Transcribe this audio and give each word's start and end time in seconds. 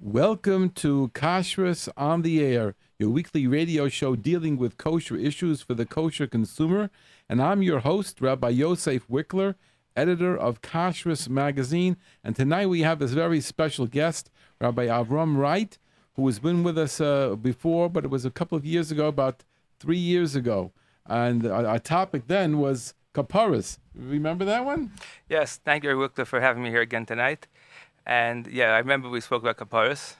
Welcome 0.00 0.70
to 0.76 1.10
Kashrus 1.12 1.88
on 1.96 2.22
the 2.22 2.40
Air, 2.40 2.76
your 3.00 3.10
weekly 3.10 3.48
radio 3.48 3.88
show 3.88 4.14
dealing 4.14 4.56
with 4.56 4.78
kosher 4.78 5.16
issues 5.16 5.60
for 5.60 5.74
the 5.74 5.84
kosher 5.84 6.28
consumer. 6.28 6.88
And 7.28 7.42
I'm 7.42 7.62
your 7.62 7.80
host, 7.80 8.20
Rabbi 8.20 8.50
Yosef 8.50 9.08
Wikler, 9.08 9.56
editor 9.96 10.36
of 10.36 10.62
Kashrus 10.62 11.28
magazine. 11.28 11.96
And 12.22 12.36
tonight 12.36 12.68
we 12.68 12.82
have 12.82 13.00
this 13.00 13.10
very 13.10 13.40
special 13.40 13.88
guest, 13.88 14.30
Rabbi 14.60 14.86
Avram 14.86 15.36
Wright, 15.36 15.76
who 16.14 16.24
has 16.26 16.38
been 16.38 16.62
with 16.62 16.78
us 16.78 17.00
uh, 17.00 17.34
before, 17.34 17.90
but 17.90 18.04
it 18.04 18.10
was 18.10 18.24
a 18.24 18.30
couple 18.30 18.56
of 18.56 18.64
years 18.64 18.92
ago, 18.92 19.08
about 19.08 19.42
three 19.80 19.98
years 19.98 20.36
ago. 20.36 20.70
And 21.06 21.44
our, 21.44 21.80
topic 21.80 22.28
then 22.28 22.58
was 22.58 22.94
Kaparis. 23.14 23.78
Remember 23.96 24.44
that 24.44 24.64
one? 24.64 24.92
Yes, 25.28 25.58
thank 25.64 25.82
you, 25.82 25.90
Wikler, 25.90 26.24
for 26.24 26.40
having 26.40 26.62
me 26.62 26.70
here 26.70 26.82
again 26.82 27.04
tonight. 27.04 27.48
And 28.08 28.46
yeah, 28.46 28.72
I 28.72 28.78
remember 28.78 29.10
we 29.10 29.20
spoke 29.20 29.42
about 29.42 29.58
Kaparis. 29.58 30.14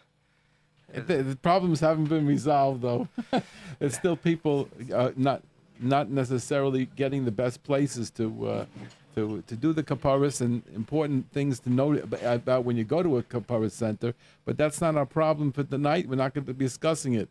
The, 0.93 1.23
the 1.23 1.37
problems 1.37 1.81
haven't 1.81 2.11
been 2.11 2.27
resolved, 2.27 2.83
though. 2.83 3.09
There's 3.79 3.95
still 3.95 4.17
people 4.17 4.69
uh, 4.95 5.13
not 5.17 5.43
not 5.81 6.11
necessarily 6.11 6.87
getting 6.97 7.25
the 7.25 7.31
best 7.31 7.63
places 7.63 8.11
to 8.13 8.49
uh, 8.49 8.67
to 9.15 9.43
to 9.47 9.57
do 9.57 9.73
the 9.73 9.83
kaparis 9.83 10.41
and 10.43 10.63
important 10.75 11.31
things 11.33 11.61
to 11.61 11.71
know 11.71 11.95
about 12.23 12.65
when 12.65 12.77
you 12.77 12.85
go 12.85 13.03
to 13.03 13.17
a 13.19 13.23
kaparis 13.23 13.73
center. 13.73 14.15
But 14.45 14.59
that's 14.59 14.81
not 14.83 14.97
our 14.97 15.07
problem 15.07 15.51
for 15.51 15.65
tonight. 15.65 16.09
We're 16.09 16.17
not 16.17 16.35
going 16.35 16.47
to 16.47 16.55
be 16.55 16.67
discussing 16.67 17.15
it. 17.15 17.29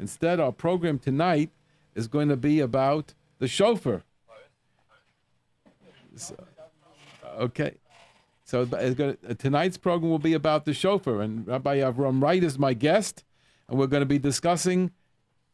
Instead, 0.00 0.40
our 0.40 0.52
program 0.52 0.98
tonight 0.98 1.50
is 1.94 2.08
going 2.08 2.28
to 2.28 2.36
be 2.36 2.58
about 2.58 3.14
the 3.38 3.46
shofar. 3.46 4.02
So, 6.16 6.34
okay. 7.36 7.76
So 8.52 8.66
gonna, 8.66 9.16
tonight's 9.38 9.78
program 9.78 10.10
will 10.10 10.18
be 10.18 10.34
about 10.34 10.66
the 10.66 10.74
shofar, 10.74 11.22
and 11.22 11.48
Rabbi 11.48 11.78
Avram 11.78 12.22
Wright 12.22 12.44
is 12.44 12.58
my 12.58 12.74
guest, 12.74 13.24
and 13.66 13.78
we're 13.78 13.86
going 13.86 14.02
to 14.02 14.06
be 14.06 14.18
discussing, 14.18 14.90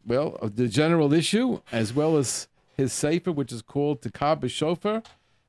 well, 0.05 0.37
the 0.43 0.67
general 0.67 1.13
issue 1.13 1.61
as 1.71 1.95
well 1.95 2.17
as 2.17 2.49
his 2.77 2.93
sefer, 2.93 3.31
which 3.31 3.53
is 3.53 3.63
called 3.63 4.03
Takab 4.03 4.51
Shofar, 4.51 5.05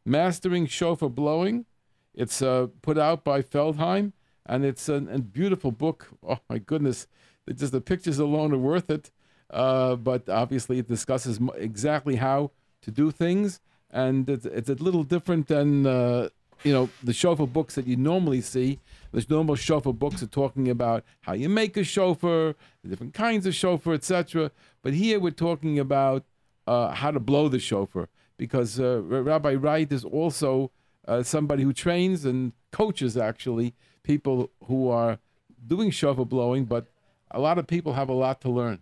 Mastering 0.05 0.67
Shofar 0.67 1.09
Blowing. 1.09 1.65
It's 2.13 2.39
uh, 2.43 2.67
put 2.83 2.99
out 2.99 3.23
by 3.23 3.41
Feldheim, 3.41 4.13
and 4.45 4.63
it's 4.63 4.87
a, 4.87 4.97
a, 5.09 5.17
beautiful 5.17 5.71
book. 5.71 6.09
Oh 6.21 6.37
my 6.51 6.59
goodness, 6.59 7.07
just 7.51 7.71
the 7.71 7.81
pictures 7.81 8.19
alone 8.19 8.53
are 8.53 8.59
worth 8.59 8.91
it. 8.91 9.09
Uh, 9.49 9.95
but 9.95 10.29
obviously, 10.29 10.77
it 10.77 10.87
discusses 10.87 11.39
exactly 11.55 12.17
how 12.17 12.51
to 12.83 12.91
do 12.91 13.09
things, 13.09 13.59
and 13.89 14.29
it's, 14.29 14.45
it's 14.45 14.69
a 14.69 14.75
little 14.75 15.03
different 15.03 15.47
than 15.47 15.87
uh, 15.87 16.29
you 16.63 16.73
know, 16.73 16.89
the 17.03 17.13
shofar 17.13 17.47
books 17.47 17.75
that 17.75 17.87
you 17.87 17.95
normally 17.95 18.41
see. 18.41 18.79
The 19.11 19.25
normal 19.29 19.55
shofar 19.55 19.93
books 19.93 20.21
are 20.21 20.27
talking 20.27 20.69
about 20.69 21.03
how 21.21 21.33
you 21.33 21.49
make 21.49 21.75
a 21.77 21.83
shofar, 21.83 22.55
the 22.83 22.89
different 22.89 23.13
kinds 23.13 23.45
of 23.45 23.55
shofar, 23.55 23.93
etc. 23.93 24.51
But 24.81 24.93
here 24.93 25.19
we're 25.19 25.31
talking 25.31 25.79
about 25.79 26.25
uh, 26.67 26.91
how 26.91 27.11
to 27.11 27.19
blow 27.19 27.49
the 27.49 27.59
shofar 27.59 28.09
because 28.37 28.79
uh, 28.79 29.01
Rabbi 29.01 29.55
Wright 29.55 29.91
is 29.91 30.05
also 30.05 30.71
uh, 31.07 31.23
somebody 31.23 31.63
who 31.63 31.73
trains 31.73 32.25
and 32.25 32.53
coaches 32.71 33.17
actually 33.17 33.73
people 34.03 34.49
who 34.65 34.89
are 34.89 35.19
doing 35.67 35.91
shofar 35.91 36.25
blowing, 36.25 36.65
but 36.65 36.87
a 37.31 37.39
lot 37.39 37.57
of 37.57 37.67
people 37.67 37.93
have 37.93 38.09
a 38.09 38.13
lot 38.13 38.41
to 38.41 38.49
learn. 38.49 38.81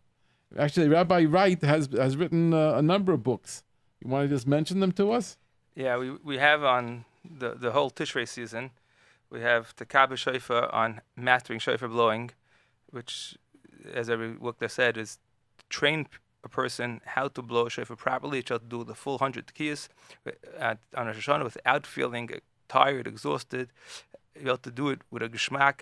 Actually, 0.58 0.88
Rabbi 0.88 1.26
Wright 1.26 1.62
has 1.64 1.90
has 1.92 2.16
written 2.16 2.54
uh, 2.54 2.74
a 2.76 2.82
number 2.82 3.12
of 3.12 3.24
books. 3.24 3.64
You 4.00 4.10
want 4.10 4.30
to 4.30 4.34
just 4.34 4.48
mention 4.48 4.80
them 4.80 4.92
to 4.94 5.12
us? 5.12 5.38
Yeah, 5.76 5.98
we 5.98 6.12
we 6.24 6.38
have 6.38 6.64
on 6.64 7.06
the, 7.30 7.56
the 7.56 7.72
whole 7.72 7.92
Tishrei 7.92 8.28
season. 8.28 8.72
We 9.30 9.42
have 9.42 9.74
the 9.78 9.86
Kaaba 9.86 10.16
Shofar 10.16 10.74
on 10.74 11.02
mastering 11.16 11.60
shofar 11.60 11.90
blowing, 11.90 12.32
which, 12.90 13.38
as 13.94 14.10
every 14.10 14.34
Wukta 14.34 14.70
said, 14.70 14.98
is 14.98 15.20
train 15.70 16.08
a 16.44 16.50
person 16.50 17.02
how 17.06 17.28
to 17.28 17.42
blow 17.42 17.66
a 17.66 17.70
shofar 17.70 17.98
properly, 17.98 18.42
to 18.44 18.60
do 18.60 18.84
the 18.84 18.96
full 18.96 19.14
100 19.14 19.54
keys 19.54 19.90
uh, 20.60 20.76
on 20.96 21.08
a 21.10 21.14
Hashanah 21.14 21.44
without 21.44 21.86
feeling 21.86 22.30
tired, 22.70 23.08
exhausted, 23.08 23.70
you 24.42 24.50
have 24.50 24.62
to 24.64 24.72
do 24.72 24.90
it 24.90 25.02
with 25.12 25.24
a 25.24 25.30
geschmack. 25.30 25.82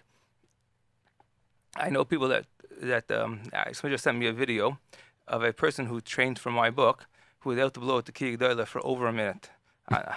I 1.75 1.89
know 1.89 2.05
people 2.05 2.29
that, 2.29 2.45
that 2.81 3.11
um, 3.11 3.41
uh, 3.53 3.73
somebody 3.73 3.93
just 3.95 4.03
sent 4.03 4.17
me 4.17 4.27
a 4.27 4.33
video 4.33 4.79
of 5.27 5.43
a 5.43 5.51
person 5.51 5.87
who 5.87 5.99
trained 6.01 6.39
for 6.39 6.51
my 6.51 6.69
book 6.69 7.07
who 7.39 7.49
was 7.49 7.59
able 7.59 7.69
to 7.71 7.79
blow 7.79 7.97
at 7.97 8.05
the 8.05 8.11
Key 8.11 8.35
for 8.37 8.85
over 8.85 9.07
a 9.07 9.13
minute. 9.13 9.49
Uh, 9.91 10.13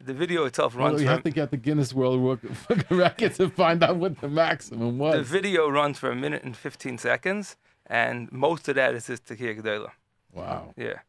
Uh, 0.00 0.04
the 0.04 0.14
video 0.14 0.44
itself 0.44 0.76
runs. 0.76 0.94
Well, 0.94 1.02
you 1.02 1.08
have 1.08 1.22
to 1.24 1.30
get 1.30 1.50
the 1.50 1.56
Guinness 1.56 1.92
World 1.92 2.40
Record 2.90 3.34
to 3.34 3.48
find 3.50 3.82
out 3.82 3.96
what 3.96 4.20
the 4.20 4.28
maximum 4.28 4.98
was. 4.98 5.14
The 5.14 5.22
video 5.22 5.68
runs 5.68 5.98
for 5.98 6.10
a 6.10 6.16
minute 6.16 6.42
and 6.42 6.56
15 6.56 6.98
seconds, 6.98 7.56
and 7.86 8.30
most 8.32 8.68
of 8.68 8.74
that 8.76 8.94
is 8.94 9.06
just 9.06 9.26
Tekiya 9.26 9.60
Gedola. 9.60 9.90
Wow. 10.32 10.74
Yeah. 10.76 11.00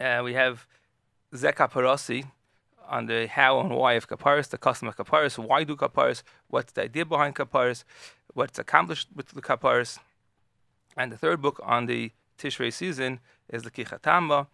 And 0.00 0.24
we 0.24 0.34
have 0.34 0.66
Zeka 1.34 1.70
Parasi 1.70 2.24
on 2.88 3.06
the 3.06 3.26
how 3.26 3.60
and 3.60 3.70
why 3.70 3.94
of 3.94 4.08
Kaparis, 4.08 4.48
the 4.48 4.58
custom 4.58 4.88
of 4.88 4.96
Kaparis, 4.96 5.38
why 5.38 5.64
do 5.64 5.76
Kaparis, 5.76 6.22
what's 6.48 6.72
the 6.72 6.82
idea 6.82 7.04
behind 7.04 7.34
Kaparis, 7.34 7.84
what's 8.34 8.58
accomplished 8.58 9.08
with 9.14 9.28
the 9.28 9.42
Kaparis. 9.42 9.98
And 10.96 11.12
the 11.12 11.18
third 11.18 11.42
book 11.42 11.60
on 11.62 11.86
the 11.86 12.12
Tishrei 12.38 12.72
season 12.72 13.20
is 13.48 13.62
the 13.62 13.70
Kichatamba, 13.70 14.46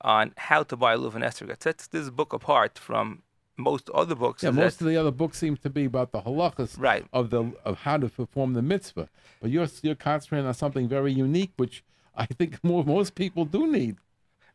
on 0.00 0.32
how 0.36 0.62
to 0.62 0.76
buy 0.76 0.94
a 0.94 0.96
luv 0.96 1.14
and 1.14 1.24
esrog. 1.24 1.50
It 1.50 1.62
sets 1.62 1.86
this 1.86 2.10
book 2.10 2.32
apart 2.32 2.78
from 2.78 3.22
most 3.56 3.90
other 3.90 4.14
books. 4.14 4.42
Yeah, 4.42 4.50
most 4.50 4.80
of 4.80 4.86
the 4.86 4.96
other 4.96 5.10
books 5.10 5.38
seem 5.38 5.56
to 5.58 5.70
be 5.70 5.84
about 5.84 6.12
the 6.12 6.22
halachas 6.22 6.78
right. 6.78 7.04
of 7.12 7.30
the 7.30 7.52
of 7.64 7.80
how 7.80 7.98
to 7.98 8.08
perform 8.08 8.54
the 8.54 8.62
mitzvah. 8.62 9.08
But 9.40 9.50
you're 9.50 9.68
you're 9.82 9.94
concentrating 9.94 10.46
on 10.46 10.54
something 10.54 10.88
very 10.88 11.12
unique, 11.12 11.52
which 11.56 11.84
I 12.14 12.26
think 12.26 12.62
more 12.70 12.84
most 12.84 13.14
people 13.14 13.44
do 13.44 13.70
need. 13.70 13.96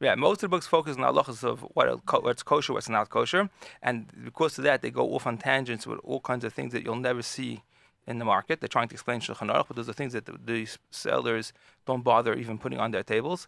Yeah, 0.01 0.16
most 0.16 0.44
of 0.44 0.50
the 0.50 0.56
books 0.56 0.67
focus 0.67 0.97
on 0.97 1.03
halachas 1.03 1.44
of 1.44 1.62
what 1.73 1.88
what's 2.23 2.44
kosher, 2.44 2.73
what's 2.73 2.89
not 2.89 3.09
kosher, 3.09 3.50
and 3.81 4.12
because 4.25 4.57
of 4.57 4.63
that, 4.66 4.81
they 4.81 4.91
go 4.91 5.13
off 5.13 5.25
on 5.25 5.38
tangents 5.38 5.88
with 5.88 6.00
all 6.03 6.19
kinds 6.19 6.44
of 6.44 6.53
things 6.53 6.73
that 6.73 6.83
you'll 6.83 6.97
never 6.97 7.22
see 7.22 7.63
in 8.06 8.19
the 8.19 8.25
market. 8.25 8.59
They're 8.59 8.67
trying 8.67 8.89
to 8.89 8.95
explain 8.95 9.22
Shulchan 9.22 9.53
Aruch, 9.53 9.67
but 9.67 9.77
those 9.77 9.89
are 9.89 9.94
things 9.94 10.13
that 10.13 10.25
the, 10.25 10.38
the 10.44 10.67
sellers 10.91 11.53
don't 11.85 12.03
bother 12.03 12.33
even 12.35 12.57
putting 12.57 12.79
on 12.79 12.91
their 12.91 13.03
tables. 13.03 13.47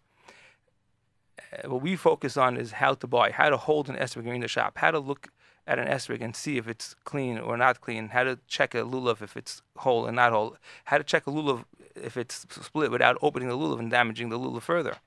Uh, 1.37 1.69
what 1.69 1.81
we 1.81 1.95
focus 1.95 2.37
on 2.37 2.57
is 2.57 2.73
how 2.73 2.93
to 2.93 3.07
buy, 3.07 3.31
how 3.31 3.49
to 3.49 3.57
hold 3.57 3.89
an 3.89 3.95
esrog 3.95 4.27
in 4.27 4.41
the 4.41 4.47
shop, 4.47 4.77
how 4.77 4.91
to 4.91 4.99
look 4.99 5.29
at 5.65 5.79
an 5.79 5.87
esrog 5.87 6.21
and 6.21 6.35
see 6.35 6.57
if 6.57 6.67
it's 6.67 6.95
clean 7.03 7.37
or 7.37 7.57
not 7.57 7.81
clean, 7.81 8.09
how 8.09 8.23
to 8.23 8.39
check 8.47 8.73
a 8.73 8.79
lulav 8.79 9.21
if 9.21 9.35
it's 9.35 9.61
whole 9.77 10.05
and 10.05 10.15
not 10.15 10.31
whole, 10.31 10.55
how 10.85 10.97
to 10.97 11.03
check 11.03 11.27
a 11.27 11.31
lulav 11.31 11.65
if 11.95 12.15
it's 12.17 12.45
split 12.49 12.91
without 12.91 13.17
opening 13.21 13.49
the 13.49 13.57
lulav 13.57 13.79
and 13.79 13.91
damaging 13.91 14.29
the 14.29 14.39
lulav 14.39 14.61
further. 14.61 14.97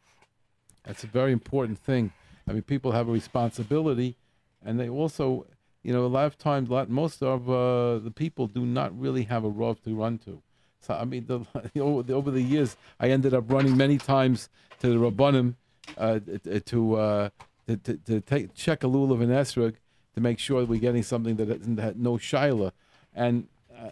That's 0.85 1.05
a 1.05 1.07
very 1.07 1.33
important 1.33 1.79
thing. 1.79 2.13
I 2.49 2.53
mean, 2.53 2.63
people 2.63 2.93
have 2.93 3.09
a 3.09 3.13
responsibility, 3.13 4.17
and 4.65 4.79
they 4.79 4.89
also, 4.89 5.47
you 5.83 5.93
know, 5.93 6.05
a 6.05 6.09
lot 6.09 6.27
of 6.27 6.39
times, 6.39 6.69
lot, 6.69 6.89
most 6.91 7.23
of 7.23 7.49
uh, 7.49 7.99
the 7.99 8.11
people 8.11 8.47
do 8.47 8.65
not 8.65 8.99
really 8.99 9.25
have 9.25 9.45
a 9.45 9.51
rov 9.51 9.83
to 9.85 9.95
run 9.95 10.19
to. 10.19 10.43
So 10.81 10.95
I 10.95 11.05
mean, 11.05 11.27
the, 11.27 11.41
over 11.81 12.31
the 12.31 12.43
years, 12.43 12.77
I 12.99 13.11
ended 13.11 13.35
up 13.35 13.51
running 13.53 13.77
many 13.77 13.99
times 13.99 14.49
to 14.81 14.89
the 14.89 14.97
rabbanim 14.97 15.55
uh, 15.99 16.21
to, 16.67 16.95
uh, 16.95 17.29
to, 17.67 17.77
to, 17.77 17.97
to 17.97 18.21
take, 18.21 18.55
check 18.55 18.85
a 18.85 18.87
lulav 18.87 19.23
and 19.23 19.31
esrog 19.31 19.75
to 20.15 20.21
make 20.21 20.39
sure 20.39 20.61
that 20.61 20.69
we're 20.69 20.81
getting 20.81 21.03
something 21.03 21.37
that 21.37 21.49
has 21.79 21.97
no 21.97 22.19
shiloh. 22.19 22.73
And 23.15 23.49
uh, 23.77 23.91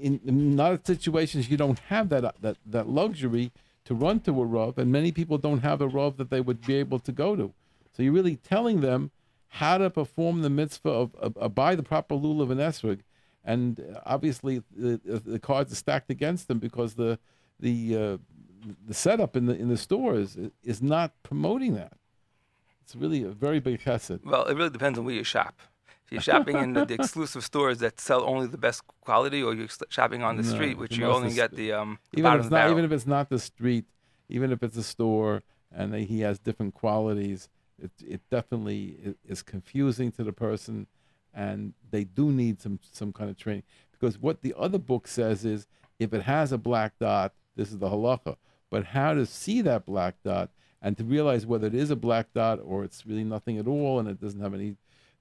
in, 0.00 0.20
in, 0.24 0.52
a 0.52 0.56
lot 0.56 0.72
of 0.72 0.80
situations, 0.84 1.48
you 1.48 1.56
don't 1.56 1.78
have 1.90 2.08
that, 2.10 2.40
that, 2.40 2.56
that 2.66 2.88
luxury 2.88 3.52
to 3.84 3.94
run 3.94 4.20
to 4.20 4.30
a 4.30 4.46
rov, 4.46 4.78
and 4.78 4.90
many 4.90 5.12
people 5.12 5.38
don't 5.38 5.60
have 5.60 5.80
a 5.80 5.88
rov 5.88 6.16
that 6.16 6.30
they 6.30 6.40
would 6.40 6.66
be 6.66 6.74
able 6.74 6.98
to 7.00 7.12
go 7.12 7.36
to. 7.36 7.52
So 7.92 8.02
you're 8.02 8.12
really 8.12 8.36
telling 8.36 8.80
them 8.80 9.10
how 9.48 9.78
to 9.78 9.88
perform 9.90 10.42
the 10.42 10.50
mitzvah 10.50 10.90
of, 10.90 11.14
of, 11.14 11.36
of 11.36 11.54
buy 11.54 11.74
the 11.74 11.82
proper 11.82 12.14
lulav 12.14 12.50
and 12.50 12.60
esrog. 12.60 13.00
And 13.44 13.98
obviously, 14.06 14.62
the, 14.74 14.98
the 15.24 15.38
cards 15.38 15.70
are 15.70 15.76
stacked 15.76 16.10
against 16.10 16.48
them 16.48 16.58
because 16.58 16.94
the 16.94 17.18
the 17.60 17.96
uh, 17.96 18.16
the 18.86 18.94
setup 18.94 19.36
in 19.36 19.46
the 19.46 19.54
in 19.54 19.68
the 19.68 19.76
stores 19.76 20.36
is 20.62 20.82
not 20.82 21.12
promoting 21.22 21.74
that. 21.74 21.94
It's 22.82 22.94
really 22.94 23.22
a 23.22 23.30
very 23.30 23.60
big 23.60 23.80
chesed. 23.80 24.24
Well, 24.24 24.44
it 24.44 24.54
really 24.54 24.70
depends 24.70 24.98
on 24.98 25.04
where 25.04 25.14
you 25.14 25.24
shop. 25.24 25.58
If 26.06 26.12
you're 26.12 26.20
shopping 26.20 26.58
in 26.58 26.74
the, 26.74 26.84
the, 26.84 26.94
exclusive 27.00 27.42
stores 27.42 27.78
that 27.78 27.98
sell 27.98 28.22
only 28.24 28.46
the 28.46 28.58
best 28.58 28.82
quality, 29.00 29.42
or 29.42 29.54
you're 29.54 29.68
shopping 29.88 30.22
on 30.22 30.36
the 30.36 30.42
no, 30.42 30.50
street, 30.50 30.76
which 30.76 30.98
you 30.98 31.06
only 31.06 31.32
get 31.32 31.56
the 31.56 31.72
um, 31.72 31.98
the 32.12 32.20
even 32.20 32.34
if 32.34 32.40
it's 32.40 32.50
not 32.50 32.70
even 32.70 32.84
if 32.84 32.92
it's 32.92 33.06
not 33.06 33.30
the 33.30 33.38
street, 33.38 33.86
even 34.28 34.52
if 34.52 34.62
it's 34.62 34.76
a 34.76 34.82
store 34.82 35.42
and 35.74 35.94
he 35.94 36.20
has 36.20 36.38
different 36.38 36.74
qualities, 36.74 37.48
it 37.82 37.90
it 38.06 38.20
definitely 38.30 39.16
is 39.26 39.42
confusing 39.42 40.12
to 40.12 40.24
the 40.24 40.32
person, 40.32 40.86
and 41.32 41.72
they 41.90 42.04
do 42.04 42.30
need 42.30 42.60
some 42.60 42.78
some 42.92 43.12
kind 43.12 43.30
of 43.30 43.38
training 43.38 43.64
because 43.92 44.18
what 44.18 44.42
the 44.42 44.54
other 44.58 44.78
book 44.78 45.08
says 45.08 45.46
is 45.46 45.66
if 45.98 46.12
it 46.12 46.22
has 46.22 46.52
a 46.52 46.58
black 46.58 46.92
dot, 47.00 47.32
this 47.56 47.70
is 47.70 47.78
the 47.78 47.88
halacha 47.88 48.36
but 48.74 48.86
how 48.86 49.14
to 49.14 49.24
see 49.24 49.62
that 49.62 49.86
black 49.86 50.16
dot 50.24 50.50
and 50.82 50.98
to 50.98 51.04
realize 51.04 51.46
whether 51.46 51.68
it 51.68 51.76
is 51.76 51.92
a 51.92 51.94
black 52.06 52.26
dot 52.34 52.58
or 52.60 52.82
it's 52.82 53.06
really 53.06 53.22
nothing 53.22 53.56
at 53.56 53.68
all 53.68 54.00
and 54.00 54.08
it 54.08 54.20
doesn't 54.20 54.40
have 54.40 54.52
any, 54.52 54.74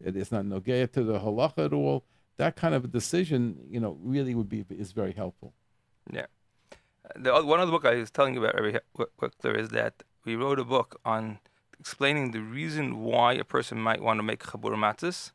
it, 0.03 0.17
it's 0.17 0.31
not 0.31 0.43
nogea 0.43 0.91
to 0.91 1.03
the 1.03 1.19
halacha 1.19 1.65
at 1.65 1.71
all. 1.71 2.03
that 2.37 2.55
kind 2.55 2.73
of 2.73 2.83
a 2.83 2.87
decision, 2.87 3.59
you 3.69 3.79
know, 3.79 3.95
really 4.01 4.33
would 4.33 4.49
be 4.49 4.65
is 4.71 4.91
very 4.91 5.11
helpful. 5.11 5.53
Yeah. 6.11 6.25
The 7.15 7.31
one 7.45 7.59
other 7.59 7.69
book 7.69 7.85
I 7.85 7.93
was 7.93 8.09
telling 8.09 8.33
you 8.33 8.43
about, 8.43 8.59
Rabbi 8.59 8.79
Wickler, 9.21 9.55
is 9.55 9.69
that 9.69 10.01
we 10.25 10.35
wrote 10.35 10.57
a 10.57 10.65
book 10.65 10.99
on 11.05 11.37
explaining 11.79 12.31
the 12.31 12.41
reason 12.41 13.01
why 13.01 13.33
a 13.33 13.43
person 13.43 13.77
might 13.79 14.01
want 14.01 14.17
to 14.17 14.23
make 14.23 14.41
chabur 14.41 14.73
matzahs 14.85 15.31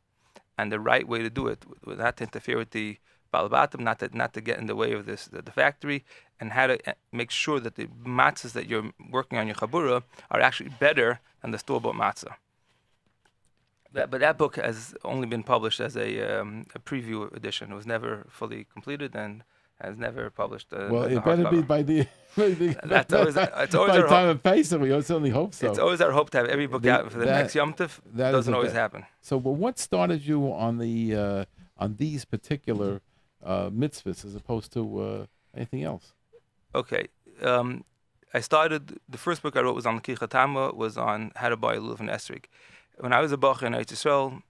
and 0.58 0.72
the 0.72 0.80
right 0.80 1.06
way 1.06 1.20
to 1.22 1.30
do 1.30 1.46
it 1.46 1.64
without 1.84 2.16
to 2.16 2.24
interfere 2.24 2.58
with 2.58 2.72
the 2.72 2.98
balabatim, 3.32 3.80
not 3.80 3.98
to 4.00 4.08
not 4.16 4.32
to 4.34 4.40
get 4.40 4.58
in 4.58 4.66
the 4.66 4.76
way 4.76 4.92
of 4.92 5.06
this 5.06 5.26
the, 5.26 5.42
the 5.42 5.52
factory, 5.52 6.04
and 6.40 6.52
how 6.52 6.66
to 6.68 6.90
uh, 6.90 6.94
make 7.12 7.30
sure 7.30 7.60
that 7.60 7.74
the 7.76 7.86
matzahs 8.04 8.52
that 8.52 8.68
you're 8.68 8.90
working 9.10 9.38
on 9.38 9.46
your 9.46 9.56
chabura 9.56 10.02
are 10.30 10.40
actually 10.40 10.70
better 10.80 11.20
than 11.42 11.50
the 11.50 11.58
store 11.58 11.80
bought 11.80 11.94
matzah. 11.94 12.34
That, 13.92 14.10
but 14.10 14.20
that 14.20 14.36
book 14.36 14.56
has 14.56 14.94
only 15.04 15.26
been 15.26 15.42
published 15.42 15.80
as 15.80 15.96
a, 15.96 16.40
um, 16.40 16.66
a 16.74 16.78
preview 16.78 17.34
edition. 17.34 17.72
It 17.72 17.74
was 17.74 17.86
never 17.86 18.26
fully 18.28 18.66
completed 18.70 19.14
and 19.16 19.42
has 19.80 19.96
never 19.96 20.28
published. 20.28 20.72
Uh, 20.72 20.88
Well, 20.90 21.04
a 21.04 21.08
it 21.16 21.24
better 21.24 21.48
be 21.50 21.62
by 21.62 21.82
the, 21.82 22.06
by 22.36 22.50
the 22.50 22.76
That's 22.84 23.14
always- 23.14 23.36
it's 23.36 23.74
always 23.74 23.92
by 23.92 24.00
our 24.02 24.08
time 24.08 24.28
of 24.28 24.42
Pesach. 24.42 24.78
We 24.80 24.90
certainly 24.90 25.30
hope 25.30 25.54
so. 25.54 25.70
It's 25.70 25.78
always 25.78 26.02
our 26.02 26.12
hope 26.12 26.28
to 26.30 26.38
have 26.38 26.48
every 26.48 26.66
book 26.66 26.82
The- 26.82 26.90
out 26.92 27.10
for 27.10 27.18
the 27.18 27.24
that- 27.24 27.40
next 27.42 27.54
Yom 27.54 27.72
Tov. 27.72 27.98
that 28.14 28.32
Doesn't 28.32 28.52
always 28.52 28.72
happen. 28.72 29.06
So, 29.22 29.38
well, 29.38 29.54
what 29.54 29.78
started 29.78 30.20
you 30.26 30.52
on 30.52 30.76
the 30.78 31.16
uh, 31.16 31.44
on 31.78 31.94
these 31.96 32.26
particular 32.26 33.00
uh, 33.44 33.70
mitzvahs 33.70 34.24
as 34.24 34.34
opposed 34.34 34.72
to 34.72 35.00
uh, 35.00 35.26
anything 35.54 35.84
else? 35.84 36.14
Okay. 36.74 37.08
Um, 37.42 37.84
I 38.34 38.40
started 38.40 38.98
the 39.08 39.18
first 39.18 39.42
book 39.42 39.56
I 39.56 39.60
wrote 39.60 39.74
was 39.74 39.86
on 39.86 40.00
Kichatama, 40.00 40.74
was 40.74 40.98
on 40.98 41.32
how 41.36 41.48
to 41.48 41.56
buy 41.56 41.74
a 41.74 41.80
lulav 41.80 42.00
and 42.00 42.10
esrig. 42.10 42.44
When 42.98 43.12
I 43.12 43.20
was 43.20 43.32
a 43.32 43.36
bach 43.36 43.62
in 43.62 43.72
Eretz 43.72 43.86
Yisrael, 43.86 44.42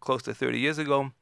close 0.00 0.22
to 0.22 0.34
30 0.34 0.58
years 0.58 0.78
ago, 0.78 1.12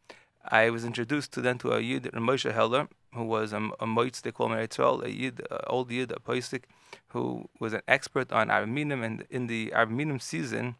I 0.44 0.70
was 0.70 0.84
introduced 0.84 1.32
to 1.32 1.40
then 1.40 1.58
to 1.58 1.72
a 1.72 1.80
yid, 1.80 2.04
Moshe 2.04 2.50
Heller, 2.50 2.88
who 3.14 3.24
was 3.24 3.52
a, 3.52 3.58
a 3.78 3.86
moitz, 3.86 4.22
they 4.22 4.32
call 4.32 4.52
him 4.52 4.58
Eretz 4.58 5.04
a 5.04 5.10
yid, 5.10 5.42
old 5.66 5.90
yid, 5.90 6.12
a 6.12 6.20
poistic, 6.20 6.68
who 7.08 7.48
was 7.58 7.72
an 7.72 7.82
expert 7.86 8.32
on 8.32 8.48
Araminim, 8.48 9.04
and 9.04 9.24
in 9.28 9.48
the 9.48 9.72
Araminim 9.74 10.20
season, 10.20 10.76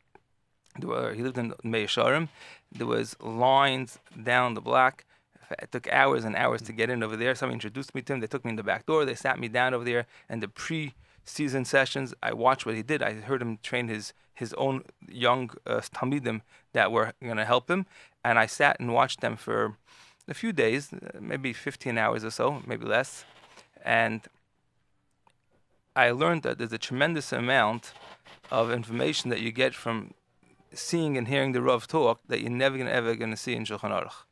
were, 0.80 1.12
he 1.12 1.22
lived 1.22 1.36
in 1.36 1.52
Mea 1.62 1.86
Shearim, 1.86 2.28
there 2.72 2.86
was 2.86 3.16
lines 3.20 3.98
down 4.22 4.54
the 4.54 4.60
block. 4.60 5.04
It 5.58 5.72
took 5.72 5.88
hours 5.92 6.24
and 6.24 6.36
hours 6.36 6.62
to 6.62 6.72
get 6.72 6.90
in 6.90 7.02
over 7.02 7.16
there. 7.16 7.34
Someone 7.34 7.54
introduced 7.54 7.94
me 7.94 8.02
to 8.02 8.12
him. 8.12 8.20
They 8.20 8.26
took 8.26 8.44
me 8.44 8.50
in 8.50 8.56
the 8.56 8.62
back 8.62 8.86
door. 8.86 9.04
They 9.04 9.14
sat 9.14 9.38
me 9.38 9.48
down 9.48 9.74
over 9.74 9.84
there. 9.84 10.06
And 10.28 10.42
the 10.42 10.48
pre-season 10.48 11.64
sessions, 11.64 12.14
I 12.22 12.32
watched 12.32 12.66
what 12.66 12.76
he 12.76 12.82
did. 12.82 13.02
I 13.02 13.14
heard 13.14 13.42
him 13.42 13.58
train 13.62 13.88
his 13.88 14.12
his 14.40 14.54
own 14.54 14.82
young 15.06 15.50
uh, 15.66 15.82
talmidim 15.94 16.40
that 16.72 16.90
were 16.90 17.12
going 17.22 17.36
to 17.36 17.44
help 17.44 17.70
him. 17.70 17.84
And 18.24 18.38
I 18.38 18.46
sat 18.46 18.80
and 18.80 18.94
watched 18.94 19.20
them 19.20 19.36
for 19.36 19.76
a 20.28 20.34
few 20.34 20.52
days, 20.52 20.92
uh, 20.94 21.18
maybe 21.20 21.52
15 21.52 21.98
hours 21.98 22.24
or 22.24 22.30
so, 22.30 22.62
maybe 22.66 22.86
less. 22.86 23.24
And 23.84 24.22
I 25.94 26.10
learned 26.10 26.42
that 26.44 26.56
there's 26.56 26.72
a 26.72 26.78
tremendous 26.78 27.32
amount 27.32 27.92
of 28.50 28.70
information 28.70 29.28
that 29.30 29.40
you 29.40 29.52
get 29.52 29.74
from 29.74 30.14
seeing 30.72 31.18
and 31.18 31.28
hearing 31.28 31.52
the 31.52 31.60
Rav 31.60 31.86
talk 31.86 32.20
that 32.28 32.40
you're 32.40 32.50
never 32.50 32.78
gonna, 32.78 32.90
ever 32.90 33.14
to 33.14 33.36
see 33.36 33.54
in 33.54 33.64
Shulchan 33.64 33.90
Aruch. 33.90 34.24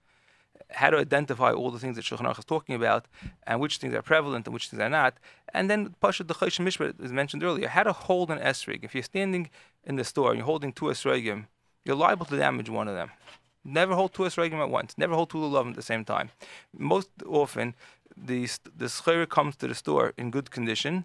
How 0.71 0.91
to 0.91 0.99
identify 0.99 1.53
all 1.53 1.71
the 1.71 1.79
things 1.79 1.97
that 1.97 2.05
Shulchan 2.05 2.27
Aruch 2.27 2.39
is 2.39 2.45
talking 2.45 2.75
about 2.75 3.07
and 3.47 3.59
which 3.61 3.79
things 3.79 3.95
are 3.95 4.03
prevalent 4.03 4.47
and 4.47 4.53
which 4.53 4.69
things 4.69 4.81
are 4.83 4.91
not. 4.91 5.15
And 5.55 5.71
then 5.71 5.95
Pasha 6.01 6.25
the 6.25 6.35
Choshen 6.35 6.67
Mishpat 6.67 7.01
was 7.01 7.13
mentioned 7.13 7.43
earlier. 7.43 7.69
How 7.69 7.85
to 7.85 7.93
hold 7.93 8.31
an 8.31 8.39
esrig. 8.39 8.85
If 8.85 8.95
you're 8.95 9.03
standing 9.03 9.49
in 9.85 9.97
the 9.97 10.05
store 10.05 10.31
and 10.31 10.39
you're 10.39 10.47
holding 10.47 10.73
two 10.73 10.87
esrogim, 10.87 11.47
you're 11.85 11.97
liable 11.97 12.27
to 12.27 12.37
damage 12.37 12.69
one 12.69 12.87
of 12.87 12.95
them. 12.95 13.11
Never 13.65 13.95
hold 13.95 14.13
two 14.13 14.25
esrogim 14.25 14.61
at 14.63 14.71
once. 14.71 14.97
Never 14.99 15.15
hold 15.15 15.31
two 15.31 15.39
lulavim 15.39 15.71
at 15.71 15.77
the 15.77 15.83
same 15.83 16.05
time. 16.05 16.31
Most 16.77 17.11
often, 17.27 17.75
the 18.17 18.49
the 18.77 18.87
schayr 18.87 19.29
comes 19.29 19.57
to 19.57 19.69
the 19.69 19.75
store 19.75 20.13
in 20.17 20.31
good 20.31 20.51
condition, 20.51 21.05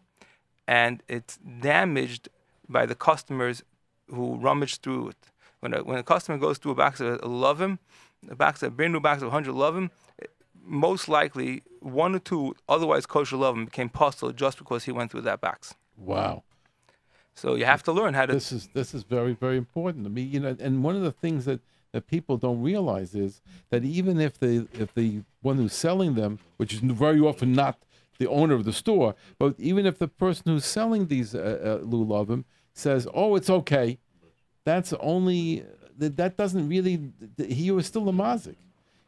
and 0.68 1.04
it's 1.08 1.38
damaged 1.38 2.30
by 2.68 2.86
the 2.86 2.96
customers 2.96 3.64
who 4.10 4.36
rummage 4.36 4.78
through 4.80 5.10
it. 5.10 5.32
When 5.60 5.74
a, 5.74 5.84
when 5.84 5.98
a 5.98 6.04
customer 6.04 6.38
goes 6.38 6.58
through 6.58 6.74
a 6.74 6.76
box 6.76 7.00
of 7.00 7.22
lovim, 7.22 7.80
a 8.30 8.36
box, 8.36 8.64
a 8.64 8.70
brand 8.70 8.94
new 8.94 9.00
box 9.00 9.22
of 9.22 9.32
100 9.32 9.54
lovim, 9.54 9.90
most 10.66 11.08
likely 11.10 11.64
one 11.80 12.16
or 12.16 12.20
two 12.20 12.56
otherwise 12.70 13.06
kosher 13.06 13.36
lovim 13.36 13.66
became 13.66 13.90
pasul 13.90 14.32
just 14.32 14.58
because 14.58 14.86
he 14.86 14.92
went 14.92 15.12
through 15.12 15.22
that 15.22 15.42
box. 15.42 15.76
Wow. 15.98 16.44
So 17.36 17.56
you 17.56 17.66
have 17.66 17.84
to 17.84 17.92
learn 17.92 18.14
how 18.14 18.26
to. 18.26 18.34
this 18.34 18.52
is 18.52 18.70
this 18.74 18.94
is 18.94 19.04
very 19.04 19.34
very 19.34 19.58
important 19.58 20.04
to 20.04 20.10
me 20.10 20.22
you 20.22 20.40
know 20.40 20.56
and 20.60 20.84
one 20.84 20.96
of 20.96 21.02
the 21.02 21.12
things 21.12 21.46
that 21.46 21.60
that 21.92 22.08
people 22.08 22.38
don't 22.38 22.62
realize 22.62 23.16
is 23.16 23.42
that 23.70 23.84
even 23.84 24.20
if 24.20 24.40
the 24.40 24.68
if 24.74 24.94
the 24.94 25.22
one 25.42 25.58
who's 25.58 25.74
selling 25.74 26.16
them 26.16 26.40
which 26.58 26.74
is 26.74 26.80
very 26.80 27.20
often 27.20 27.54
not 27.54 27.80
the 28.20 28.28
owner 28.28 28.54
of 28.54 28.66
the 28.66 28.74
store 28.74 29.16
but 29.40 29.56
even 29.58 29.86
if 29.86 29.98
the 29.98 30.08
person 30.08 30.44
who's 30.46 30.66
selling 30.66 31.08
these 31.08 31.34
uh, 31.34 31.80
uh, 31.82 31.86
lulavim 31.86 32.46
says 32.74 33.08
oh 33.14 33.36
it's 33.36 33.50
okay 33.50 33.98
that's 34.64 34.94
only 35.00 35.66
that 35.98 36.18
that 36.18 36.38
doesn't 36.38 36.68
really 36.68 37.12
he 37.38 37.72
was 37.72 37.86
still 37.86 38.08
a 38.10 38.12
mazik. 38.12 38.56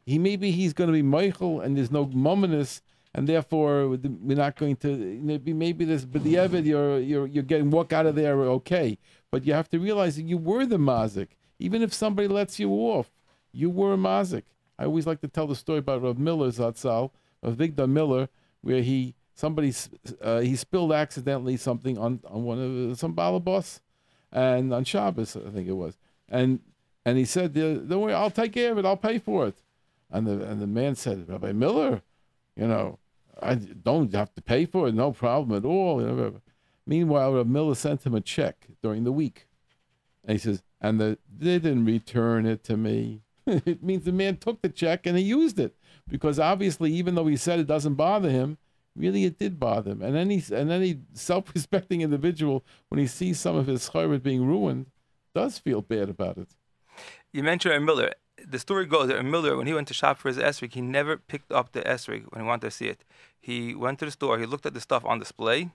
He 0.05 0.19
maybe 0.19 0.51
he's 0.51 0.73
going 0.73 0.87
to 0.87 0.93
be 0.93 1.03
mochel 1.03 1.63
and 1.63 1.77
there's 1.77 1.91
no 1.91 2.05
mumminess 2.07 2.81
and 3.13 3.27
therefore 3.27 3.87
we're 3.87 4.37
not 4.37 4.55
going 4.55 4.75
to 4.77 5.19
maybe 5.21 5.53
maybe 5.53 5.85
this 5.85 6.05
but 6.05 6.23
the 6.23 6.35
evid 6.35 6.65
you're 6.65 6.99
you're 6.99 7.27
you're 7.27 7.43
getting 7.43 7.71
walk 7.71 7.93
out 7.93 8.05
of 8.05 8.15
there 8.15 8.39
okay. 8.41 8.97
But 9.31 9.45
you 9.45 9.53
have 9.53 9.69
to 9.69 9.79
realize 9.79 10.15
that 10.17 10.23
you 10.23 10.37
were 10.37 10.65
the 10.65 10.77
mazik. 10.77 11.29
Even 11.59 11.81
if 11.81 11.93
somebody 11.93 12.27
lets 12.27 12.59
you 12.59 12.69
off 12.71 13.11
you 13.51 13.69
were 13.69 13.93
a 13.93 13.97
mazik. 13.97 14.43
I 14.77 14.85
always 14.85 15.07
like 15.07 15.21
to 15.21 15.27
tell 15.27 15.47
the 15.47 15.55
story 15.55 15.79
about 15.79 16.03
Rav 16.03 16.19
Miller 16.19 16.49
Zatzal 16.49 17.11
Avigdor 17.43 17.89
Miller 17.89 18.27
where 18.61 18.81
he 18.81 19.15
somebody 19.33 19.73
uh, 20.21 20.39
he 20.39 20.55
spilled 20.55 20.91
accidentally 20.91 21.57
something 21.57 21.97
on 21.97 22.19
on 22.27 22.43
one 22.43 22.59
of 22.91 22.99
some 22.99 23.15
balabos 23.15 23.79
and 24.31 24.73
on 24.73 24.83
Shabbos 24.83 25.35
I 25.35 25.49
think 25.49 25.67
it 25.67 25.73
was. 25.73 25.97
And 26.27 26.59
and 27.05 27.17
he 27.17 27.25
said 27.25 27.53
don't 27.53 27.89
worry 27.89 28.13
I'll 28.13 28.31
take 28.31 28.53
care 28.53 28.71
of 28.71 28.77
it 28.77 28.85
I'll 28.85 28.97
pay 28.97 29.19
for 29.19 29.47
it 29.47 29.61
and 30.11 30.25
the 30.25 30.43
and 30.45 30.61
the 30.61 30.67
man 30.67 30.95
said 30.95 31.29
Rabbi 31.29 31.51
Miller 31.51 32.01
you 32.55 32.67
know, 32.67 32.99
I 33.41 33.55
don't 33.55 34.13
have 34.13 34.33
to 34.35 34.41
pay 34.41 34.65
for 34.65 34.87
it, 34.87 34.95
no 34.95 35.11
problem 35.11 35.57
at 35.57 35.65
all. 35.65 36.41
Meanwhile, 36.87 37.33
Rav 37.33 37.47
Miller 37.47 37.75
sent 37.75 38.05
him 38.05 38.15
a 38.15 38.21
check 38.21 38.67
during 38.81 39.03
the 39.03 39.11
week. 39.11 39.47
And 40.23 40.33
he 40.33 40.37
says, 40.37 40.63
and 40.81 40.99
the, 40.99 41.17
they 41.37 41.59
didn't 41.59 41.85
return 41.85 42.45
it 42.45 42.63
to 42.65 42.77
me. 42.77 43.21
it 43.45 43.83
means 43.83 44.05
the 44.05 44.11
man 44.11 44.37
took 44.37 44.61
the 44.61 44.69
check 44.69 45.05
and 45.05 45.17
he 45.17 45.23
used 45.23 45.59
it. 45.59 45.75
Because 46.07 46.39
obviously, 46.39 46.91
even 46.93 47.15
though 47.15 47.25
he 47.25 47.37
said 47.37 47.59
it 47.59 47.67
doesn't 47.67 47.95
bother 47.95 48.29
him, 48.29 48.57
really 48.95 49.25
it 49.25 49.37
did 49.37 49.59
bother 49.59 49.91
him. 49.91 50.01
And 50.01 50.15
any, 50.15 50.41
and 50.51 50.71
any 50.71 51.01
self 51.13 51.53
respecting 51.53 52.01
individual, 52.01 52.63
when 52.89 52.99
he 52.99 53.07
sees 53.07 53.39
some 53.39 53.55
of 53.55 53.67
his 53.67 53.89
chayrit 53.89 54.23
being 54.23 54.45
ruined, 54.45 54.87
does 55.33 55.57
feel 55.57 55.81
bad 55.81 56.09
about 56.09 56.37
it. 56.37 56.49
You 57.35 57.43
mentioned 57.43 57.73
Aaron 57.73 57.83
Miller. 57.83 58.13
The 58.47 58.59
story 58.59 58.85
goes 58.85 59.09
that 59.09 59.15
Aaron 59.15 59.29
Miller, 59.29 59.57
when 59.57 59.67
he 59.67 59.73
went 59.73 59.89
to 59.89 59.93
shop 59.93 60.19
for 60.19 60.29
his 60.29 60.37
esrig, 60.37 60.73
he 60.73 60.79
never 60.79 61.17
picked 61.17 61.51
up 61.51 61.73
the 61.73 61.81
esrig 61.81 62.23
when 62.29 62.41
he 62.41 62.47
wanted 62.47 62.67
to 62.67 62.71
see 62.71 62.87
it. 62.87 63.03
He 63.41 63.75
went 63.75 63.99
to 63.99 64.05
the 64.05 64.11
store, 64.11 64.39
he 64.39 64.45
looked 64.45 64.65
at 64.65 64.73
the 64.73 64.79
stuff 64.79 65.03
on 65.03 65.19
display 65.19 65.71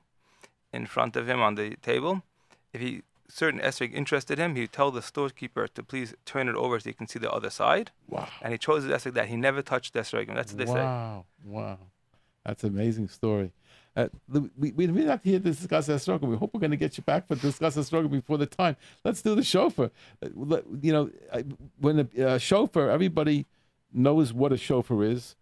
in 0.73 0.87
front 0.87 1.17
of 1.17 1.29
him 1.29 1.43
on 1.43 1.57
the 1.57 1.77
table. 1.83 2.23
If 2.73 2.81
he 2.81 3.03
certain 3.29 3.61
esrig 3.61 3.93
interested 3.93 4.39
him, 4.39 4.57
he'd 4.57 4.73
tell 4.73 4.91
the 4.91 5.03
storekeeper 5.03 5.69
to 5.69 5.83
please 5.83 6.15
turn 6.25 6.49
it 6.49 6.55
over 6.55 6.81
so 6.81 6.89
he 6.89 6.95
can 6.95 7.07
see 7.07 7.19
the 7.19 7.31
other 7.31 7.51
side. 7.51 7.91
Wow. 8.09 8.29
And 8.41 8.53
he 8.55 8.59
chose 8.59 8.85
the 8.85 8.95
esrig 8.95 9.13
that 9.13 9.29
he 9.29 9.37
never 9.37 9.61
touched 9.61 9.93
the 9.93 10.01
esrig. 10.01 10.35
That's 10.35 10.53
what 10.55 10.59
they 10.59 10.65
say. 10.65 10.83
wow, 10.83 11.27
wow, 11.45 11.79
that's 12.47 12.65
an 12.65 12.71
amazing 12.71 13.09
story. 13.09 13.53
Uh, 13.97 14.09
we, 14.29 14.71
we, 14.73 14.87
we're 14.87 15.05
not 15.05 15.21
here 15.23 15.39
to 15.39 15.53
discuss 15.53 15.91
struggle. 16.03 16.29
We 16.29 16.37
hope 16.37 16.55
we're 16.55 16.61
going 16.61 16.71
to 16.71 16.77
get 16.77 16.97
you 16.97 17.03
back 17.03 17.27
for 17.27 17.35
discuss 17.35 17.75
struggle 17.87 18.09
before 18.09 18.39
the 18.39 18.47
time. 18.47 18.77
Let's 19.05 19.21
do 19.21 19.35
the 19.35 19.43
shofar. 19.43 19.91
Uh, 20.23 20.29
You 20.81 20.93
know, 20.93 21.11
when 21.79 22.09
a 22.17 22.27
uh, 22.27 22.39
shofar, 22.39 22.91
everybody 22.91 23.47
knows 23.93 24.33
what 24.33 24.53
a 24.53 24.57
shofar 24.57 25.03
is. 25.03 25.37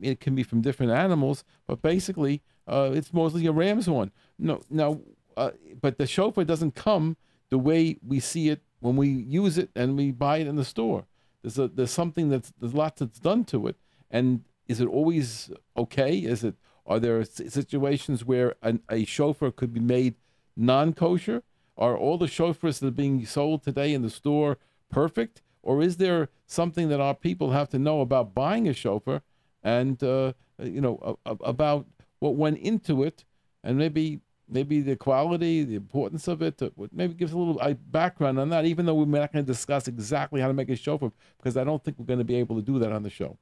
It 0.00 0.20
can 0.20 0.34
be 0.34 0.42
from 0.42 0.60
different 0.60 0.92
animals, 0.92 1.44
but 1.66 1.82
basically, 1.82 2.42
uh, 2.66 2.90
it's 2.94 3.12
mostly 3.12 3.46
a 3.46 3.52
ram's 3.52 3.86
horn. 3.86 4.10
No, 4.38 4.60
now, 4.70 5.00
uh, 5.36 5.52
but 5.80 5.98
the 5.98 6.06
shofar 6.06 6.44
doesn't 6.44 6.74
come 6.74 7.16
the 7.48 7.58
way 7.58 7.96
we 8.06 8.20
see 8.20 8.48
it 8.48 8.62
when 8.80 8.96
we 8.96 9.08
use 9.08 9.58
it 9.58 9.70
and 9.74 9.96
we 9.96 10.10
buy 10.10 10.38
it 10.38 10.46
in 10.46 10.56
the 10.56 10.64
store. 10.64 11.06
There's 11.42 11.58
a 11.58 11.68
there's 11.68 11.90
something 11.90 12.28
that's 12.28 12.52
there's 12.60 12.74
lots 12.74 13.00
that's 13.00 13.18
done 13.18 13.44
to 13.46 13.66
it, 13.66 13.76
and 14.10 14.44
is 14.68 14.80
it 14.80 14.86
always 14.86 15.50
okay? 15.76 16.18
Is 16.18 16.44
it 16.44 16.54
are 16.90 16.98
there 16.98 17.24
situations 17.24 18.24
where 18.24 18.56
an, 18.62 18.82
a 18.90 19.04
shofar 19.04 19.52
could 19.52 19.72
be 19.72 19.80
made 19.80 20.16
non-kosher? 20.56 21.44
Are 21.78 21.96
all 21.96 22.18
the 22.18 22.26
shofars 22.26 22.80
that 22.80 22.88
are 22.88 22.90
being 22.90 23.24
sold 23.24 23.62
today 23.62 23.94
in 23.94 24.02
the 24.02 24.10
store 24.10 24.58
perfect, 24.90 25.40
or 25.62 25.80
is 25.80 25.96
there 25.98 26.28
something 26.46 26.88
that 26.88 27.00
our 27.00 27.14
people 27.14 27.52
have 27.52 27.68
to 27.70 27.78
know 27.78 28.00
about 28.00 28.34
buying 28.34 28.68
a 28.68 28.74
shofar, 28.74 29.22
and 29.62 30.02
uh, 30.02 30.32
you 30.58 30.80
know 30.80 31.18
about 31.24 31.86
what 32.18 32.34
went 32.34 32.58
into 32.58 33.04
it, 33.04 33.24
and 33.62 33.78
maybe 33.78 34.20
maybe 34.48 34.80
the 34.80 34.96
quality, 34.96 35.62
the 35.62 35.76
importance 35.76 36.26
of 36.26 36.42
it. 36.42 36.58
To, 36.58 36.72
maybe 36.92 37.14
give 37.14 37.28
us 37.28 37.34
a 37.34 37.38
little 37.38 37.60
uh, 37.62 37.74
background 37.74 38.40
on 38.40 38.48
that, 38.50 38.64
even 38.64 38.84
though 38.84 38.94
we're 38.94 39.06
not 39.06 39.32
going 39.32 39.44
to 39.44 39.52
discuss 39.52 39.86
exactly 39.86 40.40
how 40.40 40.48
to 40.48 40.54
make 40.54 40.68
a 40.68 40.76
shofar, 40.76 41.12
because 41.38 41.56
I 41.56 41.62
don't 41.62 41.82
think 41.84 41.98
we're 42.00 42.06
going 42.06 42.18
to 42.18 42.24
be 42.24 42.36
able 42.36 42.56
to 42.56 42.62
do 42.62 42.80
that 42.80 42.92
on 42.92 43.04
the 43.04 43.10
show. 43.10 43.38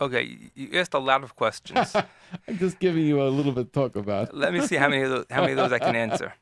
Okay, 0.00 0.50
you 0.54 0.78
asked 0.78 0.94
a 0.94 0.98
lot 0.98 1.22
of 1.22 1.36
questions. 1.36 1.94
I'm 2.48 2.58
just 2.58 2.78
giving 2.78 3.04
you 3.04 3.22
a 3.22 3.28
little 3.28 3.52
bit 3.52 3.72
talk 3.72 3.96
about. 3.96 4.34
Let 4.34 4.54
me 4.54 4.66
see 4.66 4.76
how 4.76 4.88
many 4.88 5.02
of 5.02 5.10
those, 5.10 5.26
how 5.30 5.42
many 5.42 5.52
of 5.52 5.58
those 5.58 5.72
I 5.72 5.78
can 5.78 5.94
answer. 5.94 6.34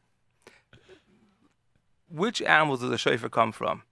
Which 2.08 2.40
animals 2.42 2.80
does 2.80 2.90
the 2.90 2.98
shofar 2.98 3.28
come 3.28 3.52
from? 3.52 3.82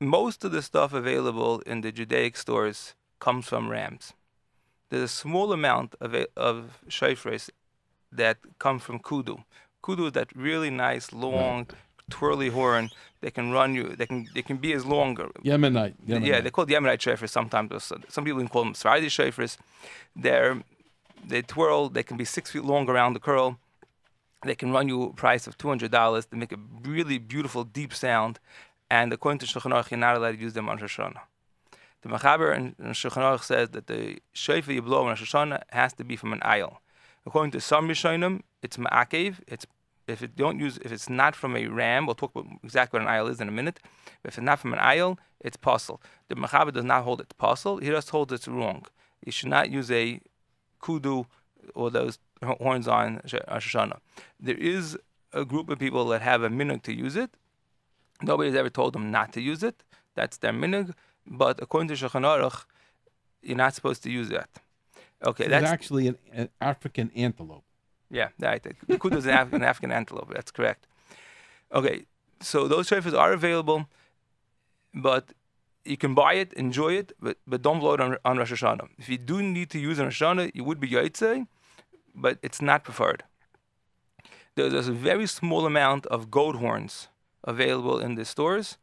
Most 0.00 0.44
of 0.44 0.52
the 0.52 0.62
stuff 0.62 0.92
available 0.92 1.60
in 1.60 1.82
the 1.82 1.92
Judaic 1.92 2.36
stores 2.36 2.94
comes 3.20 3.46
from 3.46 3.68
rams. 3.68 4.14
There's 4.88 5.02
a 5.02 5.08
small 5.08 5.52
amount 5.52 5.94
of 6.00 6.14
of 6.36 6.80
shofars 6.88 7.50
that 8.10 8.38
come 8.58 8.78
from 8.78 8.98
kudu. 9.00 9.36
Kudu 9.82 10.06
is 10.06 10.12
that 10.12 10.34
really 10.34 10.70
nice, 10.70 11.12
long, 11.12 11.58
right. 11.58 11.72
Twirly 12.10 12.50
horn. 12.50 12.90
They 13.20 13.30
can 13.30 13.50
run 13.52 13.74
you. 13.74 13.96
They 13.96 14.06
can 14.06 14.28
they 14.34 14.42
can 14.42 14.58
be 14.58 14.72
as 14.74 14.84
long. 14.84 15.16
Yemenite. 15.16 15.94
Yemenite. 16.06 16.26
Yeah, 16.26 16.40
they're 16.40 16.50
called 16.50 16.68
Yemenite 16.68 16.98
shofars 16.98 17.30
sometimes. 17.30 17.92
Some 18.08 18.24
people 18.24 18.40
even 18.40 18.48
call 18.48 18.64
them 18.64 18.74
Sephardi 18.74 19.06
shofars. 19.08 19.56
They're 20.14 20.62
they 21.26 21.42
twirl. 21.42 21.88
They 21.88 22.02
can 22.02 22.16
be 22.16 22.24
six 22.24 22.50
feet 22.50 22.64
long 22.64 22.88
around 22.90 23.14
the 23.14 23.20
curl. 23.20 23.58
They 24.44 24.54
can 24.54 24.72
run 24.72 24.88
you 24.88 25.04
a 25.04 25.12
price 25.14 25.46
of 25.46 25.56
two 25.56 25.68
hundred 25.68 25.90
dollars. 25.90 26.26
They 26.26 26.36
make 26.36 26.52
a 26.52 26.58
really 26.82 27.18
beautiful, 27.18 27.64
deep 27.64 27.94
sound. 27.94 28.38
And 28.90 29.10
according 29.12 29.38
to 29.38 29.46
Shulchan 29.46 29.72
Aruch, 29.72 29.90
you're 29.90 29.98
not 29.98 30.16
allowed 30.16 30.32
to 30.32 30.38
use 30.38 30.52
them 30.52 30.68
on 30.68 30.76
Rosh 30.76 30.98
Hashanah. 30.98 31.20
The 32.02 32.10
Machaber 32.10 32.54
in 32.54 32.74
Shulchan 32.92 33.22
Aruch 33.22 33.44
says 33.44 33.70
that 33.70 33.86
the 33.86 34.18
shofar 34.34 34.74
you 34.74 34.82
blow 34.82 35.00
on 35.00 35.08
Rosh 35.08 35.34
Hashanah 35.34 35.62
has 35.70 35.94
to 35.94 36.04
be 36.04 36.16
from 36.16 36.34
an 36.34 36.40
ayil. 36.40 36.76
According 37.24 37.52
to 37.52 37.60
some 37.62 37.88
Rishonim, 37.88 38.42
it's 38.62 38.76
ma'akev. 38.76 39.36
It's 39.48 39.66
if 40.06 40.22
it 40.22 40.36
don't 40.36 40.58
use 40.58 40.78
if 40.78 40.92
it's 40.92 41.08
not 41.08 41.34
from 41.34 41.56
a 41.56 41.66
ram. 41.66 42.06
We'll 42.06 42.14
talk 42.14 42.34
about 42.34 42.46
exactly 42.62 43.00
what 43.00 43.08
an 43.08 43.14
ayil 43.14 43.30
is 43.30 43.40
in 43.40 43.48
a 43.48 43.52
minute. 43.52 43.80
But 44.22 44.32
if 44.32 44.38
it's 44.38 44.44
not 44.44 44.58
from 44.58 44.72
an 44.72 44.78
ayil, 44.78 45.18
it's 45.40 45.56
pasul. 45.56 46.00
The 46.28 46.34
Machaber 46.34 46.72
does 46.72 46.84
not 46.84 47.04
hold 47.04 47.20
it 47.20 47.34
pasul. 47.38 47.78
He 47.78 47.88
just 47.88 48.10
holds 48.10 48.32
it's 48.32 48.48
wrong. 48.48 48.86
You 49.24 49.32
should 49.32 49.48
not 49.48 49.70
use 49.70 49.90
a 49.90 50.20
kudu 50.80 51.24
or 51.74 51.90
those 51.90 52.18
horns 52.42 52.88
on 52.88 53.20
Rosh 53.24 53.34
Hashanah. 53.34 53.98
There 54.38 54.56
is 54.56 54.98
a 55.32 55.44
group 55.44 55.68
of 55.70 55.78
people 55.78 56.06
that 56.08 56.22
have 56.22 56.42
a 56.42 56.48
minhag 56.48 56.82
to 56.82 56.94
use 56.94 57.16
it. 57.16 57.30
Nobody's 58.22 58.54
ever 58.54 58.70
told 58.70 58.92
them 58.92 59.10
not 59.10 59.32
to 59.32 59.40
use 59.40 59.62
it. 59.62 59.82
That's 60.14 60.36
their 60.38 60.52
minhag. 60.52 60.92
But 61.26 61.60
according 61.62 61.88
to 61.88 61.94
Shulchan 61.94 62.22
Aruch, 62.22 62.64
you're 63.42 63.56
not 63.56 63.74
supposed 63.74 64.02
to 64.04 64.10
use 64.10 64.28
that. 64.28 64.48
Okay, 65.24 65.48
that's 65.48 65.66
actually 65.66 66.08
an, 66.08 66.18
an, 66.32 66.48
African 66.60 67.10
antelope. 67.16 67.64
Yeah, 68.14 68.28
right. 68.40 68.62
The 68.62 68.98
kudu 68.98 69.16
is 69.16 69.26
an, 69.26 69.34
Af- 69.34 69.52
an 69.52 69.64
African 69.64 69.90
antelope. 69.90 70.32
That's 70.32 70.52
correct. 70.52 70.86
Okay, 71.72 72.04
so 72.40 72.68
those 72.68 72.88
shofars 72.88 73.18
are 73.18 73.32
available, 73.32 73.88
but 74.94 75.24
you 75.84 75.96
can 75.96 76.14
buy 76.14 76.34
it, 76.34 76.52
enjoy 76.52 76.92
it, 76.92 77.12
but, 77.20 77.38
but 77.44 77.60
don't 77.60 77.80
blow 77.80 77.94
it 77.94 78.00
on, 78.00 78.16
on 78.24 78.38
Rosh 78.38 78.52
Hashanah. 78.52 78.88
If 78.98 79.08
you 79.08 79.18
do 79.18 79.42
need 79.42 79.68
to 79.70 79.80
use 79.80 79.98
on 79.98 80.06
Rosh 80.06 80.22
Hashanah, 80.22 80.52
you 80.54 80.62
would 80.62 80.78
be 80.78 80.88
Yaitse, 80.88 81.48
but 82.14 82.38
it's 82.40 82.62
not 82.62 82.84
preferred. 82.84 83.24
There's, 84.54 84.86
a 84.86 84.92
very 84.92 85.26
small 85.26 85.66
amount 85.66 86.06
of 86.06 86.30
goat 86.30 86.56
horns 86.56 87.08
available 87.42 87.98
in 87.98 88.14
the 88.14 88.24
stores. 88.24 88.78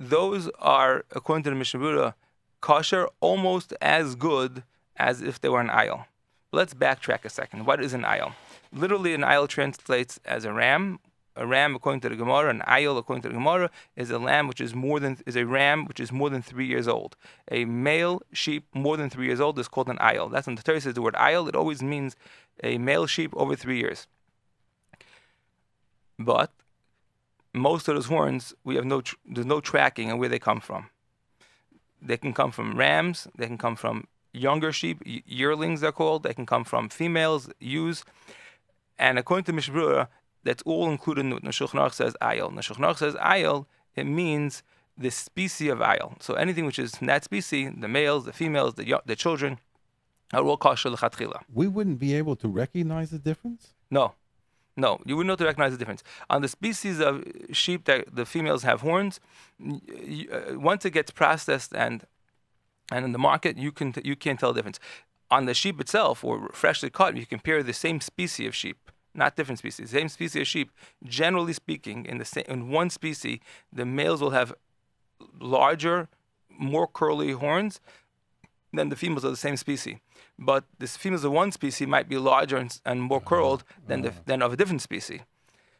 Those 0.00 0.48
are, 0.58 1.04
according 1.10 1.42
to 1.44 1.50
the 1.50 1.56
Mishnah 1.56 1.80
Berurah, 1.80 2.14
kosher 2.62 3.06
almost 3.20 3.74
as 3.82 4.14
good 4.14 4.62
as 4.96 5.20
if 5.20 5.38
they 5.38 5.50
were 5.50 5.60
an 5.60 5.68
ayil. 5.68 6.06
Let's 6.54 6.74
backtrack 6.74 7.24
a 7.24 7.30
second. 7.30 7.64
What 7.64 7.82
is 7.82 7.94
an 7.94 8.02
ayil? 8.02 8.34
Literally, 8.72 9.14
an 9.14 9.22
ayil 9.22 9.48
translates 9.48 10.20
as 10.26 10.44
a 10.44 10.52
ram. 10.52 10.98
A 11.34 11.46
ram, 11.46 11.74
according 11.74 12.02
to 12.02 12.10
the 12.10 12.16
Gemara, 12.16 12.50
an 12.50 12.60
ayil, 12.68 12.98
according 12.98 13.22
to 13.22 13.28
the 13.28 13.34
Gemara, 13.34 13.70
is 13.96 14.10
a 14.10 14.18
lamb 14.18 14.48
which 14.48 14.60
is 14.60 14.74
more 14.74 15.00
than 15.00 15.16
is 15.24 15.34
a 15.34 15.46
ram 15.46 15.86
which 15.86 15.98
is 15.98 16.12
more 16.12 16.28
than 16.28 16.42
three 16.42 16.66
years 16.66 16.86
old. 16.86 17.16
A 17.50 17.64
male 17.64 18.20
sheep 18.34 18.66
more 18.74 18.98
than 18.98 19.08
three 19.08 19.24
years 19.24 19.40
old 19.40 19.58
is 19.58 19.66
called 19.66 19.88
an 19.88 19.96
ayil. 19.96 20.30
That's 20.30 20.46
when 20.46 20.56
the 20.56 20.62
Torah 20.62 20.82
says 20.82 20.92
the 20.92 21.00
word 21.00 21.14
ayil. 21.14 21.48
It 21.48 21.56
always 21.56 21.82
means 21.82 22.16
a 22.62 22.76
male 22.76 23.06
sheep 23.06 23.32
over 23.34 23.56
three 23.56 23.78
years. 23.78 24.06
But 26.18 26.52
most 27.54 27.88
of 27.88 27.94
those 27.94 28.06
horns, 28.06 28.52
we 28.62 28.74
have 28.76 28.84
no 28.84 29.00
tr- 29.00 29.16
there's 29.24 29.46
no 29.46 29.60
tracking 29.60 30.12
on 30.12 30.18
where 30.18 30.28
they 30.28 30.38
come 30.38 30.60
from. 30.60 30.90
They 32.02 32.18
can 32.18 32.34
come 32.34 32.50
from 32.50 32.76
rams. 32.76 33.26
They 33.38 33.46
can 33.46 33.56
come 33.56 33.76
from 33.76 34.06
younger 34.32 34.72
sheep, 34.72 35.02
yearlings 35.04 35.80
they're 35.80 35.92
called. 35.92 36.22
They 36.22 36.34
can 36.34 36.46
come 36.46 36.64
from 36.64 36.88
females, 36.88 37.50
ewes. 37.60 38.04
And 38.98 39.18
according 39.18 39.44
to 39.44 39.52
Mishnah 39.52 39.74
Berurah, 39.74 40.08
that's 40.44 40.62
all 40.64 40.90
included 40.90 41.26
in 41.26 41.30
what 41.32 41.44
says 41.94 42.16
ayil. 42.20 42.52
Shulchan 42.52 42.96
says 42.96 43.14
ayil, 43.14 43.66
it 43.94 44.04
means 44.04 44.62
the 44.96 45.10
species 45.10 45.70
of 45.70 45.78
ayil. 45.78 46.20
So 46.22 46.34
anything 46.34 46.66
which 46.66 46.78
is 46.78 46.92
from 46.92 47.06
that 47.06 47.24
species, 47.24 47.72
the 47.78 47.88
males, 47.88 48.24
the 48.24 48.32
females, 48.32 48.74
the, 48.74 49.00
the 49.06 49.16
children, 49.16 49.58
are 50.32 50.42
all 50.42 50.56
kosher 50.56 50.90
l'chatchila. 50.90 51.42
We 51.52 51.68
wouldn't 51.68 51.98
be 51.98 52.14
able 52.14 52.36
to 52.36 52.48
recognize 52.48 53.10
the 53.10 53.18
difference? 53.18 53.74
No. 53.90 54.14
No, 54.74 55.00
you 55.04 55.18
wouldn't 55.18 55.38
recognize 55.44 55.72
the 55.72 55.78
difference. 55.78 56.02
On 56.30 56.40
the 56.40 56.48
species 56.48 56.98
of 56.98 57.24
sheep 57.52 57.84
that 57.84 58.16
the 58.16 58.24
females 58.24 58.62
have 58.62 58.80
horns, 58.80 59.20
uh, 59.62 60.58
once 60.58 60.86
it 60.86 60.92
gets 60.92 61.10
processed 61.10 61.74
and 61.74 62.06
and 62.92 63.04
in 63.04 63.12
the 63.12 63.18
market, 63.18 63.56
you 63.56 63.72
can 63.72 63.94
you 64.04 64.16
can't 64.16 64.38
tell 64.38 64.52
the 64.52 64.58
difference. 64.58 64.80
On 65.30 65.46
the 65.46 65.54
sheep 65.54 65.80
itself, 65.80 66.22
or 66.22 66.50
freshly 66.52 66.90
caught, 66.90 67.16
you 67.16 67.26
compare 67.26 67.62
the 67.62 67.72
same 67.72 68.00
species 68.00 68.46
of 68.48 68.54
sheep, 68.54 68.90
not 69.14 69.34
different 69.34 69.58
species, 69.58 69.90
same 69.90 70.08
species 70.08 70.42
of 70.42 70.46
sheep. 70.46 70.70
Generally 71.04 71.54
speaking, 71.54 72.04
in 72.04 72.18
the 72.18 72.24
same 72.24 72.44
in 72.48 72.70
one 72.70 72.90
species, 72.90 73.38
the 73.72 73.86
males 73.86 74.20
will 74.20 74.30
have 74.30 74.52
larger, 75.40 76.08
more 76.48 76.86
curly 76.86 77.32
horns 77.32 77.80
than 78.72 78.88
the 78.88 78.96
females 78.96 79.24
of 79.24 79.30
the 79.30 79.36
same 79.36 79.56
species. 79.56 79.96
But 80.38 80.64
the 80.78 80.86
females 80.86 81.24
of 81.24 81.32
one 81.32 81.52
species 81.52 81.86
might 81.88 82.08
be 82.08 82.18
larger 82.18 82.56
and, 82.56 82.80
and 82.84 83.02
more 83.02 83.20
curled 83.20 83.64
than 83.86 84.02
the, 84.02 84.12
than 84.26 84.42
of 84.42 84.52
a 84.52 84.56
different 84.56 84.82
species. 84.82 85.20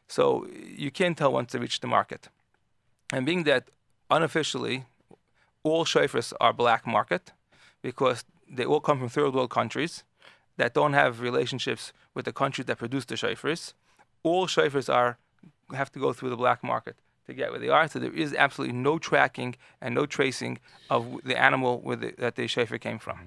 So 0.08 0.46
you 0.66 0.90
can't 0.90 1.16
tell 1.16 1.32
once 1.32 1.52
they 1.52 1.58
reach 1.58 1.80
the 1.80 1.86
market. 1.86 2.28
And 3.12 3.24
being 3.24 3.44
that 3.44 3.70
unofficially 4.10 4.84
all 5.64 5.84
shofars 5.84 6.32
are 6.40 6.52
black 6.52 6.86
market 6.86 7.32
because 7.82 8.24
they 8.50 8.64
all 8.64 8.80
come 8.80 8.98
from 8.98 9.08
third 9.08 9.34
world 9.34 9.50
countries 9.50 10.04
that 10.56 10.74
don't 10.74 10.92
have 10.92 11.20
relationships 11.20 11.92
with 12.14 12.24
the 12.24 12.32
countries 12.32 12.66
that 12.66 12.78
produce 12.78 13.04
the 13.04 13.14
shofars. 13.14 13.72
All 14.22 14.46
shofars 14.46 14.92
are 14.92 15.18
have 15.74 15.90
to 15.92 15.98
go 15.98 16.12
through 16.12 16.30
the 16.30 16.36
black 16.36 16.62
market 16.62 16.96
to 17.26 17.32
get 17.32 17.50
where 17.50 17.60
they 17.60 17.68
are. 17.68 17.88
So 17.88 17.98
there 17.98 18.12
is 18.12 18.34
absolutely 18.34 18.76
no 18.76 18.98
tracking 18.98 19.56
and 19.80 19.94
no 19.94 20.06
tracing 20.06 20.58
of 20.90 21.20
the 21.24 21.40
animal 21.40 21.80
the, 21.80 22.14
that 22.18 22.36
the 22.36 22.46
shofar 22.46 22.78
came 22.78 22.98
from. 22.98 23.18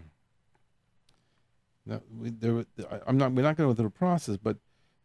Now, 1.85 2.01
we, 2.17 2.31
there, 2.31 2.65
I'm 3.05 3.17
not. 3.17 3.31
We're 3.31 3.43
not 3.43 3.57
going 3.57 3.69
to 3.69 3.73
go 3.73 3.75
through 3.75 3.89
the 3.89 3.91
process, 3.91 4.37
but 4.37 4.57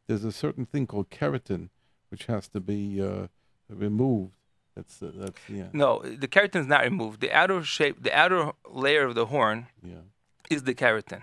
there's 0.06 0.24
a 0.24 0.32
certain 0.32 0.64
thing 0.64 0.86
called 0.86 1.10
keratin, 1.10 1.68
which 2.10 2.26
has 2.26 2.48
to 2.48 2.60
be 2.60 3.02
uh, 3.02 3.26
removed 3.68 4.32
that's 4.80 5.02
uh, 5.02 5.10
that's 5.14 5.40
yeah. 5.48 5.68
No, 5.72 6.00
the 6.02 6.28
keratin 6.28 6.60
is 6.60 6.66
not 6.66 6.84
removed. 6.84 7.20
The 7.20 7.32
outer 7.32 7.62
shape, 7.62 8.02
the 8.02 8.16
outer 8.16 8.52
layer 8.70 9.04
of 9.04 9.14
the 9.14 9.26
horn, 9.26 9.66
yeah. 9.82 10.04
is 10.48 10.64
the 10.64 10.74
keratin. 10.74 11.22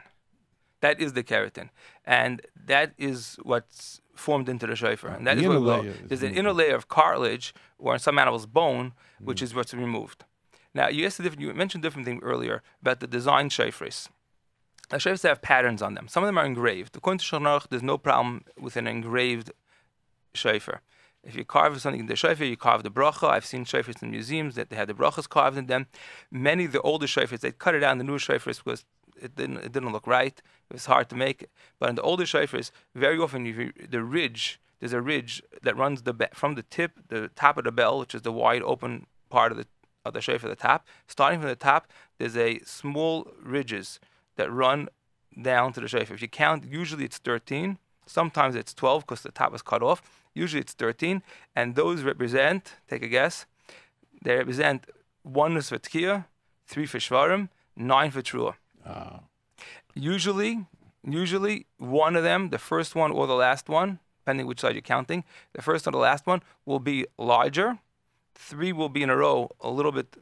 That 0.82 1.02
is 1.02 1.14
the 1.14 1.24
keratin, 1.24 1.70
and 2.06 2.42
that 2.66 2.94
is 2.98 3.38
what's 3.42 4.00
formed 4.16 4.48
into 4.48 4.68
the 4.68 4.76
shofar. 4.76 5.12
And 5.12 5.26
that 5.26 5.38
the 5.38 5.52
is 5.52 5.60
what 5.60 5.86
there's 6.08 6.24
an 6.24 6.36
inner 6.36 6.54
layer 6.54 6.76
of 6.76 6.88
cartilage, 6.88 7.54
or 7.80 7.94
in 7.94 8.00
some 8.00 8.20
animals, 8.20 8.46
bone, 8.46 8.94
which 9.20 9.40
mm. 9.40 9.44
is 9.44 9.56
what's 9.56 9.74
removed. 9.74 10.24
Now, 10.76 10.88
you 10.90 11.06
asked 11.08 11.20
a 11.20 11.24
different. 11.24 11.42
You 11.42 11.54
mentioned 11.54 11.84
a 11.84 11.88
different 11.88 12.06
thing 12.06 12.20
earlier 12.22 12.62
about 12.82 13.00
the 13.00 13.08
design 13.08 13.50
shofars. 13.50 14.10
The 14.90 14.98
shofars 14.98 15.24
have 15.24 15.42
patterns 15.42 15.82
on 15.82 15.96
them. 15.96 16.08
Some 16.08 16.24
of 16.24 16.28
them 16.28 16.38
are 16.38 16.46
engraved. 16.46 16.96
According 16.96 17.20
to 17.20 17.26
Shulchan 17.26 17.68
there's 17.70 17.84
no 17.84 17.98
problem 17.98 18.46
with 18.60 18.78
an 18.78 18.88
engraved 18.88 19.52
shofar. 20.36 20.82
If 21.28 21.36
you 21.36 21.44
carve 21.44 21.80
something 21.82 22.00
in 22.00 22.06
the 22.08 22.16
shofar, 22.16 22.46
you 22.46 22.56
carve 22.56 22.84
the 22.84 22.90
bracha. 22.90 23.28
I've 23.30 23.46
seen 23.46 23.66
shofars 23.66 24.02
in 24.02 24.12
museums 24.12 24.56
that 24.56 24.70
they 24.70 24.78
had 24.78 24.88
the 24.88 24.94
brachas 24.94 25.28
carved 25.28 25.58
in 25.58 25.66
them. 25.66 25.88
Many 26.32 26.64
of 26.64 26.72
the 26.72 26.82
older 26.82 27.06
shofars, 27.06 27.42
they 27.42 27.52
cut 27.52 27.76
it 27.76 27.84
in 27.84 27.98
the 27.98 28.06
newer 28.06 28.18
shofars 28.18 28.64
because 28.64 28.86
it 29.22 29.36
didn't, 29.36 29.58
it 29.58 29.74
didn't 29.74 29.92
look 29.92 30.08
right. 30.08 30.42
It 30.70 30.74
was 30.74 30.86
hard 30.86 31.10
to 31.10 31.16
make. 31.16 31.48
But 31.80 31.90
in 31.90 31.96
the 31.96 32.02
older 32.02 32.24
shofars, 32.24 32.72
very 32.96 33.20
often 33.20 33.46
you, 33.46 33.74
the 33.90 34.04
ridge, 34.04 34.62
there's 34.80 34.94
a 34.94 35.02
ridge 35.02 35.44
that 35.64 35.76
runs 35.76 36.04
the 36.04 36.30
from 36.34 36.56
the 36.56 36.64
tip, 36.64 36.94
the 37.10 37.30
top 37.36 37.58
of 37.58 37.66
the 37.66 37.74
bell, 37.74 38.00
which 38.00 38.16
is 38.16 38.22
the 38.22 38.32
wide 38.32 38.62
open 38.62 39.06
part 39.30 39.52
of 39.52 39.58
the 39.58 39.68
of 40.06 40.14
the 40.14 40.22
shofar, 40.22 40.50
the 40.50 40.56
top. 40.56 40.88
Starting 41.08 41.42
from 41.42 41.50
the 41.50 41.56
top, 41.56 41.92
there's 42.20 42.38
a 42.38 42.60
small 42.60 43.30
ridges 43.44 44.00
that 44.38 44.50
run 44.50 44.88
down 45.42 45.74
to 45.74 45.82
the 45.82 45.90
shofar. 45.90 46.16
If 46.16 46.22
you 46.22 46.30
count, 46.30 46.64
usually 46.66 47.04
it's 47.04 47.18
13. 47.18 47.78
Sometimes 48.06 48.56
it's 48.56 48.74
12 48.74 49.06
because 49.06 49.22
the 49.24 49.32
top 49.32 49.54
is 49.54 49.62
cut 49.62 49.84
off. 49.84 50.02
Usually 50.38 50.62
it's 50.62 50.74
13, 50.74 51.24
and 51.56 51.75
those 51.75 52.03
represent, 52.03 52.75
take 52.89 53.03
a 53.03 53.08
guess, 53.08 53.46
they 54.24 54.36
represent 54.36 54.86
one 55.24 55.58
is 55.58 55.70
for 55.70 55.79
Tkiya, 55.79 56.25
three 56.65 56.86
for 56.86 57.00
Shvarim, 57.00 57.50
nine 57.75 58.12
for 58.12 58.22
Trua. 58.22 58.53
Oh. 58.86 58.91
Ah. 58.91 59.20
Usually, 59.96 60.65
Usually, 61.10 61.67
one 61.77 62.17
of 62.17 62.24
them, 62.24 62.50
the 62.50 62.58
first 62.58 62.94
one 62.94 63.12
or 63.12 63.27
the 63.27 63.34
last 63.34 63.70
one, 63.70 64.00
depending 64.20 64.46
which 64.46 64.60
side 64.60 64.75
you're 64.75 64.82
counting, 64.82 65.24
the 65.53 65.62
first 65.62 65.88
or 65.88 65.91
the 65.91 65.98
last 65.98 66.27
one 66.27 66.41
will 66.65 66.79
be 66.79 67.06
larger. 67.17 67.79
Three 68.36 68.74
will 68.74 68.89
be 68.89 69.03
in 69.03 69.10
a 69.10 69.15
row, 69.15 69.50
a 69.62 69.70
little 69.70 69.94
bit 69.94 70.17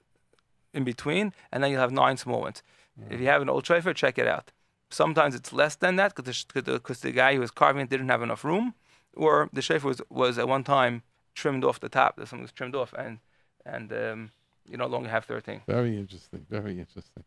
in 0.76 0.84
between, 0.84 1.34
and 1.52 1.64
then 1.64 1.72
you'll 1.72 1.82
have 1.82 1.92
nine 1.92 2.18
small 2.18 2.42
ones. 2.42 2.62
Hmm. 3.00 3.14
If 3.14 3.20
you 3.20 3.28
have 3.28 3.42
an 3.42 3.50
old 3.50 3.66
shofar, 3.66 3.94
check 3.94 4.20
it 4.20 4.28
out. 4.28 4.52
Sometimes 4.92 5.34
it's 5.34 5.52
less 5.52 5.76
than 5.76 5.96
that 5.96 6.14
because 6.16 6.46
the, 6.54 6.62
the, 6.62 7.12
guy 7.12 7.34
who 7.34 7.40
was 7.40 7.50
carving 7.50 7.82
it 7.82 7.90
didn't 7.90 8.10
have 8.10 8.22
enough 8.22 8.44
room, 8.44 8.76
or 9.16 9.50
the 9.54 9.62
shofar 9.62 9.90
was, 9.90 10.02
was 10.10 10.38
at 10.38 10.48
one 10.48 10.64
time 10.64 11.04
trimmed 11.34 11.64
off 11.64 11.80
the 11.80 11.90
top. 11.90 12.20
Something 12.20 12.42
was 12.42 12.52
trimmed 12.52 12.76
off, 12.76 12.94
and 12.94 13.20
and 13.66 13.92
um, 13.94 14.32
you 14.70 14.78
no 14.78 14.88
longer 14.88 15.10
have 15.10 15.26
13. 15.26 15.62
Very 15.68 15.98
interesting. 15.98 16.46
Very 16.50 16.80
interesting. 16.80 17.24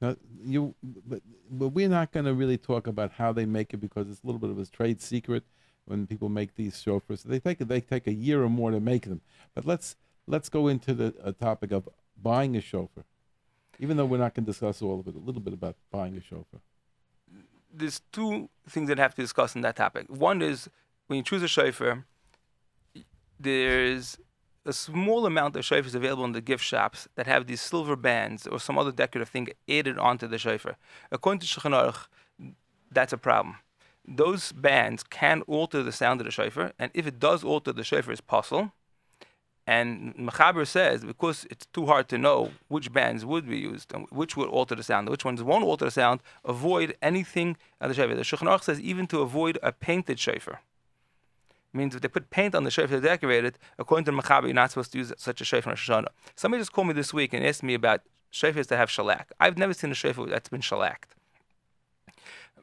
Now, 0.00 0.16
you, 0.44 0.74
but, 0.82 1.22
but 1.50 1.68
we're 1.68 1.88
not 1.88 2.12
going 2.12 2.26
to 2.26 2.34
really 2.34 2.56
talk 2.56 2.86
about 2.86 3.12
how 3.12 3.32
they 3.32 3.46
make 3.46 3.74
it 3.74 3.78
because 3.78 4.08
it's 4.08 4.22
a 4.22 4.26
little 4.26 4.38
bit 4.38 4.50
of 4.50 4.58
a 4.58 4.66
trade 4.66 5.00
secret 5.00 5.42
when 5.86 6.06
people 6.06 6.28
make 6.28 6.54
these 6.54 6.74
shofars. 6.74 7.22
They 7.22 7.40
take 7.40 7.58
they 7.58 7.80
take 7.80 8.06
a 8.06 8.12
year 8.12 8.42
or 8.42 8.48
more 8.48 8.70
to 8.70 8.80
make 8.80 9.06
them. 9.06 9.20
But 9.54 9.66
let's 9.66 9.96
let's 10.26 10.48
go 10.48 10.68
into 10.68 10.94
the 10.94 11.34
topic 11.40 11.72
of 11.72 11.88
buying 12.20 12.56
a 12.56 12.60
shofar. 12.60 13.04
Even 13.80 13.96
though 13.96 14.06
we're 14.06 14.18
not 14.18 14.34
going 14.34 14.44
to 14.44 14.50
discuss 14.50 14.82
all 14.82 15.00
of 15.00 15.06
it, 15.06 15.14
a 15.14 15.18
little 15.18 15.40
bit 15.40 15.52
about 15.52 15.76
buying 15.90 16.16
a 16.16 16.20
shofar. 16.20 16.60
There's 17.72 18.00
two 18.12 18.48
things 18.68 18.88
that 18.88 18.98
I 18.98 19.02
have 19.02 19.14
to 19.14 19.22
discuss 19.22 19.54
in 19.54 19.60
that 19.62 19.76
topic. 19.76 20.06
One 20.08 20.42
is 20.42 20.68
when 21.08 21.16
you 21.16 21.22
choose 21.22 21.42
a 21.42 21.48
shofar, 21.48 22.04
there's 23.40 24.18
a 24.64 24.72
small 24.72 25.24
amount 25.24 25.56
of 25.56 25.64
shofars 25.64 25.94
available 25.94 26.24
in 26.24 26.32
the 26.32 26.42
gift 26.42 26.62
shops 26.62 27.08
that 27.16 27.26
have 27.26 27.46
these 27.46 27.60
silver 27.60 27.96
bands 27.96 28.46
or 28.46 28.60
some 28.60 28.78
other 28.78 28.92
decorative 28.92 29.28
thing 29.28 29.48
added 29.68 29.98
onto 29.98 30.28
the 30.28 30.38
shofar. 30.38 30.76
According 31.10 31.40
to 31.40 31.46
Shulchan 31.46 31.72
Aruch, 31.72 32.54
that's 32.92 33.12
a 33.12 33.18
problem. 33.18 33.56
Those 34.06 34.52
bands 34.52 35.02
can 35.02 35.42
alter 35.42 35.82
the 35.82 35.92
sound 35.92 36.20
of 36.20 36.26
the 36.26 36.30
shofar, 36.30 36.72
and 36.78 36.90
if 36.94 37.06
it 37.06 37.18
does 37.18 37.42
alter 37.42 37.72
the 37.72 37.84
shofar, 37.84 38.12
it's 38.12 38.20
pasul. 38.20 38.72
And 39.66 40.14
Mechaber 40.16 40.66
says 40.66 41.04
because 41.04 41.46
it's 41.50 41.66
too 41.66 41.86
hard 41.86 42.08
to 42.08 42.16
know 42.16 42.52
which 42.68 42.90
bands 42.90 43.26
would 43.26 43.46
be 43.46 43.58
used 43.58 43.92
and 43.92 44.06
which 44.10 44.34
would 44.34 44.48
alter 44.48 44.74
the 44.74 44.82
sound, 44.82 45.08
which 45.10 45.26
ones 45.26 45.42
won't 45.42 45.64
alter 45.64 45.86
the 45.86 45.90
sound, 45.90 46.20
avoid 46.44 46.96
anything 47.02 47.56
on 47.80 47.88
the 47.88 47.94
shofar. 47.94 48.14
The 48.14 48.22
Shulchan 48.22 48.48
Aruch 48.48 48.62
says 48.62 48.80
even 48.80 49.06
to 49.08 49.20
avoid 49.20 49.58
a 49.62 49.72
painted 49.72 50.18
shofar 50.18 50.60
means 51.78 51.94
if 51.94 52.02
they 52.02 52.08
put 52.08 52.28
paint 52.28 52.54
on 52.54 52.64
the 52.64 52.70
shofar 52.70 53.00
to 53.00 53.00
decorate 53.00 53.44
it, 53.44 53.58
according 53.78 54.04
to 54.06 54.10
the 54.10 54.18
Mechaber, 54.20 54.44
you're 54.44 54.54
not 54.62 54.70
supposed 54.70 54.92
to 54.92 54.98
use 54.98 55.12
such 55.16 55.40
a 55.40 55.44
shofar 55.44 55.70
in 55.70 55.72
Rosh 55.72 55.88
Hashanah. 55.88 56.12
Somebody 56.36 56.60
just 56.60 56.72
called 56.72 56.88
me 56.88 56.94
this 56.94 57.14
week 57.14 57.32
and 57.32 57.46
asked 57.46 57.62
me 57.62 57.74
about 57.74 58.00
shofars 58.32 58.66
that 58.66 58.76
have 58.76 58.90
shellac. 58.90 59.32
I've 59.40 59.56
never 59.56 59.72
seen 59.72 59.90
a 59.90 59.94
shofar 59.94 60.26
that's 60.26 60.50
been 60.50 60.60
shellacked. 60.60 61.14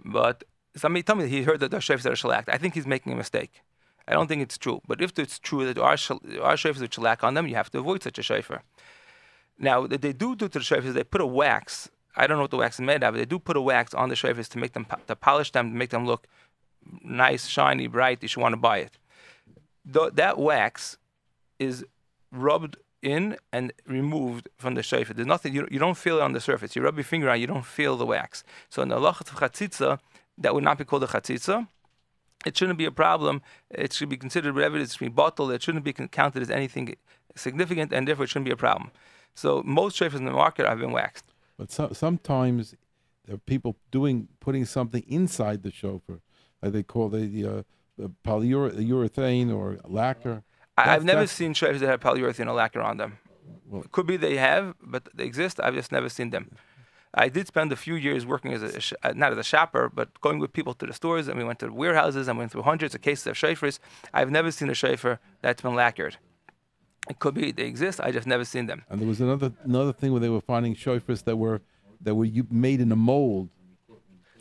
But 0.03 0.43
somebody 0.75 1.03
told 1.03 1.19
me 1.19 1.25
that 1.25 1.31
he 1.31 1.43
heard 1.43 1.59
that 1.61 1.71
there 1.71 1.79
are 1.79 1.81
shofars 1.81 2.03
that 2.03 2.13
are 2.13 2.21
shellacked. 2.23 2.49
I 2.49 2.57
think 2.57 2.75
he's 2.75 2.85
making 2.85 3.13
a 3.13 3.15
mistake. 3.15 3.61
I 4.07 4.13
don't 4.13 4.27
think 4.27 4.41
it's 4.43 4.57
true. 4.57 4.81
But 4.87 5.01
if 5.01 5.17
it's 5.17 5.39
true 5.39 5.65
that 5.65 5.75
there 5.75 5.83
are, 5.83 5.97
there 6.23 6.43
are 6.43 6.55
shofars 6.55 6.81
with 6.81 6.93
shellac 6.93 7.23
on 7.23 7.33
them, 7.33 7.47
you 7.47 7.55
have 7.55 7.71
to 7.71 7.79
avoid 7.79 8.03
such 8.03 8.19
a 8.19 8.23
shofar. 8.23 8.61
Now, 9.57 9.87
they 9.87 10.13
do 10.13 10.35
do 10.35 10.47
to 10.47 10.59
the 10.59 10.59
shofars, 10.59 10.93
they 10.93 11.03
put 11.03 11.21
a 11.21 11.25
wax. 11.25 11.89
I 12.15 12.27
don't 12.27 12.37
know 12.37 12.43
what 12.43 12.51
the 12.51 12.57
wax 12.57 12.75
is 12.75 12.81
made 12.81 13.03
of, 13.03 13.13
but 13.13 13.19
they 13.19 13.25
do 13.25 13.39
put 13.39 13.57
a 13.57 13.61
wax 13.61 13.93
on 13.93 14.09
the 14.09 14.15
shofars 14.15 14.47
to 14.49 14.57
make 14.57 14.73
them, 14.73 14.85
to 15.07 15.15
polish 15.15 15.51
them, 15.51 15.71
to 15.71 15.75
make 15.75 15.89
them 15.89 16.05
look 16.05 16.27
nice, 17.03 17.47
shiny, 17.47 17.87
bright, 17.87 18.21
you 18.21 18.27
should 18.27 18.41
want 18.41 18.53
to 18.53 18.57
buy 18.57 18.79
it. 18.79 18.97
The, 19.85 20.11
that 20.11 20.37
wax 20.39 20.97
is 21.59 21.85
rubbed 22.31 22.77
in 23.01 23.37
and 23.53 23.71
removed 23.85 24.49
from 24.57 24.73
the 24.73 24.83
shofar. 24.83 25.13
There's 25.13 25.27
nothing, 25.27 25.53
you, 25.53 25.67
you 25.69 25.79
don't 25.79 25.97
feel 25.97 26.17
it 26.17 26.21
on 26.21 26.33
the 26.33 26.41
surface. 26.41 26.75
You 26.75 26.81
rub 26.81 26.95
your 26.95 27.03
finger 27.03 27.29
on, 27.29 27.39
you 27.39 27.47
don't 27.47 27.65
feel 27.65 27.95
the 27.95 28.05
wax. 28.05 28.43
So 28.69 28.81
in 28.81 28.89
the 28.89 28.95
halachas 28.95 29.31
of 29.31 29.37
chatzitza, 29.37 29.99
that 30.37 30.53
would 30.53 30.63
not 30.63 30.77
be 30.77 30.85
called 30.85 31.03
a 31.03 31.07
chatzitza. 31.07 31.67
It 32.45 32.57
shouldn't 32.57 32.77
be 32.77 32.85
a 32.85 32.91
problem. 32.91 33.41
It 33.69 33.93
should 33.93 34.09
be 34.09 34.17
considered 34.17 34.53
whatever 34.53 34.75
it 34.77 34.81
is 34.81 34.93
to 34.93 34.99
be 34.99 35.09
batel. 35.09 35.53
It 35.53 35.61
shouldn't 35.63 35.83
be 35.83 35.93
counted 35.93 36.41
as 36.41 36.49
anything 36.49 36.95
significant, 37.35 37.91
and 37.93 38.07
therefore 38.07 38.25
it 38.25 38.27
shouldn't 38.29 38.45
be 38.45 38.51
a 38.51 38.57
problem. 38.57 38.91
So 39.33 39.63
most 39.65 39.99
shofars 39.99 40.15
in 40.15 40.25
the 40.25 40.31
market 40.31 40.67
have 40.67 40.79
been 40.79 40.91
waxed. 40.91 41.25
But 41.57 41.71
so, 41.71 41.89
sometimes 41.93 42.75
there 43.25 43.35
are 43.35 43.39
people 43.39 43.77
doing 43.91 44.27
putting 44.39 44.65
something 44.65 45.03
inside 45.07 45.63
the 45.63 45.71
shofar 45.71 46.19
uh, 46.61 46.69
they 46.69 46.83
call 46.83 47.09
the, 47.09 47.19
uh, 47.45 47.49
the 47.49 47.65
polyurethane 48.23 49.55
or 49.55 49.79
lacquer. 49.85 50.43
That's, 50.77 50.89
I've 50.89 51.05
never 51.05 51.27
seen 51.27 51.53
shofars 51.53 51.79
that 51.79 51.87
have 51.87 52.01
polyurethane 52.01 52.47
or 52.47 52.53
lacquer 52.53 52.81
on 52.81 52.97
them. 52.97 53.19
Well, 53.67 53.83
it 53.83 53.91
could 53.91 54.05
be 54.05 54.17
they 54.17 54.37
have, 54.37 54.75
but 54.81 55.09
they 55.13 55.23
exist. 55.25 55.59
I've 55.61 55.75
just 55.75 55.91
never 55.91 56.09
seen 56.09 56.29
them. 56.29 56.51
I 57.17 57.29
did 57.29 57.47
spend 57.47 57.71
a 57.71 57.77
few 57.77 57.95
years 57.95 58.25
working 58.25 58.51
as 58.53 58.61
a, 58.61 59.07
uh, 59.07 59.13
not 59.15 59.31
as 59.31 59.37
a 59.37 59.43
shopper, 59.43 59.89
but 59.93 60.19
going 60.19 60.39
with 60.39 60.51
people 60.51 60.73
to 60.73 60.85
the 60.85 60.93
stores, 60.93 61.29
and 61.29 61.37
we 61.37 61.45
went 61.45 61.59
to 61.59 61.71
warehouses 61.71 62.27
and 62.27 62.37
went 62.37 62.51
through 62.51 62.63
hundreds 62.63 62.93
of 62.93 63.01
cases 63.01 63.25
of 63.27 63.35
shofars. 63.35 63.79
I've 64.13 64.29
never 64.29 64.51
seen 64.51 64.69
a 64.69 64.73
shofar 64.73 65.19
that's 65.41 65.61
been 65.61 65.75
lacquered. 65.75 66.17
It 67.09 67.19
could 67.19 67.33
be 67.33 67.51
they 67.51 67.63
exist. 67.63 68.01
I 68.01 68.11
just 68.11 68.27
never 68.27 68.43
seen 68.43 68.65
them. 68.65 68.83
And 68.89 68.99
there 68.99 69.07
was 69.07 69.21
another 69.21 69.53
another 69.63 69.93
thing 69.93 70.11
where 70.11 70.19
they 70.19 70.29
were 70.29 70.41
finding 70.41 70.75
shofars 70.75 71.23
that 71.23 71.37
were 71.37 71.61
that 72.01 72.15
were 72.15 72.27
made 72.49 72.81
in 72.81 72.91
a 72.91 72.95
mold 72.95 73.49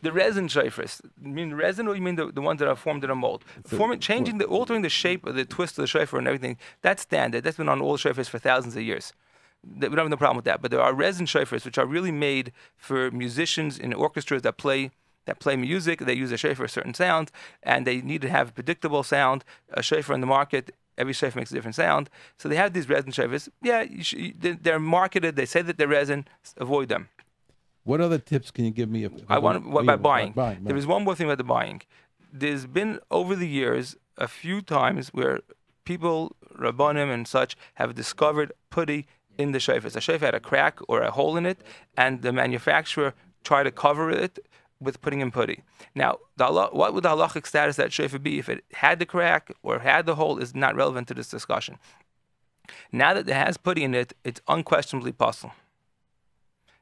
the 0.04 0.12
resin 0.12 0.48
shofars. 0.48 1.00
You 1.22 1.30
mean 1.30 1.54
resin, 1.54 1.88
or 1.88 1.96
you 1.96 2.02
mean 2.02 2.16
the, 2.16 2.30
the 2.30 2.40
ones 2.40 2.60
that 2.60 2.68
are 2.68 2.76
formed 2.76 3.02
in 3.02 3.10
a 3.10 3.14
mold? 3.14 3.44
Forming, 3.66 3.98
changing 3.98 4.38
the, 4.38 4.44
altering 4.44 4.82
the 4.82 4.88
shape 4.88 5.26
of 5.26 5.34
the 5.34 5.44
twist 5.44 5.76
of 5.78 5.82
the 5.82 5.88
shofar 5.88 6.18
and 6.18 6.28
everything. 6.28 6.56
That's 6.82 7.02
standard. 7.02 7.42
That's 7.42 7.56
been 7.56 7.68
on 7.68 7.80
all 7.80 7.96
shofars 7.96 8.28
for 8.28 8.38
thousands 8.38 8.76
of 8.76 8.82
years. 8.82 9.12
We 9.64 9.80
don't 9.80 9.96
have 9.96 10.08
no 10.10 10.16
problem 10.16 10.36
with 10.36 10.44
that. 10.44 10.60
But 10.62 10.70
there 10.70 10.80
are 10.80 10.94
resin 10.94 11.26
shofars 11.26 11.64
which 11.64 11.78
are 11.78 11.86
really 11.86 12.12
made 12.12 12.52
for 12.76 13.10
musicians 13.10 13.78
in 13.78 13.92
orchestras 13.92 14.42
that 14.42 14.58
play 14.58 14.90
that 15.26 15.40
play 15.40 15.56
music. 15.56 16.00
They 16.00 16.12
use 16.12 16.32
a 16.32 16.36
shofar 16.36 16.66
for 16.66 16.68
certain 16.68 16.92
sound, 16.92 17.30
and 17.62 17.86
they 17.86 18.02
need 18.02 18.20
to 18.22 18.28
have 18.28 18.50
a 18.50 18.52
predictable 18.52 19.02
sound. 19.02 19.42
A 19.72 19.82
shofar 19.82 20.14
in 20.14 20.20
the 20.20 20.26
market 20.26 20.74
every 20.98 21.12
shofar 21.12 21.40
makes 21.40 21.50
a 21.50 21.54
different 21.54 21.74
sound. 21.74 22.10
So 22.36 22.48
they 22.48 22.56
have 22.56 22.72
these 22.72 22.88
resin 22.88 23.10
shofars. 23.10 23.48
Yeah, 23.62 23.84
should, 24.00 24.62
they're 24.62 24.78
marketed. 24.78 25.36
They 25.36 25.46
say 25.46 25.62
that 25.62 25.78
they're 25.78 25.88
resin. 25.88 26.26
Avoid 26.58 26.88
them. 26.88 27.08
What 27.84 28.00
other 28.00 28.18
tips 28.18 28.50
can 28.50 28.64
you 28.64 28.70
give 28.70 28.90
me? 28.90 29.04
If, 29.04 29.12
I 29.28 29.38
want 29.38 29.66
what, 29.68 29.84
about 29.84 30.02
buying. 30.02 30.32
buying. 30.32 30.64
There 30.64 30.76
is 30.76 30.86
one 30.86 31.04
more 31.04 31.14
thing 31.14 31.26
about 31.26 31.38
the 31.38 31.44
buying. 31.44 31.82
There's 32.32 32.66
been 32.66 32.98
over 33.10 33.36
the 33.36 33.48
years 33.48 33.96
a 34.16 34.26
few 34.26 34.62
times 34.62 35.10
where 35.10 35.40
people, 35.84 36.34
rabbanim 36.58 37.12
and 37.12 37.28
such, 37.28 37.56
have 37.74 37.94
discovered 37.94 38.52
putty 38.70 39.06
in 39.36 39.52
the 39.52 39.60
shofar. 39.60 39.90
The 39.90 40.00
shofar 40.00 40.26
had 40.26 40.34
a 40.34 40.40
crack 40.40 40.78
or 40.88 41.02
a 41.02 41.10
hole 41.10 41.36
in 41.36 41.44
it, 41.44 41.60
and 41.96 42.22
the 42.22 42.32
manufacturer 42.32 43.14
tried 43.44 43.64
to 43.64 43.70
cover 43.70 44.10
it 44.10 44.38
with 44.80 45.00
putting 45.00 45.20
in 45.20 45.30
putty. 45.30 45.62
Now, 45.94 46.18
the, 46.36 46.46
what 46.72 46.94
would 46.94 47.04
the 47.04 47.10
halachic 47.10 47.46
status 47.46 47.78
of 47.78 47.84
that 47.84 47.92
shofar 47.92 48.18
be 48.18 48.38
if 48.38 48.48
it 48.48 48.64
had 48.72 48.98
the 48.98 49.06
crack 49.06 49.52
or 49.62 49.80
had 49.80 50.06
the 50.06 50.14
hole 50.14 50.38
is 50.38 50.54
not 50.54 50.74
relevant 50.74 51.08
to 51.08 51.14
this 51.14 51.28
discussion. 51.28 51.78
Now 52.90 53.14
that 53.14 53.28
it 53.28 53.34
has 53.34 53.56
putty 53.56 53.84
in 53.84 53.94
it, 53.94 54.14
it's 54.24 54.40
unquestionably 54.48 55.12
pasul. 55.12 55.52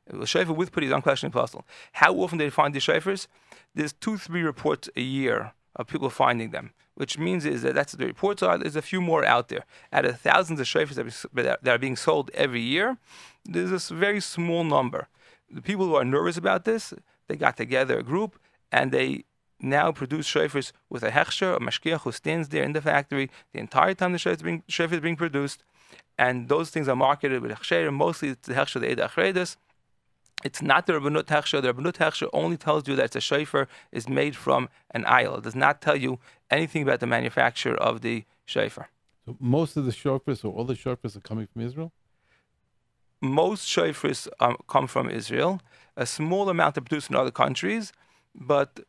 The 0.06 0.26
shofar 0.26 0.54
with 0.54 0.72
putty 0.72 0.86
is 0.86 0.92
unquestionably 0.92 1.40
pasul. 1.40 1.64
How 1.92 2.14
often 2.14 2.38
do 2.38 2.44
they 2.44 2.50
find 2.50 2.74
these 2.74 2.84
shofars? 2.84 3.26
There's 3.74 3.92
two, 3.92 4.16
three 4.18 4.42
reports 4.42 4.90
a 4.96 5.00
year 5.00 5.52
of 5.76 5.86
people 5.86 6.10
finding 6.10 6.50
them, 6.50 6.72
which 6.94 7.18
means 7.18 7.46
is 7.46 7.62
that 7.62 7.74
that's 7.74 7.92
the 7.92 8.06
reports 8.06 8.42
are. 8.42 8.58
There's 8.58 8.76
a 8.76 8.82
few 8.82 9.00
more 9.00 9.24
out 9.24 9.48
there. 9.48 9.64
Out 9.92 10.04
of 10.04 10.20
thousands 10.20 10.60
of 10.60 10.66
shofars 10.66 11.28
that 11.32 11.68
are 11.68 11.78
being 11.78 11.96
sold 11.96 12.30
every 12.34 12.60
year, 12.60 12.98
there's 13.44 13.70
this 13.70 13.88
very 13.88 14.20
small 14.20 14.64
number. 14.64 15.08
The 15.50 15.62
people 15.62 15.86
who 15.86 15.94
are 15.94 16.04
nervous 16.04 16.36
about 16.36 16.64
this, 16.64 16.92
they 17.28 17.36
got 17.36 17.56
together 17.56 17.98
a 17.98 18.02
group 18.02 18.38
and 18.70 18.90
they 18.90 19.24
now 19.60 19.92
produce 19.92 20.26
shofars 20.26 20.72
with 20.90 21.02
a 21.02 21.10
hechsher, 21.10 21.56
a 21.56 21.60
mashkiach 21.60 22.00
who 22.00 22.12
stands 22.12 22.48
there 22.48 22.64
in 22.64 22.72
the 22.72 22.80
factory 22.80 23.30
the 23.52 23.60
entire 23.60 23.94
time 23.94 24.12
the 24.12 24.18
shofar 24.18 24.34
is 24.34 24.42
being, 24.42 24.62
shofar 24.66 24.96
is 24.96 25.00
being 25.00 25.16
produced. 25.16 25.62
And 26.18 26.48
those 26.48 26.70
things 26.70 26.88
are 26.88 26.96
marketed 26.96 27.40
with 27.40 27.52
hechsher, 27.52 27.92
mostly 27.92 28.30
it's 28.30 28.48
the 28.48 28.54
hechsher, 28.54 28.80
the 28.80 28.88
Eidah 28.88 29.10
HaChareidis. 29.10 29.56
It's 30.44 30.62
not 30.62 30.86
the 30.86 30.94
Rabbanut 30.94 31.24
Hechsher. 31.24 31.62
The 31.62 31.72
Rabbanut 31.72 31.94
Hechsher 31.94 32.28
only 32.32 32.56
tells 32.56 32.88
you 32.88 32.96
that 32.96 33.12
the 33.12 33.20
shofar 33.20 33.68
is 33.92 34.08
made 34.08 34.36
from 34.36 34.68
an 34.90 35.04
ayil. 35.04 35.38
It 35.38 35.44
does 35.44 35.54
not 35.54 35.80
tell 35.80 35.96
you 35.96 36.18
anything 36.50 36.82
about 36.82 37.00
the 37.00 37.06
manufacture 37.06 37.74
of 37.74 38.00
the 38.00 38.24
shofar. 38.44 38.88
So 39.24 39.36
most 39.38 39.76
of 39.76 39.84
the 39.84 39.92
shofars, 39.92 40.44
or 40.44 40.52
all 40.52 40.64
the 40.64 40.74
shofars, 40.74 41.16
are 41.16 41.20
coming 41.20 41.46
from 41.46 41.62
Israel. 41.62 41.92
Most 43.20 43.68
shofars 43.68 44.26
um, 44.40 44.56
come 44.68 44.86
from 44.88 45.08
Israel. 45.08 45.60
A 45.96 46.06
small 46.06 46.48
amount 46.48 46.76
are 46.76 46.80
produced 46.80 47.10
in 47.10 47.16
other 47.16 47.30
countries, 47.30 47.92
but 48.34 48.80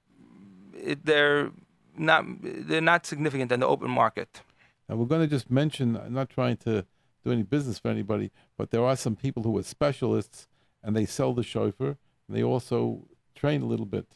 it, 0.74 1.06
they're 1.06 1.52
not 1.96 2.26
they're 2.42 2.82
not 2.82 3.06
significant 3.06 3.52
in 3.52 3.60
the 3.60 3.68
open 3.68 3.92
market. 3.92 4.42
Now 4.90 4.96
we're 4.96 5.06
going 5.06 5.22
to 5.22 5.28
just 5.28 5.52
mention. 5.52 5.98
I'm 5.98 6.14
not 6.14 6.30
trying 6.30 6.58
to 6.58 6.86
do 7.24 7.32
any 7.32 7.44
business 7.44 7.78
for 7.80 7.90
anybody, 7.90 8.32
but 8.58 8.72
there 8.72 8.84
are 8.84 8.96
some 8.96 9.16
people 9.16 9.44
who 9.44 9.58
are 9.58 9.64
specialists 9.64 10.48
and 10.84 10.96
they 10.96 11.06
sell 11.06 11.34
the 11.34 11.44
shofar. 11.44 11.98
And 12.28 12.38
they 12.38 12.44
also 12.44 13.08
train 13.36 13.62
a 13.62 13.66
little 13.66 13.86
bit. 13.86 14.08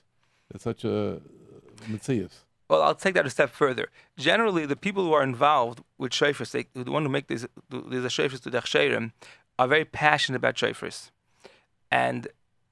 It's 0.54 0.64
such 0.64 0.84
a 0.84 1.16
uh, 1.16 1.20
Matthias. 1.88 2.46
Well, 2.70 2.82
I'll 2.82 2.96
take 2.96 3.14
that 3.14 3.26
a 3.26 3.30
step 3.30 3.50
further. 3.50 3.90
Generally, 4.18 4.66
the 4.66 4.76
people 4.76 5.04
who 5.06 5.14
are 5.14 5.24
involved 5.24 5.82
with 5.98 6.12
shofars, 6.12 6.52
they, 6.52 6.66
the 6.74 6.92
one 6.92 7.04
who 7.04 7.10
make 7.10 7.28
these, 7.28 7.46
these 7.70 8.02
shofars 8.04 8.42
to 8.44 8.50
the 8.50 9.12
are 9.60 9.68
very 9.68 9.86
passionate 9.86 10.38
about 10.38 10.56
shofars. 10.56 11.12
And 11.90 12.28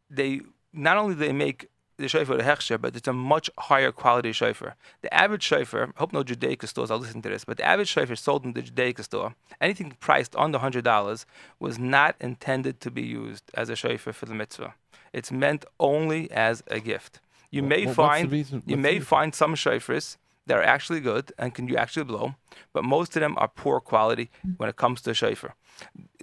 they 0.10 0.42
not 0.74 0.98
only 0.98 1.16
they 1.16 1.32
make 1.32 1.70
the 1.98 2.08
shofar 2.08 2.38
the 2.38 2.44
hechsher, 2.44 2.80
but 2.80 2.96
it's 2.96 3.08
a 3.08 3.14
much 3.14 3.50
higher 3.58 3.92
quality 3.92 4.32
shofar. 4.32 4.76
The 5.02 5.14
average 5.14 5.44
shofar, 5.44 5.94
I 5.96 6.00
hope 6.00 6.14
no 6.14 6.24
Judaica 6.24 6.68
stores 6.68 6.92
are 6.92 6.98
listening 6.98 7.22
to 7.24 7.30
this, 7.30 7.46
but 7.46 7.58
the 7.58 7.66
average 7.66 7.88
shofar 7.90 8.16
sold 8.16 8.46
in 8.46 8.54
the 8.54 8.62
Judaica 8.62 9.04
store, 9.04 9.36
anything 9.62 9.96
priced 10.00 10.36
under 10.36 10.58
hundred 10.58 10.84
dollars, 10.84 11.26
was 11.60 11.80
not 11.80 12.16
intended 12.20 12.80
to 12.82 12.92
be 12.92 13.04
used 13.04 13.44
as 13.54 13.70
a 13.70 13.76
shofar 13.76 14.14
for 14.14 14.26
the 14.26 14.34
mitzvah. 14.34 14.74
It's 15.14 15.32
meant 15.32 15.66
only 15.80 16.30
as 16.32 16.64
a 16.68 16.80
gift. 16.80 17.22
You 17.52 17.62
Wha- 17.62 17.70
may 17.70 17.86
the 17.86 17.94
find 17.94 18.34
you 18.66 18.78
may 18.78 19.00
find 19.00 19.34
some 19.34 19.56
shofars 19.56 20.18
that 20.48 20.58
are 20.58 20.64
actually 20.64 21.00
good 21.00 21.32
and 21.38 21.54
can 21.56 21.68
you 21.68 21.78
actually 21.78 22.04
blow, 22.04 22.36
but 22.74 22.84
most 22.84 23.16
of 23.16 23.22
them 23.22 23.36
are 23.38 23.48
poor 23.48 23.80
quality 23.80 24.30
when 24.58 24.70
it 24.70 24.76
comes 24.76 25.02
to 25.02 25.14
shofar. 25.14 25.56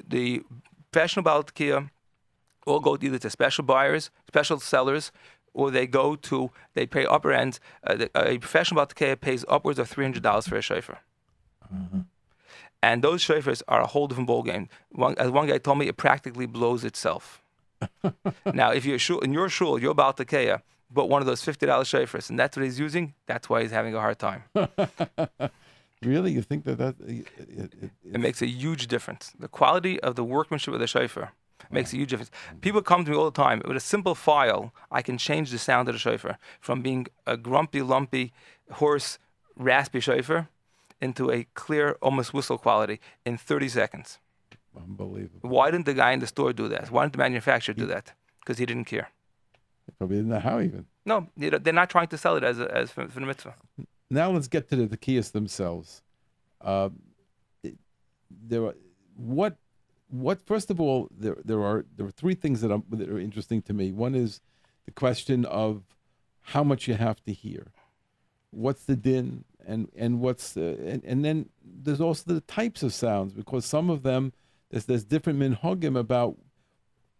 The 0.06 0.42
professional 0.92 1.24
balatikia 1.24 1.90
all 2.66 2.80
go 2.80 2.96
either 3.00 3.18
to 3.18 3.30
special 3.30 3.64
buyers, 3.64 4.10
special 4.28 4.60
sellers, 4.60 5.10
or 5.54 5.70
they 5.70 5.86
go 5.86 6.16
to 6.16 6.50
they 6.74 6.86
pay 6.86 7.04
upper 7.06 7.32
end. 7.32 7.58
Uh, 7.84 7.94
the, 7.96 8.10
a 8.14 8.38
professional 8.38 8.84
balatikia 8.84 9.20
pays 9.20 9.44
upwards 9.48 9.78
of 9.78 9.88
three 9.88 10.04
hundred 10.04 10.22
dollars 10.22 10.46
for 10.48 10.56
a 10.56 10.62
shofar. 10.62 11.00
And 12.82 13.02
those 13.02 13.22
shofars 13.22 13.62
are 13.68 13.80
a 13.80 13.86
whole 13.86 14.08
different 14.08 14.28
ballgame. 14.28 14.68
One, 14.90 15.14
as 15.16 15.30
one 15.30 15.46
guy 15.46 15.58
told 15.58 15.78
me, 15.78 15.86
it 15.86 15.96
practically 15.96 16.46
blows 16.46 16.84
itself. 16.84 17.40
now, 18.52 18.72
if 18.72 18.84
you're 18.84 18.98
shul, 18.98 19.20
in 19.20 19.32
your 19.32 19.48
shul, 19.48 19.78
you're 19.78 19.92
about 19.92 20.16
to 20.16 20.24
Kea, 20.24 20.56
but 20.90 21.08
one 21.08 21.22
of 21.22 21.26
those 21.26 21.42
fifty 21.42 21.66
dollars 21.66 21.88
shofars, 21.88 22.28
and 22.30 22.38
that's 22.38 22.56
what 22.56 22.64
he's 22.64 22.78
using. 22.78 23.14
That's 23.26 23.48
why 23.48 23.62
he's 23.62 23.70
having 23.70 23.94
a 23.94 24.00
hard 24.00 24.18
time. 24.18 24.44
Really, 26.04 26.32
you 26.32 26.42
think 26.42 26.64
that 26.64 26.78
that 26.78 26.96
it, 27.06 27.26
it, 27.38 27.72
it, 27.80 27.90
It 28.14 28.20
makes 28.20 28.42
a 28.42 28.46
huge 28.46 28.88
difference. 28.88 29.32
The 29.38 29.46
quality 29.46 30.00
of 30.00 30.16
the 30.16 30.24
workmanship 30.24 30.74
of 30.74 30.80
the 30.80 30.88
shofar 30.88 31.32
makes 31.70 31.92
a 31.92 31.96
huge 31.96 32.10
difference. 32.10 32.30
People 32.60 32.82
come 32.82 33.04
to 33.04 33.10
me 33.10 33.16
all 33.16 33.24
the 33.30 33.30
time 33.42 33.62
with 33.66 33.76
a 33.76 33.80
simple 33.80 34.14
file. 34.14 34.72
I 34.90 35.02
can 35.02 35.18
change 35.18 35.50
the 35.50 35.58
sound 35.58 35.88
of 35.88 35.94
the 35.94 35.98
shofar 35.98 36.38
from 36.60 36.82
being 36.82 37.06
a 37.26 37.36
grumpy, 37.36 37.82
lumpy, 37.82 38.32
hoarse, 38.72 39.18
raspy 39.56 40.00
shofar 40.00 40.48
into 41.00 41.30
a 41.30 41.44
clear, 41.54 41.96
almost 42.00 42.32
whistle 42.32 42.58
quality 42.58 43.00
in 43.24 43.36
30 43.36 43.68
seconds. 43.68 44.18
unbelievable. 44.76 45.48
Why 45.50 45.70
didn't 45.70 45.86
the 45.86 45.94
guy 45.94 46.12
in 46.12 46.20
the 46.20 46.26
store 46.26 46.52
do 46.52 46.68
that? 46.68 46.90
Why 46.90 47.02
didn't 47.04 47.12
the 47.14 47.18
manufacturer 47.18 47.74
do 47.74 47.86
that? 47.86 48.12
Because 48.40 48.58
he 48.58 48.66
didn't 48.66 48.84
care. 48.86 49.10
Probably 49.98 50.16
didn't 50.16 50.30
know 50.30 50.38
how 50.40 50.60
even. 50.60 50.86
No, 51.04 51.26
they're 51.36 51.72
not 51.72 51.90
trying 51.90 52.06
to 52.08 52.18
sell 52.18 52.36
it 52.36 52.44
as 52.44 52.60
a, 52.60 52.72
as 52.74 52.90
for, 52.92 53.08
for 53.08 53.20
the 53.20 53.26
mitzvah. 53.26 53.54
Now 54.10 54.30
let's 54.30 54.46
get 54.48 54.68
to 54.70 54.76
the 54.76 54.96
tekias 54.96 55.32
themselves. 55.32 56.02
Uh, 56.60 56.90
it- 57.64 57.76
there 58.30 58.64
are 58.64 58.74
what 59.16 59.56
what 60.12 60.42
first 60.42 60.70
of 60.70 60.80
all 60.80 61.08
there 61.10 61.38
there 61.44 61.62
are 61.62 61.84
there 61.96 62.06
are 62.06 62.10
three 62.10 62.34
things 62.34 62.60
that, 62.60 62.70
are 62.70 62.82
that 62.90 63.08
are 63.08 63.18
interesting 63.18 63.62
to 63.62 63.72
me. 63.72 63.92
One 63.92 64.14
is 64.14 64.40
the 64.84 64.90
question 64.92 65.44
of 65.46 65.82
how 66.42 66.62
much 66.62 66.86
you 66.86 66.94
have 66.94 67.24
to 67.24 67.32
hear. 67.32 67.68
What's 68.50 68.84
the 68.84 68.96
din 68.96 69.44
and 69.66 69.88
and 69.96 70.20
what's 70.20 70.56
and, 70.56 71.02
and 71.04 71.24
then 71.24 71.48
there's 71.64 72.00
also 72.00 72.34
the 72.34 72.42
types 72.42 72.82
of 72.82 72.92
sounds 72.92 73.32
because 73.32 73.64
some 73.64 73.88
of 73.88 74.02
them 74.02 74.34
there's 74.70 74.84
there's 74.84 75.04
different 75.04 75.38
minhagim 75.38 75.98
about 75.98 76.36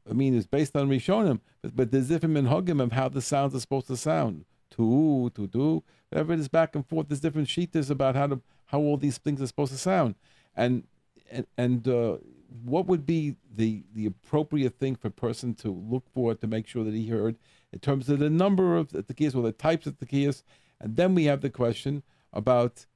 I 0.09 0.15
mean, 0.15 0.37
it's 0.37 0.47
based 0.47 0.77
on 0.77 0.89
Rishonim, 0.89 1.41
but, 1.63 1.77
but 1.77 1.91
there's 1.93 2.09
different 2.09 2.35
minhagim 2.35 2.83
of 2.83 2.93
how 2.93 3.09
the 3.09 3.23
sounds 3.23 3.55
are 3.55 3.61
supposed 3.61 3.87
to 3.87 3.97
sound. 3.97 4.45
Tu, 4.71 5.31
tu, 5.35 5.47
tu, 5.47 5.83
whatever 6.11 6.33
it 6.33 6.41
is 6.41 6.49
back 6.49 6.75
and 6.75 6.87
forth. 6.87 7.09
There's 7.09 7.21
different 7.21 7.49
sheetas 7.49 7.91
about 7.91 8.17
how 8.17 8.27
to 8.27 8.41
how 8.67 8.81
all 8.81 8.97
these 8.97 9.19
things 9.19 9.41
are 9.41 9.47
supposed 9.47 9.73
to 9.73 9.79
sound, 9.79 10.15
and 10.57 10.85
and 11.31 11.47
and 11.57 11.87
uh, 11.87 12.17
what 12.65 12.87
would 12.87 13.07
be 13.07 13.37
the 13.55 13.85
the 13.95 14.07
appropriate 14.07 14.79
thing 14.79 14.97
for 14.97 15.09
a 15.09 15.13
person 15.13 15.55
to 15.55 15.71
look 15.71 16.05
for 16.13 16.35
to 16.35 16.47
make 16.47 16.67
sure 16.67 16.85
that 16.85 16.95
he 16.95 17.09
heard 17.09 17.37
in 17.73 17.79
terms 17.79 18.09
of 18.09 18.19
the 18.19 18.31
number 18.31 18.77
of 18.77 18.93
the 18.93 19.03
tekiyas 19.03 19.35
or 19.35 19.43
the 19.43 19.53
types 19.53 19.87
of 19.87 19.99
the 19.99 20.07
tekiyas, 20.07 20.43
and 20.81 20.97
then 20.97 21.15
we 21.15 21.25
have 21.25 21.41
the 21.41 21.51
question 21.51 22.03
about 22.33 22.87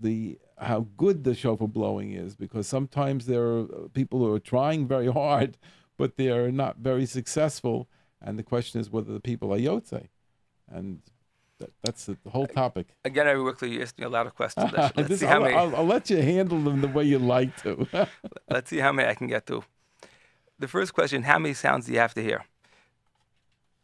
the 0.00 0.38
how 0.58 0.86
good 0.96 1.24
the 1.24 1.34
shofar 1.34 1.68
blowing 1.68 2.12
is 2.12 2.36
because 2.36 2.66
sometimes 2.66 3.26
there 3.26 3.42
are 3.42 3.62
uh, 3.62 3.88
people 3.92 4.20
who 4.20 4.32
are 4.32 4.40
trying 4.40 4.86
very 4.86 5.10
hard 5.10 5.56
but 5.96 6.16
they 6.16 6.28
are 6.28 6.50
not 6.50 6.78
very 6.78 7.06
successful. 7.06 7.88
And 8.20 8.38
the 8.38 8.42
question 8.42 8.80
is 8.80 8.90
whether 8.90 9.12
the 9.12 9.20
people 9.20 9.52
are 9.52 9.58
yotze. 9.58 10.08
And 10.68 11.02
that, 11.60 11.70
that's 11.82 12.06
the 12.06 12.16
whole 12.30 12.46
topic 12.46 12.86
Again, 13.04 13.26
every 13.28 13.42
weekly 13.42 13.70
you 13.72 13.82
ask 13.82 13.98
me 13.98 14.04
a 14.04 14.08
lot 14.08 14.26
of 14.26 14.34
questions. 14.34 14.72
Let's, 14.72 14.96
let's 14.96 15.08
This- 15.08 15.20
see 15.20 15.26
how 15.26 15.36
I'll, 15.36 15.42
many. 15.42 15.54
I'll, 15.54 15.76
I'll 15.76 15.86
let 15.86 16.10
you 16.10 16.20
handle 16.20 16.60
them 16.60 16.80
the 16.80 16.88
way 16.88 17.04
you 17.04 17.18
like 17.18 17.56
to 17.62 17.86
Let's 18.50 18.70
see 18.70 18.78
how 18.78 18.92
many 18.92 19.08
I 19.08 19.14
can 19.14 19.26
get 19.28 19.46
to. 19.46 19.62
The 20.58 20.68
first 20.68 20.94
question: 20.94 21.22
How 21.24 21.38
many 21.38 21.54
sounds 21.54 21.86
do 21.86 21.92
you 21.92 21.98
have 21.98 22.14
to 22.14 22.22
hear? 22.22 22.44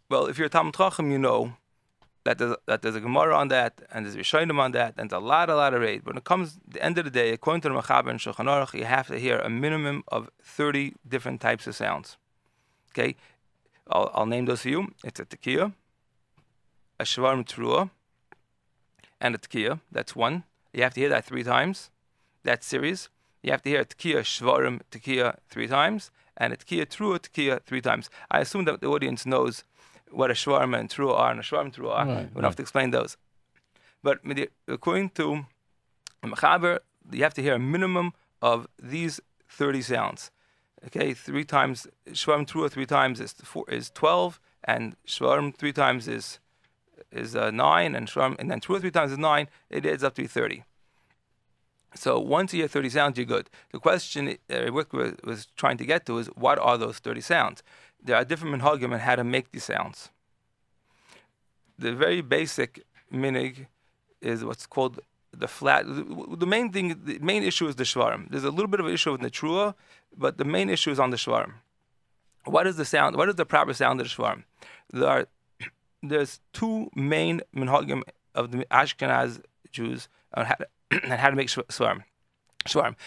Well, 0.08 0.26
if 0.26 0.38
you're 0.38 0.46
a 0.46 0.50
Talmud 0.50 0.74
Chacham, 0.74 1.10
you 1.10 1.18
know 1.18 1.54
that 2.24 2.38
there's, 2.38 2.56
that 2.66 2.82
there's 2.82 2.94
a 2.96 3.00
Gemara 3.00 3.34
on 3.36 3.48
that, 3.48 3.80
and 3.92 4.04
there's 4.04 4.14
a 4.14 4.18
Rishonim 4.18 4.58
on 4.58 4.72
that, 4.72 4.94
and 4.98 5.10
there's 5.10 5.22
a 5.22 5.24
lot, 5.24 5.48
a 5.50 5.54
lot 5.56 5.72
of 5.74 5.80
raid. 5.80 6.04
When 6.04 6.16
it 6.16 6.24
comes 6.24 6.54
to 6.54 6.60
the 6.68 6.82
end 6.84 6.98
of 6.98 7.04
the 7.04 7.10
day, 7.10 7.30
according 7.30 7.62
to 7.62 7.68
the 7.68 7.74
Machaber 7.74 8.10
and 8.10 8.18
Shulchan 8.20 8.46
Aruch, 8.46 8.74
you 8.78 8.84
have 8.84 9.06
to 9.08 9.18
hear 9.18 9.38
a 9.38 9.48
minimum 9.48 10.02
of 10.08 10.28
30 10.42 10.94
different 11.08 11.40
types 11.40 11.66
of 11.66 11.74
sounds. 11.76 12.16
Okay, 12.92 13.16
I'll, 13.88 14.10
I'll 14.14 14.26
name 14.26 14.46
those 14.46 14.62
for 14.62 14.68
you. 14.68 14.88
It's 15.04 15.20
a 15.20 15.24
tekiah, 15.24 15.72
a 17.00 17.04
shvarm 17.04 17.44
trua, 17.44 17.90
and 19.20 19.34
a 19.34 19.38
tekiah. 19.38 19.80
That's 19.90 20.14
one. 20.14 20.44
You 20.72 20.82
have 20.82 20.94
to 20.94 21.00
hear 21.00 21.08
that 21.08 21.24
three 21.24 21.42
times. 21.42 21.90
That 22.44 22.62
series. 22.62 23.08
You 23.42 23.50
have 23.52 23.62
to 23.62 23.70
hear 23.70 23.80
a 23.80 23.84
tekiah 23.86 24.20
shvarim 24.20 24.82
tekiah 24.92 25.38
three 25.48 25.66
times, 25.66 26.10
and 26.36 26.52
a 26.52 26.56
tekiah 26.56 26.86
trua 26.86 27.18
tekiah 27.18 27.62
three 27.64 27.80
times. 27.80 28.10
I 28.30 28.40
assume 28.40 28.66
that 28.66 28.80
the 28.82 28.86
audience 28.86 29.24
knows 29.24 29.64
what 30.10 30.30
a 30.30 30.34
shvarm 30.34 30.78
and 30.78 30.90
trua 30.90 31.14
are 31.18 31.30
and 31.30 31.40
a 31.40 31.42
shvarm 31.42 31.74
trua 31.74 31.92
are. 32.00 32.06
Right, 32.06 32.08
we 32.08 32.14
don't 32.14 32.34
right. 32.36 32.44
have 32.44 32.56
to 32.56 32.62
explain 32.62 32.90
those. 32.90 33.16
But 34.02 34.20
according 34.68 35.10
to 35.10 35.46
Mechaber, 36.22 36.80
you 37.10 37.22
have 37.22 37.34
to 37.34 37.42
hear 37.42 37.54
a 37.54 37.58
minimum 37.58 38.12
of 38.42 38.66
these 38.82 39.20
30 39.48 39.82
sounds. 39.82 40.30
Okay, 40.86 41.12
three 41.14 41.44
times 41.44 41.86
shvarm 42.10 42.46
trua 42.46 42.70
three 42.70 42.86
times 42.86 43.20
is 43.20 43.32
four, 43.32 43.64
is 43.68 43.90
12, 43.90 44.40
and 44.64 44.96
shvarm 45.06 45.54
three 45.54 45.72
times 45.72 46.08
is 46.08 46.40
is 47.12 47.34
uh, 47.34 47.50
nine, 47.50 47.94
and 47.94 48.08
shvarm 48.08 48.36
and 48.38 48.50
then 48.50 48.60
two 48.60 48.74
or 48.74 48.80
three 48.80 48.90
times 48.90 49.12
is 49.12 49.18
nine. 49.18 49.48
It 49.68 49.84
adds 49.86 50.04
up 50.04 50.14
to 50.14 50.22
be 50.22 50.28
30. 50.28 50.64
So 51.94 52.20
once 52.20 52.52
you 52.52 52.60
hear 52.60 52.68
30 52.68 52.90
sounds, 52.90 53.18
you're 53.18 53.26
good. 53.26 53.50
The 53.72 53.78
question 53.78 54.36
uh, 54.48 54.72
Rick 54.72 54.92
was, 54.92 55.48
trying 55.56 55.76
to 55.78 55.84
get 55.84 56.06
to 56.06 56.18
is 56.18 56.28
what 56.28 56.58
are 56.58 56.78
those 56.78 56.98
30 56.98 57.20
sounds? 57.20 57.62
There 58.02 58.16
are 58.16 58.24
different 58.24 58.60
minhagim 58.60 58.92
on 58.92 59.00
how 59.00 59.16
to 59.16 59.24
make 59.24 59.50
these 59.50 59.64
sounds. 59.64 60.10
The 61.78 61.92
very 61.92 62.20
basic 62.20 62.84
minig 63.12 63.66
is 64.20 64.44
what's 64.44 64.66
called 64.66 65.00
the 65.32 65.48
flat. 65.48 65.86
The, 65.86 66.36
the 66.38 66.46
main 66.46 66.70
thing, 66.70 67.00
the 67.04 67.18
main 67.18 67.42
issue 67.42 67.66
is 67.66 67.76
the 67.76 67.84
shvarim. 67.84 68.30
There's 68.30 68.44
a 68.44 68.50
little 68.50 68.68
bit 68.68 68.80
of 68.80 68.86
an 68.86 68.92
issue 68.92 69.12
with 69.12 69.22
the 69.22 69.30
trua, 69.30 69.74
but 70.16 70.38
the 70.38 70.44
main 70.44 70.68
issue 70.70 70.90
is 70.90 71.00
on 71.00 71.10
the 71.10 71.16
shvarim. 71.16 71.54
What 72.44 72.66
is 72.66 72.76
the 72.76 72.84
sound? 72.84 73.16
What 73.16 73.28
is 73.28 73.34
the 73.34 73.46
proper 73.46 73.74
sound 73.74 74.00
of 74.00 74.08
the 74.08 74.14
shvarim? 74.14 74.44
There 74.92 75.08
are 75.08 75.26
there's 76.02 76.40
two 76.52 76.90
main 76.94 77.40
minhagim 77.54 78.02
of 78.34 78.50
the 78.50 78.64
Ashkenaz 78.70 79.42
Jews 79.70 80.08
on 80.34 80.46
how 80.46 80.54
to, 80.54 80.66
on 81.10 81.18
how 81.18 81.30
to 81.30 81.36
make 81.36 81.48
shv- 81.48 81.66
shvarim. 81.66 82.04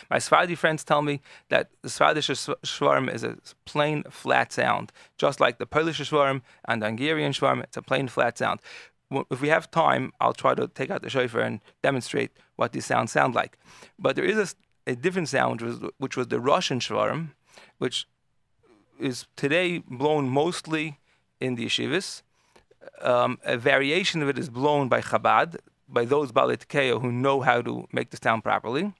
My 0.09 0.19
Sephardi 0.19 0.55
friends 0.55 0.83
tell 0.83 1.01
me 1.01 1.21
that 1.49 1.69
the 1.81 1.89
Sephardic 1.89 2.23
sh- 2.23 2.29
shvarm 2.29 3.13
is 3.13 3.23
a 3.23 3.37
plain 3.65 4.03
flat 4.09 4.51
sound, 4.51 4.91
just 5.17 5.39
like 5.39 5.57
the 5.59 5.65
Polish 5.65 5.99
shvarm 5.99 6.41
and 6.65 6.81
the 6.81 6.87
Hungarian 6.87 7.33
shvarm. 7.33 7.63
It's 7.63 7.77
a 7.77 7.81
plain 7.81 8.07
flat 8.07 8.37
sound. 8.37 8.59
If 9.29 9.41
we 9.41 9.49
have 9.49 9.69
time, 9.69 10.11
I'll 10.19 10.33
try 10.33 10.55
to 10.55 10.67
take 10.67 10.89
out 10.89 11.03
the 11.03 11.09
shofar 11.09 11.41
and 11.41 11.59
demonstrate 11.83 12.31
what 12.55 12.71
these 12.71 12.85
sounds 12.85 13.11
sound 13.11 13.35
like. 13.35 13.59
But 13.99 14.15
there 14.15 14.25
is 14.25 14.55
a 14.87 14.95
different 14.95 15.29
sound, 15.29 15.61
which 15.61 15.69
was, 15.69 15.91
which 15.97 16.17
was 16.17 16.27
the 16.27 16.39
Russian 16.39 16.79
shvarm, 16.79 17.29
which 17.77 18.07
is 18.99 19.27
today 19.35 19.79
blown 19.79 20.29
mostly 20.29 20.99
in 21.39 21.55
the 21.55 21.65
yeshivas. 21.65 22.23
Um, 23.01 23.39
a 23.43 23.57
variation 23.57 24.21
of 24.21 24.29
it 24.29 24.37
is 24.37 24.49
blown 24.49 24.89
by 24.89 25.01
Chabad, 25.01 25.57
by 25.87 26.05
those 26.05 26.31
Balitkeo 26.31 27.01
who 27.01 27.11
know 27.11 27.41
how 27.41 27.61
to 27.61 27.87
make 27.91 28.09
the 28.09 28.17
sound 28.21 28.43
properly. 28.43 28.93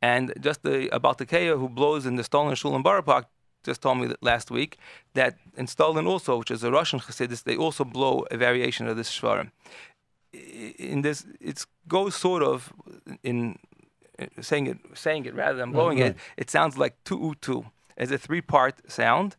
And 0.00 0.32
just 0.40 0.62
the 0.62 0.88
about 0.94 1.18
the 1.18 1.24
who 1.56 1.68
blows 1.68 2.06
in 2.06 2.16
the 2.16 2.24
Stolin 2.24 2.56
Shul 2.56 2.74
in 2.74 2.82
Borough 2.82 3.02
Park 3.02 3.26
just 3.64 3.80
told 3.82 3.98
me 3.98 4.06
that 4.08 4.22
last 4.22 4.50
week 4.50 4.76
that 5.14 5.36
in 5.56 5.66
Stolin 5.66 6.06
also, 6.06 6.38
which 6.38 6.50
is 6.50 6.64
a 6.64 6.70
Russian 6.72 6.98
Hasidus, 6.98 7.44
they 7.44 7.56
also 7.56 7.84
blow 7.84 8.26
a 8.30 8.36
variation 8.36 8.88
of 8.88 8.96
this 8.96 9.10
Shvarim. 9.16 9.52
In 10.32 11.02
this, 11.02 11.26
it 11.40 11.64
goes 11.86 12.16
sort 12.16 12.42
of 12.42 12.72
in 13.22 13.58
saying 14.40 14.66
it, 14.66 14.78
saying 14.94 15.26
it 15.26 15.34
rather 15.34 15.58
than 15.58 15.70
blowing 15.72 16.00
right. 16.00 16.12
it. 16.12 16.16
It 16.36 16.50
sounds 16.50 16.76
like 16.76 16.96
two 17.04 17.34
two. 17.40 17.66
It's 17.96 18.10
a 18.10 18.18
three-part 18.18 18.90
sound. 18.90 19.36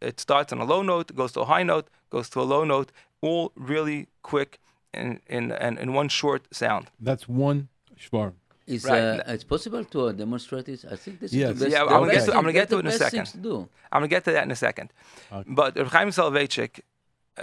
It 0.00 0.20
starts 0.20 0.52
on 0.52 0.60
a 0.60 0.64
low 0.64 0.82
note, 0.82 1.14
goes 1.14 1.32
to 1.32 1.40
a 1.40 1.44
high 1.44 1.64
note, 1.64 1.88
goes 2.10 2.28
to 2.30 2.40
a 2.40 2.46
low 2.54 2.64
note, 2.64 2.88
all 3.20 3.52
really 3.54 4.08
quick 4.22 4.58
in 4.92 5.20
in 5.36 5.52
in, 5.52 5.78
in 5.78 5.88
one 6.00 6.08
short 6.08 6.42
sound. 6.62 6.84
that's 7.08 7.26
one 7.28 7.68
shvar 8.04 8.32
Is 8.66 8.84
Right. 8.84 9.02
uh, 9.26 9.34
it's 9.34 9.44
possible 9.54 9.84
to 9.92 9.98
uh, 10.08 10.12
demonstrate 10.24 10.64
this? 10.70 10.84
I 10.94 10.96
think 11.02 11.14
this 11.22 11.32
Yes. 11.32 11.50
is 11.50 11.58
the 11.58 11.64
best. 11.66 11.72
Yeah, 11.76 11.84
the 11.84 11.90
I'm 11.94 12.00
gonna 12.02 12.12
get 12.18 12.24
to- 12.26 12.34
I'm 12.36 12.42
gonna 12.46 12.60
get 12.60 12.68
to 12.70 12.76
it 12.76 12.80
in 12.84 12.86
a 12.86 12.90
the 12.90 12.98
best 12.98 13.04
second. 13.10 13.18
things 13.26 13.32
to 13.32 13.42
do. 13.50 13.54
I'm 13.92 14.00
gonna 14.00 14.14
get 14.16 14.24
to 14.28 14.32
that 14.36 14.44
in 14.48 14.52
a 14.58 14.60
second. 14.68 14.88
Okay. 15.32 15.48
But 15.60 15.70
Reb 15.76 15.88
Chaim 15.94 16.10
Soloveitchik 16.18 16.72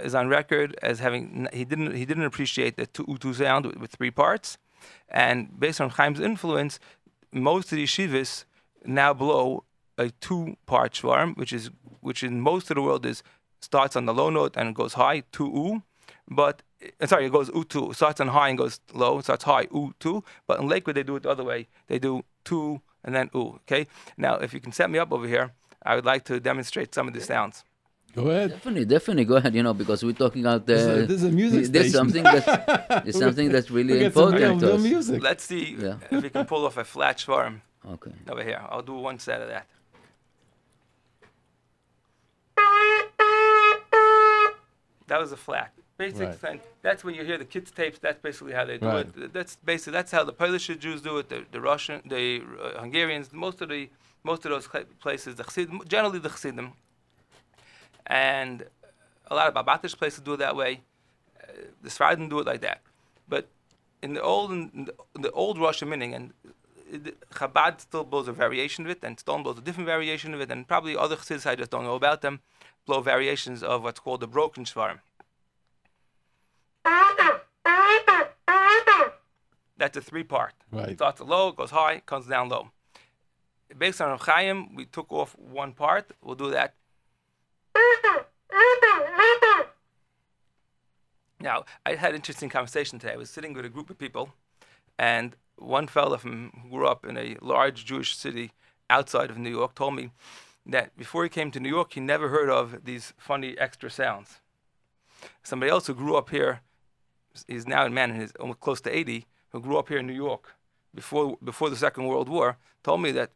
is 0.08 0.14
on 0.20 0.24
record 0.38 0.68
as 0.90 0.96
having 1.06 1.48
he 1.58 1.64
didn't 1.70 1.92
he 2.00 2.04
didn't 2.10 2.26
appreciate 2.30 2.72
the 2.80 2.86
two 2.94 3.04
utu 3.14 3.30
sound 3.42 3.62
with, 3.66 3.76
with 3.82 3.90
three 3.96 4.10
parts, 4.22 4.48
and 5.24 5.38
based 5.64 5.80
on 5.84 5.88
Chaim's 5.96 6.20
influence, 6.30 6.72
most 7.50 7.64
of 7.72 7.76
the 7.78 7.84
yeshivas 7.88 8.30
now 9.02 9.10
blow 9.24 9.64
a 10.04 10.06
two-part 10.26 10.90
shvarm, 10.98 11.28
which 11.40 11.52
is 11.58 11.64
which 12.08 12.20
in 12.28 12.34
most 12.50 12.64
of 12.70 12.74
the 12.78 12.82
world 12.88 13.04
is 13.12 13.18
starts 13.60 13.96
on 13.96 14.06
the 14.06 14.14
low 14.14 14.30
note 14.30 14.56
and 14.56 14.74
goes 14.74 14.94
high 14.94 15.22
two 15.32 15.50
u, 15.54 15.82
but 16.28 16.62
uh, 17.00 17.06
sorry 17.06 17.26
it 17.26 17.32
goes 17.32 17.48
u 17.54 17.64
two 17.64 17.92
starts 17.92 18.20
on 18.20 18.28
high 18.28 18.48
and 18.50 18.58
goes 18.58 18.80
low 18.94 19.20
starts 19.20 19.44
high 19.44 19.66
u 19.72 19.94
two, 20.00 20.22
but 20.46 20.60
in 20.60 20.68
Lakewood 20.68 20.96
they 20.96 21.02
do 21.02 21.16
it 21.16 21.22
the 21.24 21.30
other 21.30 21.44
way 21.44 21.68
they 21.88 21.98
do 21.98 22.22
two 22.44 22.80
and 23.04 23.14
then 23.14 23.30
u. 23.34 23.60
Okay, 23.64 23.86
now 24.16 24.34
if 24.36 24.52
you 24.54 24.60
can 24.60 24.72
set 24.72 24.90
me 24.90 24.98
up 24.98 25.12
over 25.12 25.26
here, 25.26 25.52
I 25.82 25.94
would 25.96 26.04
like 26.04 26.24
to 26.24 26.40
demonstrate 26.40 26.94
some 26.94 27.08
of 27.08 27.14
the 27.14 27.20
sounds. 27.20 27.64
Go 28.14 28.30
ahead. 28.30 28.50
Definitely, 28.50 28.84
definitely. 28.86 29.24
Go 29.26 29.36
ahead. 29.36 29.54
You 29.54 29.62
know, 29.62 29.74
because 29.74 30.02
we're 30.02 30.12
talking 30.24 30.40
about 30.42 30.66
the. 30.66 30.74
This 30.74 30.82
is 30.82 30.88
a- 30.88 31.06
this 31.06 31.16
is 31.22 31.24
a 31.24 31.30
music 31.30 31.58
There's 31.66 31.68
station. 31.68 31.92
something 31.92 32.24
that 32.24 33.02
there's 33.04 33.18
something 33.26 33.48
that's 33.52 33.70
really 33.70 33.92
we 33.94 33.98
get 34.00 34.14
some 34.14 34.28
important 34.32 34.62
real, 34.62 34.70
to 34.70 34.74
us. 34.76 34.82
music. 34.82 35.22
Let's 35.22 35.44
see 35.44 35.76
Yeah. 35.78 35.96
if 36.10 36.22
we 36.22 36.30
can 36.30 36.46
pull 36.46 36.64
off 36.66 36.76
a 36.78 36.84
flat 36.84 37.18
shvarm 37.18 37.60
Okay. 37.94 38.10
over 38.28 38.42
here. 38.42 38.60
I'll 38.70 38.82
do 38.82 38.94
one 38.94 39.18
set 39.18 39.42
of 39.42 39.48
that. 39.48 39.66
That 45.08 45.18
was 45.20 45.32
a 45.32 45.36
flat. 45.36 45.72
Basic 45.96 46.28
Right. 46.28 46.34
thing. 46.44 46.60
That's 46.82 47.02
when 47.02 47.14
you 47.16 47.24
hear 47.24 47.38
the 47.38 47.44
kids' 47.44 47.70
tapes. 47.72 47.98
That's 47.98 48.20
basically 48.22 48.52
how 48.52 48.64
they 48.64 48.78
do 48.78 48.86
Right. 48.86 49.06
it. 49.06 49.32
That's 49.32 49.56
basically 49.56 49.94
that's 49.98 50.12
how 50.12 50.22
the 50.22 50.32
Polish 50.32 50.68
Jews 50.84 51.00
do 51.02 51.18
it. 51.18 51.28
The, 51.28 51.44
the 51.50 51.60
Russian, 51.60 52.02
the 52.06 52.42
uh, 52.62 52.80
Hungarians, 52.80 53.32
most 53.32 53.60
of 53.60 53.68
the 53.68 53.90
most 54.22 54.44
of 54.44 54.50
those 54.52 54.68
places, 55.00 55.34
the 55.36 55.44
Chassidim, 55.44 55.80
generally 55.88 56.18
the 56.20 56.28
Chassidim, 56.28 56.72
and 58.06 58.64
a 59.30 59.34
lot 59.34 59.48
of 59.48 59.54
Babatish 59.54 59.96
places 59.96 60.20
do 60.20 60.34
it 60.34 60.38
that 60.38 60.54
way. 60.56 60.82
Uh, 61.42 61.46
the 61.82 61.88
Sfardim 61.90 62.28
do 62.30 62.38
it 62.40 62.46
like 62.46 62.60
that. 62.60 62.80
But 63.28 63.48
in 64.02 64.14
the 64.14 64.22
old 64.22 64.50
in 64.52 64.84
the, 64.86 64.94
in 65.16 65.22
the 65.22 65.32
old 65.32 65.58
Russian 65.58 65.88
meaning, 65.88 66.14
and 66.14 66.32
it- 66.92 67.18
Chabad 67.30 67.80
still 67.80 68.04
blows 68.04 68.28
a 68.28 68.32
variation 68.32 68.84
of 68.86 68.90
it, 68.90 69.00
and 69.02 69.18
Stone 69.18 69.42
blows 69.42 69.58
a 69.58 69.62
different 69.62 69.86
variation 69.86 70.32
of 70.34 70.40
it, 70.40 70.50
and 70.50 70.66
probably 70.68 70.96
other 70.96 71.16
Chassids 71.16 71.44
I 71.46 71.54
just 71.56 71.70
don't 71.70 71.84
know 71.84 71.96
about 71.96 72.20
them 72.22 72.40
blow 72.88 73.02
variations 73.02 73.62
of 73.62 73.82
what's 73.84 74.00
called 74.00 74.20
the 74.20 74.26
broken 74.26 74.64
shvarm. 74.64 74.98
That's 79.76 79.96
a 79.96 80.00
three 80.00 80.24
part. 80.24 80.54
Right. 80.72 80.88
It 80.88 80.94
starts 80.96 81.20
low, 81.20 81.52
goes 81.52 81.70
high, 81.70 82.00
comes 82.06 82.26
down 82.26 82.48
low. 82.48 82.70
Based 83.76 84.00
on 84.00 84.08
Rav 84.08 84.22
Chaim, 84.22 84.74
we 84.74 84.86
took 84.86 85.12
off 85.12 85.36
one 85.38 85.72
part. 85.72 86.10
We'll 86.22 86.34
do 86.34 86.50
that. 86.50 86.74
Now, 91.40 91.64
I 91.86 91.94
had 91.94 92.10
an 92.10 92.16
interesting 92.16 92.48
conversation 92.48 92.98
today. 92.98 93.12
I 93.12 93.16
was 93.16 93.30
sitting 93.30 93.52
with 93.52 93.64
a 93.64 93.68
group 93.68 93.90
of 93.90 93.98
people, 93.98 94.30
and 94.98 95.36
one 95.56 95.86
fellow 95.86 96.16
from 96.16 96.50
who 96.62 96.70
grew 96.70 96.88
up 96.88 97.04
in 97.04 97.16
a 97.16 97.36
large 97.40 97.84
Jewish 97.84 98.16
city 98.16 98.52
outside 98.90 99.30
of 99.30 99.38
New 99.38 99.50
York 99.50 99.74
told 99.74 99.94
me 99.94 100.10
that 100.68 100.96
before 100.96 101.22
he 101.22 101.28
came 101.28 101.50
to 101.50 101.60
New 101.60 101.68
York, 101.68 101.94
he 101.94 102.00
never 102.00 102.28
heard 102.28 102.50
of 102.50 102.84
these 102.84 103.14
funny 103.16 103.56
extra 103.58 103.90
sounds. 103.90 104.40
Somebody 105.42 105.70
else 105.70 105.86
who 105.86 105.94
grew 105.94 106.16
up 106.16 106.30
here, 106.30 106.60
he's 107.48 107.66
now 107.66 107.86
a 107.86 107.90
man 107.90 108.14
who's 108.14 108.32
almost 108.38 108.60
close 108.60 108.80
to 108.82 108.96
80, 108.96 109.26
who 109.50 109.60
grew 109.60 109.78
up 109.78 109.88
here 109.88 109.98
in 109.98 110.06
New 110.06 110.12
York 110.12 110.54
before 110.94 111.36
before 111.42 111.70
the 111.70 111.76
Second 111.76 112.06
World 112.06 112.28
War, 112.28 112.58
told 112.82 113.00
me 113.00 113.10
that 113.12 113.30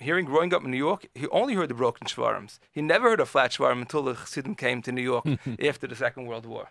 hearing 0.00 0.24
growing 0.24 0.52
up 0.52 0.64
in 0.64 0.70
New 0.70 0.84
York, 0.88 1.06
he 1.14 1.26
only 1.28 1.54
heard 1.54 1.68
the 1.68 1.74
broken 1.74 2.06
shvarms. 2.06 2.58
He 2.72 2.82
never 2.82 3.10
heard 3.10 3.20
a 3.20 3.26
flat 3.26 3.52
shvarm 3.52 3.80
until 3.80 4.02
the 4.02 4.14
Chassidim 4.14 4.54
came 4.54 4.82
to 4.82 4.92
New 4.92 5.02
York 5.02 5.26
after 5.62 5.86
the 5.86 5.96
Second 5.96 6.26
World 6.26 6.46
War. 6.46 6.70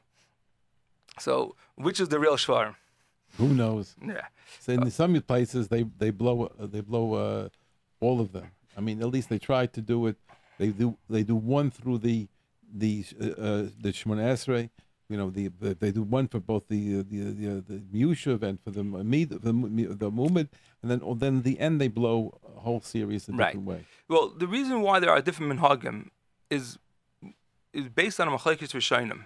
So, 1.19 1.56
which 1.75 1.99
is 1.99 2.10
the 2.10 2.19
real 2.19 2.36
shvarm? 2.36 2.75
Who 3.38 3.49
knows? 3.49 3.95
Yeah. 4.06 4.27
So 4.60 4.73
in 4.73 4.91
some 4.91 5.19
places 5.21 5.67
they 5.67 5.84
they 5.84 6.12
blow 6.12 6.51
uh, 6.60 6.67
they 6.67 6.82
blow 6.82 7.13
uh, 7.13 7.49
all 7.99 8.19
of 8.19 8.32
them. 8.32 8.51
I 8.77 8.81
mean, 8.81 9.01
at 9.01 9.07
least 9.07 9.29
they 9.29 9.39
try 9.39 9.65
to 9.67 9.81
do 9.81 10.07
it. 10.07 10.17
They 10.59 10.69
do 10.69 10.97
they 11.09 11.23
do 11.23 11.36
one 11.36 11.71
through 11.71 11.99
the 11.99 12.27
the 12.73 13.05
uh, 13.19 13.25
uh, 13.25 13.67
the 13.81 13.91
Shemona 13.91 14.23
Esrei. 14.33 14.69
You 15.09 15.17
know, 15.17 15.29
the, 15.29 15.49
the 15.59 15.75
they 15.75 15.91
do 15.91 16.01
one 16.03 16.27
for 16.27 16.39
both 16.39 16.67
the 16.69 16.99
uh, 16.99 17.03
the 17.09 17.19
the, 17.39 17.47
uh, 17.57 17.62
the 17.67 17.79
Mushav 17.93 18.41
and 18.43 18.59
for 18.59 18.71
the 18.71 18.83
Mid 18.83 19.29
the 19.29 19.38
the, 19.39 19.86
the 20.03 20.12
Mumid, 20.12 20.47
and 20.81 20.89
then 20.91 21.01
or 21.01 21.15
then 21.15 21.38
at 21.39 21.43
the 21.43 21.59
end 21.59 21.79
they 21.81 21.88
blow 21.88 22.39
a 22.57 22.62
whole 22.62 22.81
series 22.81 23.27
a 23.27 23.31
Right. 23.33 23.47
different 23.47 23.67
way. 23.67 23.86
Well, 24.07 24.29
the 24.29 24.47
reason 24.47 24.81
why 24.81 24.99
there 24.99 25.12
are 25.12 25.21
different 25.21 25.51
minhagim 25.53 26.09
is 26.49 26.79
is 27.73 27.89
based 27.89 28.19
on 28.19 28.27
a 28.27 28.31
machlekes 28.31 28.73
rishonim. 28.73 29.25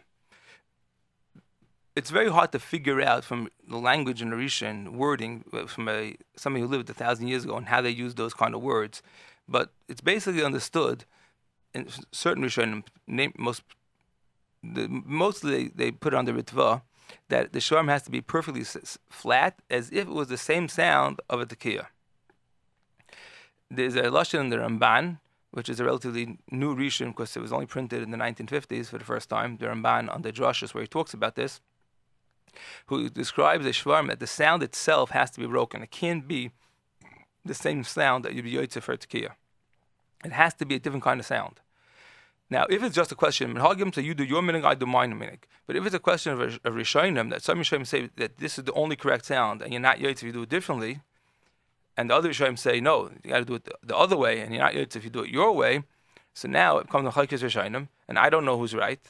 It's 1.95 2.11
very 2.11 2.29
hard 2.29 2.51
to 2.51 2.59
figure 2.59 3.01
out 3.01 3.23
from 3.23 3.49
the 3.67 3.77
language 3.77 4.21
and 4.21 4.31
the 4.31 4.35
Rishon 4.35 4.91
wording 4.91 5.43
uh, 5.51 5.65
from 5.65 5.89
a 5.89 6.15
somebody 6.35 6.61
who 6.61 6.67
lived 6.67 6.89
a 6.89 6.93
thousand 6.93 7.27
years 7.27 7.43
ago 7.43 7.55
and 7.57 7.67
how 7.67 7.81
they 7.81 7.89
use 7.89 8.13
those 8.15 8.35
kind 8.35 8.53
of 8.53 8.61
words, 8.61 9.01
but 9.47 9.71
it's 9.87 10.01
basically 10.01 10.43
understood 10.43 11.05
in 11.73 11.87
certain 12.11 12.43
Rishonim, 12.43 12.83
most 13.37 13.63
the, 14.63 14.87
mostly 14.89 15.51
they, 15.51 15.67
they 15.75 15.91
put 15.91 16.13
it 16.13 16.17
on 16.17 16.25
the 16.25 16.33
ritva 16.33 16.81
that 17.29 17.53
the 17.53 17.59
shorm 17.59 17.87
has 17.87 18.01
to 18.03 18.11
be 18.11 18.21
perfectly 18.21 18.63
flat 19.09 19.59
as 19.69 19.91
if 19.91 20.07
it 20.07 20.13
was 20.13 20.27
the 20.27 20.37
same 20.37 20.67
sound 20.67 21.21
of 21.29 21.39
a 21.39 21.45
tekiah 21.45 21.87
there's 23.69 23.95
a 23.95 24.03
lashon 24.03 24.39
in 24.41 24.49
the 24.49 24.57
Ramban, 24.57 25.19
which 25.51 25.69
is 25.69 25.79
a 25.79 25.85
relatively 25.85 26.37
new 26.51 26.75
rishon 26.75 27.07
because 27.07 27.35
it 27.35 27.41
was 27.41 27.51
only 27.51 27.65
printed 27.65 28.01
in 28.03 28.11
the 28.11 28.17
1950s 28.17 28.87
for 28.87 28.97
the 28.97 29.03
first 29.03 29.29
time. 29.29 29.57
The 29.57 29.67
Ramban 29.67 30.13
on 30.13 30.21
the 30.21 30.31
Drashas 30.31 30.73
where 30.73 30.83
he 30.83 30.87
talks 30.87 31.13
about 31.13 31.35
this, 31.35 31.61
who 32.87 33.09
describes 33.09 33.65
a 33.65 33.69
shvarm 33.69 34.07
that 34.07 34.19
the 34.19 34.27
sound 34.27 34.63
itself 34.63 35.11
has 35.11 35.31
to 35.31 35.39
be 35.39 35.47
broken. 35.47 35.83
It 35.83 35.91
can't 35.91 36.27
be 36.27 36.51
the 37.47 37.53
same 37.53 37.83
sound 37.83 38.25
that 38.25 38.33
you'd 38.33 38.45
be 38.45 38.53
yotzeh 38.53 38.81
for 38.81 38.93
a. 38.93 39.35
It 40.25 40.31
has 40.31 40.53
to 40.55 40.65
be 40.65 40.75
a 40.75 40.79
different 40.79 41.03
kind 41.03 41.19
of 41.19 41.25
sound. 41.25 41.61
Now, 42.49 42.65
if 42.69 42.81
it's 42.81 42.95
just 42.95 43.11
a 43.11 43.15
question, 43.15 43.53
Minhagim 43.53 43.93
say 43.93 44.01
you 44.03 44.13
do 44.13 44.23
your 44.23 44.41
meaning, 44.41 44.63
I 44.63 44.73
do 44.73 44.85
my 44.85 45.05
meaning. 45.07 45.39
But 45.65 45.75
if 45.75 45.85
it's 45.85 45.95
a 45.95 45.99
question 45.99 46.33
of, 46.33 46.39
of 46.41 46.73
Rishonim, 46.73 47.29
that 47.31 47.43
some 47.43 47.59
Rishonim 47.59 47.85
say 47.85 48.09
that 48.15 48.37
this 48.37 48.57
is 48.57 48.63
the 48.63 48.73
only 48.73 48.95
correct 48.95 49.25
sound 49.25 49.61
and 49.61 49.73
you're 49.73 49.81
not 49.81 49.97
yotzeh 49.97 50.11
if 50.11 50.23
you 50.23 50.31
do 50.31 50.43
it 50.43 50.49
differently, 50.49 51.01
and 51.97 52.11
the 52.11 52.15
other 52.15 52.29
Rishonim 52.29 52.59
say, 52.59 52.79
no, 52.79 53.09
you 53.23 53.31
got 53.31 53.39
to 53.39 53.45
do 53.45 53.55
it 53.55 53.65
the, 53.65 53.73
the 53.83 53.97
other 53.97 54.15
way, 54.15 54.39
and 54.39 54.53
you're 54.53 54.63
not 54.63 54.73
yotze 54.73 54.95
if 54.95 55.03
you 55.03 55.09
do 55.09 55.23
it 55.23 55.31
your 55.31 55.51
way. 55.51 55.83
So 56.35 56.47
now 56.47 56.77
it 56.77 56.87
comes 56.89 57.11
to 57.11 57.19
Chaykes 57.19 57.41
Rishonim, 57.41 57.87
and 58.07 58.19
I 58.19 58.29
don't 58.29 58.45
know 58.45 58.57
who's 58.59 58.75
right. 58.75 59.01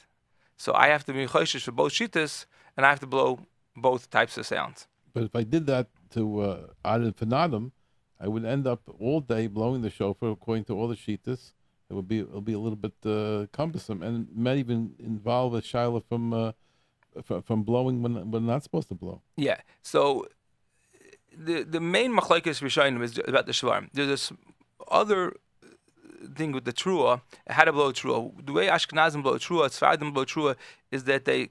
So 0.56 0.72
I 0.72 0.88
have 0.88 1.04
to 1.04 1.12
be 1.12 1.26
Chayshish 1.26 1.64
for 1.64 1.72
both 1.72 1.92
Shitas, 1.92 2.46
and 2.76 2.86
I 2.86 2.88
have 2.88 3.00
to 3.00 3.06
blow 3.06 3.40
both 3.76 4.08
types 4.10 4.38
of 4.38 4.46
sounds. 4.46 4.86
But 5.12 5.24
if 5.24 5.36
I 5.36 5.42
did 5.42 5.66
that 5.66 5.88
to 6.12 6.40
uh, 6.40 6.66
ad 6.84 7.02
infinitum, 7.02 7.72
I 8.20 8.28
would 8.28 8.44
end 8.44 8.66
up 8.66 8.82
all 8.98 9.20
day 9.20 9.46
blowing 9.46 9.82
the 9.82 9.90
shofar 9.90 10.30
according 10.30 10.64
to 10.64 10.74
all 10.74 10.88
the 10.88 10.96
shitas. 10.96 11.52
It 11.90 11.94
would 11.94 12.08
be 12.08 12.18
it'll 12.20 12.40
be 12.40 12.52
a 12.52 12.58
little 12.58 12.76
bit 12.76 12.94
uh, 13.04 13.46
cumbersome, 13.52 14.02
and 14.02 14.28
might 14.34 14.58
even 14.58 14.94
involve 14.98 15.54
a 15.54 15.62
shiloh 15.62 16.00
from 16.00 16.32
uh, 16.32 16.52
from, 17.22 17.62
blowing 17.62 18.02
when 18.02 18.30
when 18.30 18.46
not 18.46 18.62
supposed 18.62 18.88
to 18.88 18.94
blow. 18.94 19.22
Yeah. 19.36 19.60
So 19.82 20.26
the 21.34 21.62
the 21.62 21.80
main 21.80 22.12
machlekes 22.12 22.60
rishonim 22.60 23.02
is 23.02 23.18
about 23.26 23.46
the 23.46 23.52
shvarm. 23.52 23.88
There's 23.92 24.08
this 24.08 24.32
other 24.90 25.34
thing 26.34 26.52
with 26.52 26.64
the 26.64 26.72
trua, 26.72 27.22
how 27.48 27.64
to 27.64 27.72
blow 27.72 27.88
a 27.88 27.92
trua. 27.92 28.32
The 28.44 28.52
way 28.52 28.66
Ashkenazim 28.66 29.22
blow 29.22 29.34
a 29.34 29.38
trua, 29.38 29.68
Sfardim 29.68 30.12
blow 30.12 30.22
a 30.22 30.26
trua, 30.26 30.56
is 30.90 31.04
that 31.04 31.24
they 31.24 31.50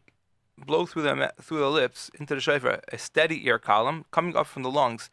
blow 0.58 0.86
through 0.86 1.04
them 1.04 1.24
through 1.42 1.60
the 1.60 1.70
lips 1.70 2.10
into 2.20 2.36
the 2.36 2.42
shofar 2.42 2.82
a 2.92 2.98
steady 2.98 3.48
air 3.48 3.60
column 3.60 4.06
coming 4.12 4.36
up 4.36 4.48
from 4.48 4.64
the 4.64 4.72
lungs 4.72 5.10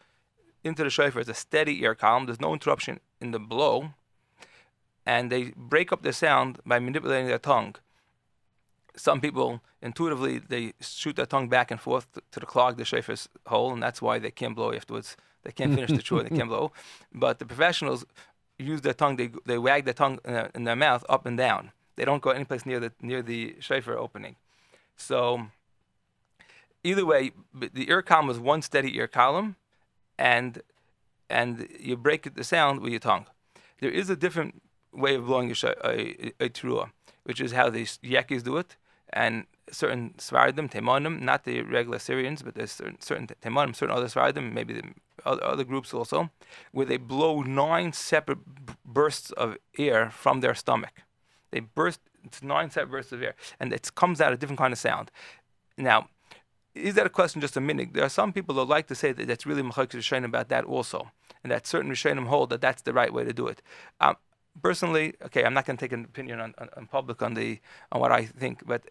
into 0.64 0.82
the 0.82 0.90
shofar 0.90 1.20
is 1.20 1.28
a 1.28 1.34
steady 1.34 1.84
air 1.84 1.94
column. 1.94 2.26
There's 2.26 2.40
no 2.40 2.52
interruption 2.52 3.00
in 3.20 3.30
the 3.30 3.38
blow, 3.38 3.90
and 5.06 5.30
they 5.30 5.52
break 5.56 5.92
up 5.92 6.02
the 6.02 6.12
sound 6.12 6.58
by 6.64 6.78
manipulating 6.78 7.28
their 7.28 7.38
tongue 7.38 7.76
some 8.96 9.20
people 9.20 9.60
intuitively 9.82 10.38
they 10.38 10.72
shoot 10.80 11.16
their 11.16 11.26
tongue 11.26 11.48
back 11.48 11.70
and 11.70 11.80
forth 11.80 12.10
to, 12.12 12.22
to 12.30 12.40
the 12.40 12.46
clog 12.46 12.76
the 12.76 12.84
shofar's 12.84 13.28
hole, 13.46 13.72
and 13.72 13.82
that's 13.82 14.00
why 14.00 14.18
they 14.18 14.30
can't 14.30 14.54
blow 14.54 14.72
afterwards. 14.72 15.16
They 15.42 15.52
can't 15.52 15.74
finish 15.74 15.90
the 15.90 16.02
chore, 16.02 16.22
they 16.22 16.34
can't 16.34 16.48
blow. 16.48 16.72
But 17.12 17.38
the 17.38 17.44
professionals 17.44 18.04
use 18.58 18.80
their 18.80 18.94
tongue; 18.94 19.16
they 19.16 19.30
they 19.44 19.58
wag 19.58 19.84
their 19.84 19.94
tongue 19.94 20.18
in 20.24 20.32
their, 20.32 20.50
in 20.54 20.64
their 20.64 20.76
mouth 20.76 21.04
up 21.08 21.26
and 21.26 21.36
down. 21.36 21.72
They 21.96 22.04
don't 22.04 22.22
go 22.22 22.30
anyplace 22.30 22.64
near 22.64 22.80
the 22.80 22.92
near 23.00 23.22
the 23.22 23.56
shofar 23.60 23.98
opening. 23.98 24.36
So 24.96 25.48
either 26.82 27.04
way, 27.04 27.32
the 27.52 27.88
ear 27.90 28.02
column 28.02 28.30
is 28.30 28.38
one 28.38 28.62
steady 28.62 28.96
ear 28.96 29.08
column, 29.08 29.56
and 30.18 30.62
and 31.30 31.68
you 31.80 31.96
break 31.96 32.34
the 32.34 32.44
sound 32.44 32.80
with 32.80 32.92
your 32.92 33.00
tongue. 33.00 33.26
There 33.80 33.90
is 33.90 34.10
a 34.10 34.16
different 34.16 34.62
way 34.92 35.14
of 35.14 35.26
blowing 35.26 35.50
a, 35.50 35.66
a, 35.84 36.32
a, 36.40 36.48
trua, 36.48 36.90
which 37.24 37.40
is 37.40 37.52
how 37.52 37.70
the 37.70 37.84
Yakis 37.84 38.44
do 38.44 38.56
it, 38.58 38.76
and 39.12 39.46
certain 39.70 40.14
Svardim, 40.18 40.70
Temanim, 40.70 41.20
not 41.20 41.44
the 41.44 41.62
regular 41.62 41.98
Syrians, 41.98 42.42
but 42.42 42.54
there's 42.54 42.72
certain, 42.72 43.00
certain 43.00 43.26
Temanim, 43.26 43.74
certain 43.74 43.96
other 43.96 44.06
Svardim, 44.06 44.52
maybe 44.52 44.74
the 44.74 44.82
other, 45.24 45.42
other 45.42 45.64
groups 45.64 45.92
also, 45.94 46.30
where 46.72 46.86
they 46.86 46.98
blow 46.98 47.42
nine 47.42 47.92
separate 47.92 48.38
bursts 48.84 49.30
of 49.32 49.56
air 49.78 50.10
from 50.10 50.40
their 50.40 50.54
stomach. 50.54 51.02
They 51.50 51.60
burst. 51.60 52.00
It's 52.22 52.42
nine 52.42 52.70
separate 52.70 52.90
bursts 52.90 53.12
of 53.12 53.22
air, 53.22 53.34
and 53.60 53.72
it 53.72 53.94
comes 53.94 54.20
out 54.20 54.32
a 54.32 54.36
different 54.36 54.58
kind 54.58 54.72
of 54.72 54.78
sound. 54.78 55.10
Now, 55.76 56.08
is 56.74 56.94
that 56.94 57.06
a 57.06 57.10
question 57.10 57.40
just 57.40 57.56
a 57.56 57.60
minute? 57.60 57.92
There 57.92 58.04
are 58.04 58.08
some 58.08 58.32
people 58.32 58.54
that 58.56 58.64
like 58.64 58.88
to 58.88 58.94
say 58.94 59.12
that 59.12 59.26
that's 59.26 59.46
really 59.46 59.62
Machalik 59.62 59.90
Rishonim 59.90 60.24
about 60.24 60.48
that 60.48 60.64
also, 60.64 61.10
and 61.42 61.52
that 61.52 61.66
certain 61.66 61.90
Rishonim 61.90 62.26
hold 62.26 62.50
that 62.50 62.60
that's 62.60 62.82
the 62.82 62.92
right 62.92 63.12
way 63.12 63.24
to 63.24 63.32
do 63.32 63.46
it. 63.46 63.62
Um, 64.00 64.16
personally, 64.62 65.14
okay, 65.24 65.44
I'm 65.44 65.54
not 65.54 65.66
going 65.66 65.76
to 65.76 65.84
take 65.84 65.92
an 65.92 66.04
opinion 66.04 66.40
on, 66.40 66.54
on, 66.58 66.68
on, 66.76 66.86
public 66.86 67.22
on 67.22 67.34
the 67.34 67.60
on 67.92 68.00
what 68.00 68.12
I 68.12 68.24
think, 68.24 68.66
but 68.66 68.82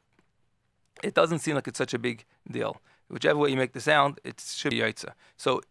it 1.03 1.13
doesn't 1.13 1.39
seem 1.39 1.55
like 1.55 1.67
it's 1.67 1.77
such 1.77 1.93
a 1.93 1.99
big 1.99 2.25
deal. 2.49 2.81
Whichever 3.09 3.39
way 3.39 3.49
you 3.49 3.57
make 3.57 3.73
the 3.73 3.81
sound, 3.81 4.19
it 4.23 4.41
should 4.45 4.71
be 4.71 4.77
yaitza. 4.77 5.11
So 5.37 5.61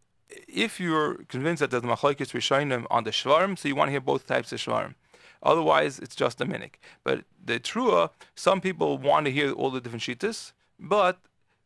if 0.48 0.79
you're 0.79 1.14
convinced 1.29 1.61
that 1.61 1.70
there's 1.70 1.83
machlokes 1.83 2.33
rishonim 2.33 2.87
on 2.90 3.05
the 3.05 3.11
shvarim, 3.11 3.59
so 3.59 3.68
you 3.68 3.75
want 3.75 3.88
to 3.88 3.92
hear 3.92 4.01
both 4.01 4.27
types 4.27 4.53
of 4.53 4.59
shvarim. 4.59 4.94
Otherwise, 5.42 5.98
it's 5.98 6.14
just 6.14 6.40
a 6.40 6.46
minik. 6.46 6.75
But 7.03 7.25
the 7.44 7.59
trua, 7.59 8.11
some 8.35 8.61
people 8.61 8.98
want 8.98 9.27
to 9.27 9.33
hear 9.33 9.51
all 9.53 9.70
the 9.70 9.81
different 9.81 10.03
shitas, 10.03 10.53
but 10.79 11.18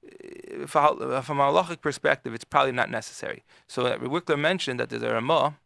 Uh, 0.07 0.63
uh, 0.63 1.21
from 1.21 1.41
a 1.41 1.45
halachic 1.45 1.81
perspective, 1.81 2.35
it's 2.35 2.45
probably 2.45 2.73
not 2.73 2.91
necessary. 2.91 3.45
So 3.67 3.87
uh, 3.87 3.99
Wikler 3.99 4.39
mentioned 4.39 4.81
that 4.81 4.91
there's 4.91 5.03
a 5.03 5.13
Ramah 5.13 5.57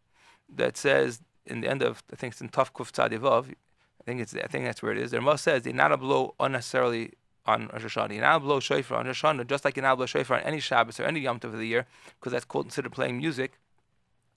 that 0.55 0.77
says 0.77 1.21
in 1.47 1.61
the 1.61 1.69
end 1.69 1.83
of 1.83 2.03
I 2.13 2.17
think 2.17 2.33
it's 2.33 2.41
in 2.41 2.49
Taf 2.49 2.73
Kuf 2.73 2.91
Tzadivav, 2.93 3.51
I 3.51 4.05
think 4.05 4.21
it's 4.21 4.35
I 4.35 4.47
think 4.47 4.65
that's 4.65 4.83
where 4.83 4.93
it 4.93 4.99
is. 4.99 5.11
The 5.11 5.19
Ramah 5.19 5.39
says 5.39 5.65
you're 5.65 5.75
not 5.75 5.93
a 5.93 5.97
blow 5.97 6.35
unnecessarily 6.41 7.13
on 7.47 7.69
Rosh 7.73 7.85
Hashanah. 7.85 8.13
You're 8.13 8.23
not 8.23 8.43
blow 8.43 8.61
shofar 8.61 8.99
on 8.99 9.07
Rosh 9.07 9.23
Hashanah, 9.23 9.47
just 9.47 9.65
like 9.65 9.77
you're 9.77 9.83
not 9.83 9.97
blow 9.97 10.07
shofar 10.07 10.39
on 10.39 10.43
any 10.45 10.61
Shabbos 10.61 11.01
or 11.01 11.05
any 11.05 11.21
Yom 11.21 11.41
Tov 11.41 11.53
of 11.53 11.59
the 11.59 11.67
year, 11.67 11.87
because 12.19 12.33
that's 12.33 12.45
considered 12.45 12.93
playing 12.93 13.19
music. 13.19 13.59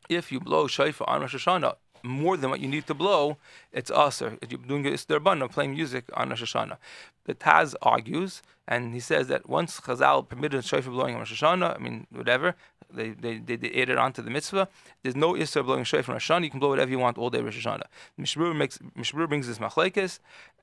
If 0.09 0.31
you 0.31 0.39
blow 0.39 0.67
shofar 0.67 1.09
on 1.09 1.21
Rosh 1.21 1.35
Hashanah 1.35 1.75
more 2.03 2.35
than 2.37 2.49
what 2.49 2.59
you 2.59 2.67
need 2.67 2.85
to 2.87 2.93
blow, 2.93 3.37
it's 3.71 3.89
usher. 3.89 4.37
Uh, 4.41 4.47
you're 4.49 4.59
doing 4.59 4.85
it 4.85 5.09
of 5.09 5.51
playing 5.51 5.71
music 5.71 6.05
on 6.13 6.29
Rosh 6.29 6.43
Hashanah. 6.43 6.77
The 7.25 7.33
Taz 7.33 7.73
argues, 7.81 8.41
and 8.67 8.93
he 8.93 8.99
says 8.99 9.27
that 9.27 9.47
once 9.47 9.79
Chazal 9.79 10.27
permitted 10.27 10.65
shofar 10.65 10.91
blowing 10.91 11.15
on 11.15 11.21
Rosh 11.21 11.41
Hashanah, 11.41 11.75
I 11.75 11.79
mean, 11.79 12.05
whatever, 12.11 12.55
they, 12.93 13.11
they, 13.11 13.37
they, 13.37 13.55
they 13.55 13.81
added 13.81 13.97
onto 13.97 14.21
the 14.21 14.29
mitzvah. 14.29 14.67
There's 15.01 15.15
no 15.15 15.33
Isser 15.33 15.65
blowing 15.65 15.85
shofar 15.85 16.13
on 16.13 16.15
Rosh 16.15 16.29
Hashanah. 16.29 16.43
You 16.43 16.49
can 16.49 16.59
blow 16.59 16.69
whatever 16.69 16.91
you 16.91 16.99
want 16.99 17.17
all 17.17 17.29
day 17.29 17.41
Rosh 17.41 17.65
Hashanah. 17.65 17.87
Mishmur, 18.19 18.55
makes, 18.55 18.77
Mishmur 18.97 19.27
brings 19.27 19.47
this 19.47 19.59
machlekes, 19.59 20.19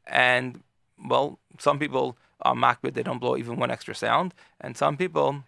and, 0.07 0.63
well, 1.09 1.39
some 1.59 1.79
people 1.79 2.17
are 2.43 2.55
makbid, 2.55 2.95
they 2.95 3.03
don't 3.03 3.19
blow 3.19 3.37
even 3.37 3.57
one 3.57 3.71
extra 3.71 3.95
sound, 3.95 4.35
and 4.61 4.77
some 4.77 4.97
people 4.97 5.45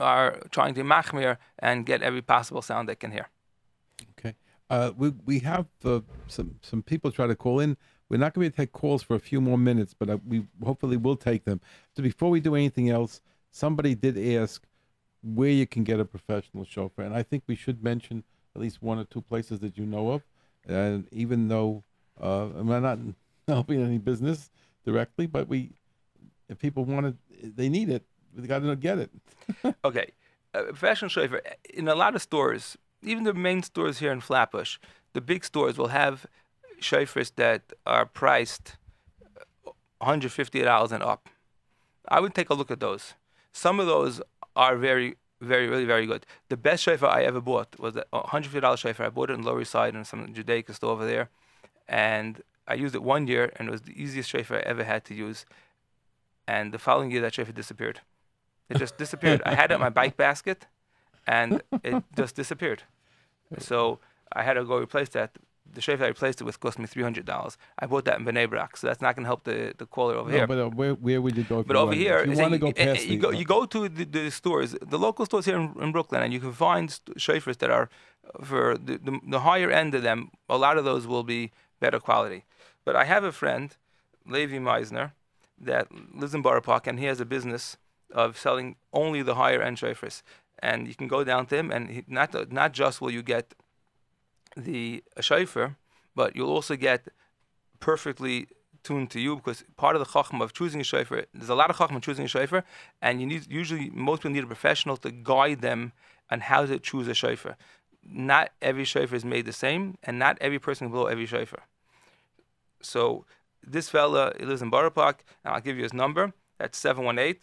are 0.00 0.40
trying 0.50 0.74
to 0.74 0.82
machmir 0.82 1.36
and 1.58 1.86
get 1.86 2.02
every 2.02 2.22
possible 2.22 2.62
sound 2.62 2.88
they 2.88 2.94
can 2.94 3.12
hear. 3.12 3.28
Uh, 4.68 4.92
we 4.96 5.10
we 5.24 5.38
have 5.40 5.66
uh, 5.84 6.00
some 6.26 6.56
some 6.62 6.82
people 6.82 7.10
try 7.10 7.26
to 7.26 7.36
call 7.36 7.60
in. 7.60 7.76
We're 8.08 8.18
not 8.18 8.34
going 8.34 8.50
to 8.50 8.56
take 8.56 8.72
calls 8.72 9.02
for 9.02 9.16
a 9.16 9.20
few 9.20 9.40
more 9.40 9.58
minutes, 9.58 9.94
but 9.94 10.08
uh, 10.08 10.18
we 10.26 10.46
hopefully 10.64 10.96
will 10.96 11.16
take 11.16 11.44
them. 11.44 11.60
So 11.96 12.02
before 12.02 12.30
we 12.30 12.40
do 12.40 12.54
anything 12.54 12.88
else, 12.88 13.20
somebody 13.50 13.94
did 13.94 14.16
ask 14.36 14.64
where 15.22 15.50
you 15.50 15.66
can 15.66 15.82
get 15.82 15.98
a 15.98 16.04
professional 16.04 16.64
shofar, 16.64 17.04
and 17.04 17.14
I 17.14 17.22
think 17.22 17.44
we 17.46 17.56
should 17.56 17.82
mention 17.82 18.22
at 18.54 18.62
least 18.62 18.82
one 18.82 18.98
or 18.98 19.04
two 19.04 19.22
places 19.22 19.60
that 19.60 19.76
you 19.76 19.84
know 19.84 20.10
of. 20.10 20.22
And 20.66 21.06
even 21.12 21.48
though 21.48 21.84
uh, 22.20 22.48
I'm 22.56 22.66
not 22.66 22.98
helping 23.48 23.82
any 23.82 23.98
business 23.98 24.50
directly, 24.84 25.26
but 25.26 25.48
we 25.48 25.72
if 26.48 26.58
people 26.58 26.84
want 26.84 27.06
it, 27.06 27.56
they 27.56 27.68
need 27.68 27.88
it. 27.88 28.04
They 28.34 28.46
got 28.46 28.60
to 28.60 28.76
get 28.76 28.98
it. 28.98 29.10
okay, 29.84 30.12
professional 30.52 31.08
shofar 31.08 31.42
in 31.72 31.88
a 31.88 31.94
lot 31.94 32.14
of 32.14 32.22
stores, 32.22 32.76
even 33.06 33.24
the 33.24 33.34
main 33.34 33.62
stores 33.62 33.98
here 33.98 34.12
in 34.12 34.20
Flatbush, 34.20 34.78
the 35.12 35.20
big 35.20 35.44
stores 35.44 35.78
will 35.78 35.88
have 35.88 36.26
shofars 36.80 37.32
that 37.36 37.72
are 37.86 38.04
priced 38.04 38.76
$150 40.02 40.92
and 40.92 41.02
up. 41.02 41.28
I 42.08 42.20
would 42.20 42.34
take 42.34 42.50
a 42.50 42.54
look 42.54 42.70
at 42.70 42.80
those. 42.80 43.14
Some 43.52 43.80
of 43.80 43.86
those 43.86 44.20
are 44.54 44.76
very, 44.76 45.16
very, 45.40 45.68
really 45.68 45.86
very 45.86 46.06
good. 46.06 46.26
The 46.48 46.56
best 46.56 46.82
shofar 46.82 47.08
I 47.08 47.22
ever 47.22 47.40
bought 47.40 47.78
was 47.78 47.96
a 47.96 48.04
$150 48.12 48.78
shofar. 48.78 49.06
I 49.06 49.08
bought 49.08 49.30
it 49.30 49.34
in 49.34 49.42
Lower 49.42 49.62
East 49.62 49.72
Side 49.72 49.94
in 49.94 50.04
some 50.04 50.34
Judaica 50.34 50.74
store 50.74 50.92
over 50.92 51.06
there. 51.06 51.30
And 51.88 52.42
I 52.68 52.74
used 52.74 52.94
it 52.94 53.02
one 53.02 53.26
year, 53.26 53.52
and 53.56 53.68
it 53.68 53.70
was 53.70 53.82
the 53.82 54.00
easiest 54.00 54.28
shofar 54.28 54.58
I 54.58 54.60
ever 54.60 54.84
had 54.84 55.04
to 55.06 55.14
use 55.14 55.46
and 56.48 56.72
the 56.72 56.78
following 56.78 57.10
year 57.10 57.20
that 57.22 57.34
shofar 57.34 57.52
disappeared. 57.52 58.00
It 58.68 58.78
just 58.78 58.96
disappeared. 58.96 59.42
I 59.44 59.54
had 59.54 59.70
it 59.70 59.74
in 59.74 59.80
my 59.80 59.90
bike 59.90 60.16
basket, 60.16 60.66
and 61.26 61.62
it 61.82 62.02
just 62.16 62.36
disappeared. 62.36 62.84
So 63.58 63.98
I 64.32 64.42
had 64.42 64.54
to 64.54 64.64
go 64.64 64.78
replace 64.78 65.08
that. 65.10 65.30
The 65.74 65.80
shofar 65.80 66.06
I 66.06 66.08
replaced 66.08 66.40
it 66.40 66.44
with 66.44 66.60
cost 66.60 66.78
me 66.78 66.86
three 66.86 67.02
hundred 67.02 67.26
dollars. 67.26 67.58
I 67.78 67.86
bought 67.86 68.04
that 68.04 68.18
in 68.20 68.24
Bnei 68.24 68.48
Brak, 68.48 68.76
so 68.76 68.86
that's 68.86 69.00
not 69.00 69.16
going 69.16 69.24
to 69.24 69.28
help 69.28 69.42
the, 69.44 69.74
the 69.76 69.84
caller 69.84 70.14
over 70.14 70.30
no, 70.30 70.36
here. 70.36 70.46
But 70.46 70.58
uh, 70.58 70.68
where, 70.70 70.94
where 70.94 71.20
would 71.20 71.36
you 71.36 71.42
go? 71.42 71.64
But 71.64 71.76
over 71.76 71.92
here, 71.92 72.24
you 72.24 72.38
want 72.38 72.52
to 72.52 72.58
go 72.58 72.72
past 72.72 73.04
you, 73.06 73.18
go, 73.18 73.30
you 73.30 73.44
go 73.44 73.66
to 73.66 73.88
the, 73.88 74.04
the, 74.04 74.30
stores, 74.30 74.76
the 74.80 74.98
local 74.98 75.26
stores 75.26 75.44
here 75.44 75.56
in, 75.56 75.74
in 75.80 75.90
Brooklyn, 75.90 76.22
and 76.22 76.32
you 76.32 76.38
can 76.38 76.52
find 76.52 76.88
shofars 77.18 77.58
that 77.58 77.70
are 77.70 77.90
for 78.42 78.78
the, 78.78 78.98
the, 78.98 79.18
the 79.26 79.40
higher 79.40 79.70
end 79.70 79.94
of 79.94 80.02
them. 80.02 80.30
A 80.48 80.56
lot 80.56 80.78
of 80.78 80.84
those 80.84 81.06
will 81.06 81.24
be 81.24 81.50
better 81.80 81.98
quality. 81.98 82.44
But 82.84 82.94
I 82.94 83.04
have 83.04 83.24
a 83.24 83.32
friend, 83.32 83.76
Levi 84.24 84.58
Meisner, 84.58 85.12
that 85.60 85.88
lives 86.14 86.34
in 86.34 86.42
Borough 86.42 86.60
Park, 86.60 86.86
and 86.86 86.98
he 86.98 87.06
has 87.06 87.20
a 87.20 87.24
business 87.24 87.76
of 88.12 88.38
selling 88.38 88.76
only 88.92 89.22
the 89.22 89.34
higher 89.34 89.60
end 89.60 89.78
shofars. 89.78 90.22
And 90.60 90.88
you 90.88 90.94
can 90.94 91.08
go 91.08 91.22
down 91.22 91.46
to 91.46 91.56
him, 91.56 91.70
and 91.70 91.90
he, 91.90 92.04
not 92.08 92.50
not 92.50 92.72
just 92.72 93.00
will 93.00 93.10
you 93.10 93.22
get 93.22 93.54
the 94.56 95.04
shofar, 95.20 95.76
but 96.14 96.34
you'll 96.34 96.50
also 96.50 96.76
get 96.76 97.08
perfectly 97.78 98.48
tuned 98.82 99.10
to 99.10 99.20
you 99.20 99.36
because 99.36 99.64
part 99.76 99.96
of 99.96 100.00
the 100.00 100.10
chacham 100.12 100.40
of 100.40 100.52
choosing 100.52 100.80
a 100.80 100.84
shofar, 100.84 101.24
there's 101.34 101.48
a 101.48 101.54
lot 101.54 101.70
of 101.70 101.76
chacham 101.76 102.00
choosing 102.00 102.24
a 102.24 102.28
shofar, 102.28 102.64
and 103.02 103.20
you 103.20 103.26
need 103.26 103.50
usually 103.50 103.90
most 103.90 104.18
people 104.20 104.30
need 104.30 104.44
a 104.44 104.46
professional 104.46 104.96
to 104.96 105.10
guide 105.10 105.60
them 105.60 105.92
on 106.30 106.40
how 106.40 106.64
to 106.64 106.78
choose 106.78 107.08
a 107.08 107.14
shofar. 107.14 107.56
Not 108.02 108.50
every 108.62 108.84
shofar 108.84 109.16
is 109.16 109.24
made 109.24 109.46
the 109.46 109.52
same, 109.52 109.98
and 110.02 110.18
not 110.18 110.38
every 110.40 110.58
person 110.58 110.86
can 110.86 110.92
blow 110.92 111.06
every 111.06 111.26
shofar. 111.26 111.64
So 112.80 113.26
this 113.66 113.88
fella 113.88 114.32
he 114.38 114.44
lives 114.44 114.62
in 114.62 114.70
Park, 114.70 115.24
and 115.44 115.54
I'll 115.54 115.60
give 115.60 115.76
you 115.76 115.82
his 115.82 115.92
number. 115.92 116.32
That's 116.58 116.78
718 116.78 117.40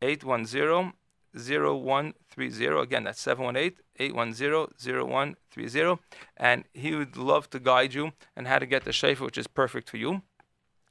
810 0.00 0.92
0130. 1.34 2.66
Again, 2.80 3.04
that's 3.04 3.20
718 3.20 3.78
810 3.98 5.08
0130. 5.08 6.00
And 6.36 6.64
he 6.74 6.94
would 6.94 7.16
love 7.16 7.50
to 7.50 7.58
guide 7.60 7.94
you 7.94 8.12
and 8.36 8.46
how 8.46 8.58
to 8.58 8.66
get 8.66 8.84
the 8.84 8.92
shofar, 8.92 9.26
which 9.26 9.38
is 9.38 9.46
perfect 9.46 9.90
for 9.90 9.96
you. 9.96 10.22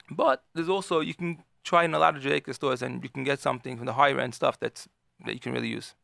But 0.09 0.43
there's 0.53 0.69
also, 0.69 0.99
you 0.99 1.13
can 1.13 1.43
try 1.63 1.83
in 1.83 1.93
a 1.93 1.99
lot 1.99 2.15
of 2.15 2.23
Judaica 2.23 2.53
stores 2.53 2.81
and 2.81 3.03
you 3.03 3.09
can 3.09 3.23
get 3.23 3.39
something 3.39 3.77
from 3.77 3.85
the 3.85 3.93
higher 3.93 4.19
end 4.19 4.33
stuff 4.33 4.59
that's 4.59 4.87
that 5.25 5.33
you 5.33 5.39
can 5.39 5.51
really 5.51 5.67
use. 5.67 5.95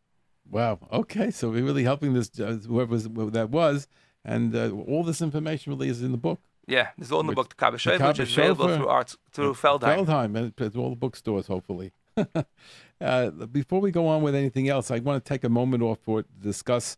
Wow. 0.50 0.80
Okay. 0.91 1.32
So 1.32 1.50
we're 1.50 1.63
really 1.63 1.84
helping 1.84 2.13
this, 2.13 2.32
uh, 2.39 2.60
whoever 2.67 2.91
was, 2.91 3.08
that 3.08 3.50
was. 3.50 3.88
And 4.26 4.56
uh, 4.56 4.72
all 4.88 5.04
this 5.04 5.22
information 5.22 5.72
really 5.72 5.89
is 5.89 6.02
in 6.02 6.12
the 6.12 6.17
book. 6.17 6.41
Yeah, 6.65 6.89
it's 6.98 7.12
all 7.12 7.19
in 7.19 7.28
the 7.28 7.34
book, 7.34 7.50
the 7.50 7.56
Kabbah 7.56 8.08
which 8.08 8.19
is 8.19 8.38
available 8.38 8.74
through 8.74 8.88
arts 8.88 9.17
through 9.32 9.54
Feldheim. 9.54 10.06
Feldheim, 10.06 10.38
and 10.38 10.76
all 10.78 10.91
the 10.91 10.96
bookstores, 10.96 11.48
hopefully. 11.48 11.91
uh, 13.04 13.30
before 13.30 13.82
we 13.82 13.92
go 13.92 14.08
on 14.08 14.22
with 14.22 14.34
anything 14.34 14.70
else, 14.70 14.89
I 14.89 15.00
want 15.00 15.24
to 15.24 15.28
take 15.28 15.44
a 15.44 15.50
moment 15.50 15.84
off 15.84 16.00
for 16.00 16.24
to 16.24 16.30
discuss 16.42 16.98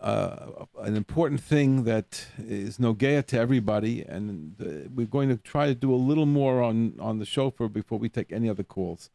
uh, 0.00 0.64
an 0.80 0.96
important 0.96 1.40
thing 1.40 1.84
that 1.84 2.26
is 2.38 2.78
nogea 2.78 3.24
to 3.26 3.38
everybody, 3.38 4.02
and 4.02 4.54
uh, 4.60 4.88
we're 4.94 5.06
going 5.06 5.28
to 5.28 5.36
try 5.36 5.66
to 5.66 5.74
do 5.74 5.92
a 5.92 5.96
little 5.96 6.26
more 6.26 6.62
on 6.62 6.94
on 7.00 7.18
the 7.18 7.26
shofar 7.26 7.68
before 7.68 7.98
we 7.98 8.08
take 8.08 8.32
any 8.32 8.48
other 8.48 8.62
calls. 8.62 9.10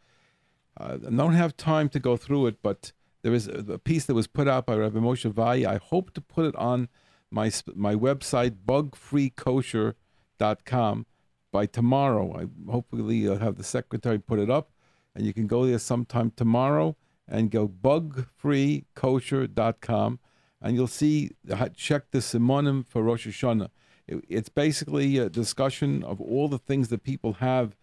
Uh, 0.77 0.97
I 1.07 1.09
don't 1.09 1.33
have 1.33 1.55
time 1.55 1.87
to 1.89 1.99
go 1.99 2.17
through 2.17 2.47
it, 2.47 2.57
but 2.61 2.91
there 3.21 3.33
is 3.33 3.47
a, 3.47 3.63
a 3.73 3.77
piece 3.77 4.05
that 4.05 4.15
was 4.15 4.27
put 4.27 4.47
out 4.47 4.65
by 4.65 4.75
Rabbi 4.75 4.99
Moshe 4.99 5.31
Vaye. 5.31 5.65
I 5.65 5.77
hope 5.77 6.11
to 6.13 6.21
put 6.21 6.45
it 6.45 6.55
on 6.55 6.89
my 7.31 7.51
my 7.73 7.95
website 7.95 8.57
bugfreekosher.com 8.65 11.05
by 11.51 11.65
tomorrow. 11.65 12.37
I 12.37 12.47
hopefully 12.69 13.29
I'll 13.29 13.37
have 13.37 13.55
the 13.55 13.63
secretary 13.63 14.19
put 14.19 14.39
it 14.39 14.49
up, 14.49 14.71
and 15.15 15.25
you 15.25 15.33
can 15.33 15.47
go 15.47 15.65
there 15.65 15.79
sometime 15.79 16.31
tomorrow 16.35 16.95
and 17.27 17.49
go 17.51 17.67
bugfreekosher.com, 17.67 20.19
and 20.61 20.75
you'll 20.75 20.87
see 20.87 21.31
check 21.75 22.11
the 22.11 22.19
simonim 22.19 22.85
for 22.85 23.01
Rosh 23.03 23.27
Hashanah. 23.27 23.69
It, 24.07 24.23
it's 24.27 24.49
basically 24.49 25.17
a 25.17 25.29
discussion 25.29 26.03
of 26.03 26.21
all 26.21 26.47
the 26.47 26.57
things 26.57 26.87
that 26.89 27.03
people 27.03 27.33
have 27.33 27.75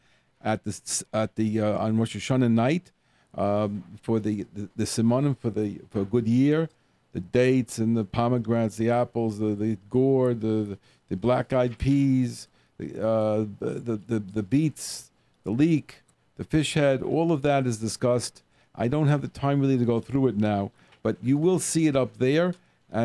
at 0.43 0.65
the 0.65 1.05
at 1.13 1.37
the 1.37 1.61
uh, 1.61 1.79
on 1.79 1.99
Rosh 1.99 2.17
Hashanah 2.17 2.51
night 2.51 2.91
um, 3.37 3.85
for 4.03 4.19
the 4.21 4.47
the, 4.55 4.69
the 4.77 4.85
simonim 4.85 5.37
for 5.39 5.51
the 5.51 5.81
for 5.91 6.01
a 6.01 6.05
good 6.05 6.29
year 6.29 6.69
the 7.13 7.21
dates 7.21 7.79
and 7.79 7.97
the 7.97 8.05
pomegranates, 8.05 8.77
the 8.77 8.91
apples, 8.91 9.39
the, 9.39 9.55
the 9.55 9.77
gourd, 9.89 10.41
the, 10.41 10.79
the 11.09 11.17
black 11.17 11.53
eyed 11.53 11.79
peas, 11.79 12.49
the, 12.79 13.05
uh, 13.05 13.45
the, 13.59 14.01
the, 14.07 14.19
the 14.19 14.43
beets, 14.43 15.11
the 15.45 15.51
leek, 15.51 16.03
the 16.41 16.45
fish 16.57 16.71
head, 16.83 16.99
all 17.15 17.29
of 17.37 17.41
that 17.49 17.63
is 17.71 17.77
discussed. 17.89 18.37
I 18.85 18.87
don't 18.95 19.09
have 19.13 19.21
the 19.27 19.33
time 19.45 19.57
really 19.61 19.79
to 19.85 19.89
go 19.95 19.99
through 20.09 20.25
it 20.31 20.37
now, 20.53 20.63
but 21.05 21.15
you 21.29 21.37
will 21.45 21.61
see 21.73 21.85
it 21.91 21.97
up 22.03 22.13
there. 22.27 22.49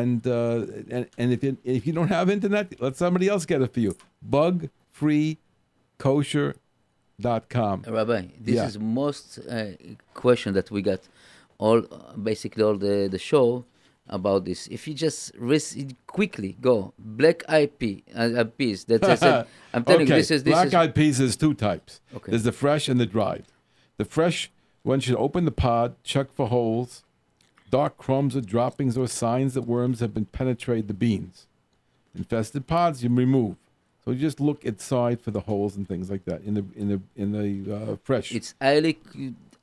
And 0.00 0.26
uh, 0.26 0.64
and, 0.94 1.04
and 1.20 1.28
if, 1.36 1.40
it, 1.48 1.56
if 1.76 1.86
you 1.86 1.92
don't 1.98 2.12
have 2.18 2.26
internet, 2.38 2.66
let 2.84 2.94
somebody 2.96 3.26
else 3.32 3.44
get 3.52 3.60
it 3.66 3.70
for 3.74 3.80
you. 3.86 3.92
free, 5.00 5.28
kosher.com. 6.04 7.76
Rabbi, 7.98 8.22
this 8.46 8.56
Yeah. 8.56 8.66
is 8.70 8.78
most 9.00 9.26
uh, 9.38 9.72
question 10.22 10.50
that 10.54 10.70
we 10.74 10.80
got 10.90 11.00
all 11.58 11.80
basically 12.30 12.62
all 12.66 12.76
the, 12.86 12.96
the 13.14 13.18
show 13.30 13.64
about 14.08 14.44
this. 14.44 14.66
If 14.68 14.86
you 14.86 14.94
just 14.94 15.32
risk 15.36 15.76
it 15.76 15.94
quickly 16.06 16.56
go 16.60 16.92
black 16.98 17.42
IP 17.48 18.04
uh, 18.14 18.20
uh, 18.20 18.44
piece 18.44 18.84
that 18.84 19.04
I 19.04 19.14
said, 19.14 19.46
I'm 19.74 19.84
telling 19.84 20.02
okay. 20.02 20.14
you 20.14 20.20
this 20.20 20.30
is 20.30 20.44
this 20.44 20.52
Black 20.52 20.68
is 20.68 20.74
eyed 20.74 20.94
peas 20.94 21.20
is 21.20 21.36
two 21.36 21.54
types. 21.54 22.00
Okay. 22.14 22.30
There's 22.30 22.44
the 22.44 22.52
fresh 22.52 22.88
and 22.88 23.00
the 23.00 23.06
dried. 23.06 23.44
The 23.96 24.04
fresh 24.04 24.50
one 24.82 25.00
should 25.00 25.16
open 25.16 25.44
the 25.44 25.50
pod, 25.50 25.96
check 26.04 26.32
for 26.32 26.48
holes, 26.48 27.02
dark 27.70 27.98
crumbs 27.98 28.36
or 28.36 28.40
droppings 28.40 28.96
or 28.96 29.08
signs 29.08 29.54
that 29.54 29.62
worms 29.62 30.00
have 30.00 30.14
been 30.14 30.26
penetrated 30.26 30.88
the 30.88 30.94
beans. 30.94 31.46
Infested 32.14 32.66
pods 32.66 33.02
you 33.02 33.10
remove. 33.10 33.56
So 34.04 34.12
you 34.12 34.18
just 34.18 34.38
look 34.38 34.64
inside 34.64 35.20
for 35.20 35.32
the 35.32 35.40
holes 35.40 35.76
and 35.76 35.86
things 35.86 36.10
like 36.10 36.24
that 36.26 36.42
in 36.42 36.54
the 36.54 36.64
in 36.76 36.88
the 36.88 37.00
in 37.16 37.32
the 37.32 37.74
uh, 37.74 37.96
fresh. 38.04 38.32
it's 38.32 38.54
highly 38.62 38.98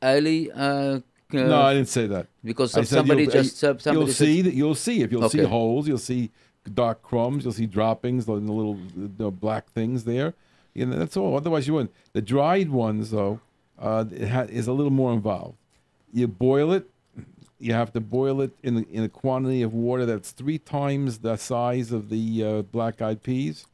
highly 0.01 0.51
uh, 0.51 0.99
uh, 1.33 1.43
no, 1.47 1.61
I 1.61 1.73
didn't 1.73 1.89
say 1.89 2.07
that. 2.07 2.27
because 2.71 2.89
somebody 2.89 3.25
just 3.33 3.63
uh, 3.63 3.77
somebody 3.79 4.05
you'll 4.05 4.13
see 4.13 4.41
that 4.41 4.53
you'll 4.53 4.75
see 4.75 5.01
if 5.01 5.11
you'll 5.11 5.21
see 5.29 5.37
holes, 5.49 5.87
you'll 5.87 5.97
see 5.97 6.31
dark 6.73 7.01
crumbs, 7.01 7.43
you'll 7.43 7.53
see 7.53 7.65
droppings, 7.65 8.25
the 8.25 8.33
little 8.33 8.77
the 8.95 9.31
black 9.31 9.69
things 9.71 10.03
there. 10.05 10.33
You 10.73 10.87
know, 10.87 10.97
that's 10.97 11.15
all. 11.17 11.35
Otherwise, 11.37 11.67
you 11.67 11.73
wouldn't. 11.73 11.93
The 12.13 12.21
dried 12.21 12.69
ones, 12.69 13.11
though, 13.11 13.39
uh, 13.77 14.05
it 14.11 14.27
ha- 14.29 14.47
is 14.49 14.67
a 14.67 14.73
little 14.73 14.91
more 14.91 15.13
involved. 15.13 15.57
You 16.11 16.27
boil 16.27 16.71
it. 16.73 16.89
You 17.59 17.73
have 17.73 17.93
to 17.93 18.01
boil 18.01 18.41
it 18.41 18.51
in 18.63 18.77
a, 18.77 18.81
in 18.91 19.03
a 19.03 19.09
quantity 19.09 19.61
of 19.61 19.73
water 19.73 20.05
that's 20.05 20.31
three 20.31 20.57
times 20.57 21.19
the 21.19 21.37
size 21.37 21.91
of 21.91 22.09
the 22.09 22.43
uh, 22.43 22.61
black-eyed 22.63 23.23
peas. 23.23 23.67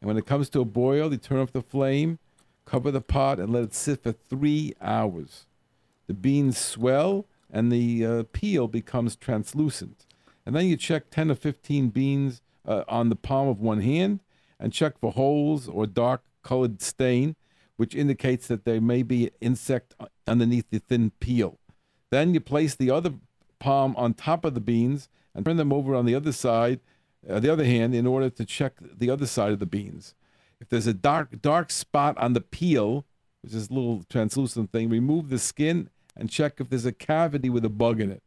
And 0.00 0.08
when 0.08 0.16
it 0.16 0.26
comes 0.26 0.48
to 0.50 0.60
a 0.60 0.64
boil, 0.64 1.10
you 1.10 1.18
turn 1.18 1.40
off 1.40 1.52
the 1.52 1.60
flame, 1.60 2.18
cover 2.64 2.90
the 2.90 3.00
pot, 3.00 3.38
and 3.38 3.52
let 3.52 3.64
it 3.64 3.74
sit 3.74 4.02
for 4.02 4.12
three 4.12 4.74
hours 4.80 5.44
the 6.06 6.14
beans 6.14 6.58
swell 6.58 7.26
and 7.50 7.70
the 7.70 8.04
uh, 8.04 8.22
peel 8.32 8.68
becomes 8.68 9.16
translucent. 9.16 10.06
And 10.44 10.54
then 10.54 10.66
you 10.66 10.76
check 10.76 11.10
10 11.10 11.30
or 11.30 11.34
15 11.34 11.88
beans 11.88 12.42
uh, 12.66 12.84
on 12.88 13.08
the 13.08 13.16
palm 13.16 13.48
of 13.48 13.60
one 13.60 13.80
hand 13.80 14.20
and 14.58 14.72
check 14.72 14.98
for 14.98 15.12
holes 15.12 15.68
or 15.68 15.86
dark 15.86 16.22
colored 16.42 16.82
stain, 16.82 17.36
which 17.76 17.94
indicates 17.94 18.46
that 18.48 18.64
there 18.64 18.80
may 18.80 19.02
be 19.02 19.30
insect 19.40 19.94
underneath 20.26 20.68
the 20.70 20.78
thin 20.78 21.12
peel. 21.20 21.58
Then 22.10 22.34
you 22.34 22.40
place 22.40 22.74
the 22.74 22.90
other 22.90 23.14
palm 23.58 23.96
on 23.96 24.14
top 24.14 24.44
of 24.44 24.54
the 24.54 24.60
beans 24.60 25.08
and 25.34 25.44
turn 25.44 25.56
them 25.56 25.72
over 25.72 25.94
on 25.94 26.06
the 26.06 26.14
other 26.14 26.32
side, 26.32 26.80
uh, 27.28 27.40
the 27.40 27.52
other 27.52 27.64
hand, 27.64 27.94
in 27.94 28.06
order 28.06 28.30
to 28.30 28.44
check 28.44 28.74
the 28.80 29.10
other 29.10 29.26
side 29.26 29.52
of 29.52 29.58
the 29.58 29.66
beans. 29.66 30.14
If 30.60 30.68
there's 30.68 30.86
a 30.86 30.94
dark 30.94 31.42
dark 31.42 31.70
spot 31.70 32.16
on 32.18 32.34
the 32.34 32.40
peel, 32.40 33.04
which 33.42 33.54
is 33.54 33.68
a 33.68 33.74
little 33.74 34.04
translucent 34.08 34.70
thing, 34.70 34.88
remove 34.88 35.28
the 35.28 35.38
skin 35.38 35.90
and 36.16 36.30
check 36.30 36.60
if 36.60 36.68
there's 36.68 36.86
a 36.86 36.92
cavity 36.92 37.50
with 37.50 37.64
a 37.64 37.70
bug 37.70 38.00
in 38.00 38.10
it. 38.10 38.22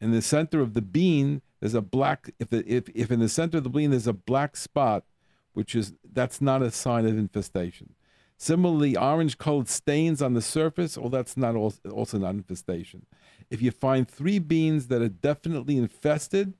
In 0.00 0.10
the 0.10 0.22
center 0.22 0.60
of 0.60 0.74
the 0.74 0.82
bean, 0.82 1.42
there's 1.60 1.74
a 1.74 1.80
black. 1.80 2.30
If 2.38 2.50
the, 2.50 2.64
if 2.66 2.88
if 2.94 3.10
in 3.10 3.20
the 3.20 3.28
center 3.28 3.58
of 3.58 3.64
the 3.64 3.70
bean 3.70 3.90
there's 3.90 4.06
a 4.08 4.12
black 4.12 4.56
spot, 4.56 5.04
which 5.52 5.74
is 5.74 5.94
that's 6.12 6.40
not 6.40 6.62
a 6.62 6.70
sign 6.70 7.06
of 7.06 7.16
infestation. 7.16 7.94
Similarly, 8.36 8.96
orange-colored 8.96 9.68
stains 9.68 10.20
on 10.20 10.34
the 10.34 10.42
surface, 10.42 10.98
well, 10.98 11.10
that's 11.10 11.36
not 11.36 11.54
also, 11.54 11.78
also 11.90 12.18
not 12.18 12.34
infestation. 12.34 13.06
If 13.50 13.62
you 13.62 13.70
find 13.70 14.08
three 14.08 14.40
beans 14.40 14.88
that 14.88 15.00
are 15.00 15.08
definitely 15.08 15.76
infested, 15.76 16.54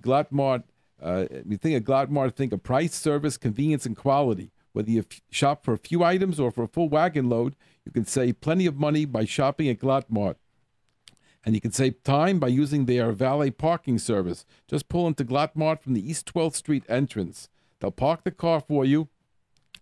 Glatt 0.00 0.32
Mart, 0.32 0.62
uh, 1.00 1.26
you 1.46 1.56
think 1.56 1.76
of 1.76 1.84
Glatt 1.84 2.10
Mart, 2.10 2.34
think 2.34 2.52
of 2.52 2.62
price, 2.62 2.94
service, 2.94 3.36
convenience, 3.36 3.86
and 3.86 3.96
quality. 3.96 4.50
Whether 4.72 4.90
you 4.90 5.00
f- 5.00 5.20
shop 5.30 5.64
for 5.64 5.74
a 5.74 5.78
few 5.78 6.02
items 6.02 6.40
or 6.40 6.50
for 6.50 6.64
a 6.64 6.68
full 6.68 6.88
wagon 6.88 7.28
load, 7.28 7.56
you 7.84 7.92
can 7.92 8.04
save 8.04 8.40
plenty 8.40 8.66
of 8.66 8.76
money 8.76 9.04
by 9.04 9.24
shopping 9.24 9.68
at 9.68 9.78
Glatt 9.78 10.04
Mart. 10.08 10.36
And 11.44 11.54
you 11.54 11.60
can 11.60 11.72
save 11.72 12.02
time 12.02 12.38
by 12.38 12.48
using 12.48 12.84
their 12.84 13.12
valet 13.12 13.50
parking 13.50 13.98
service. 13.98 14.44
Just 14.68 14.88
pull 14.88 15.06
into 15.06 15.24
Glatt 15.24 15.50
Mart 15.54 15.82
from 15.82 15.94
the 15.94 16.08
East 16.08 16.30
12th 16.32 16.54
Street 16.54 16.84
entrance. 16.88 17.48
They'll 17.80 17.90
park 17.90 18.24
the 18.24 18.30
car 18.30 18.60
for 18.60 18.84
you 18.84 19.08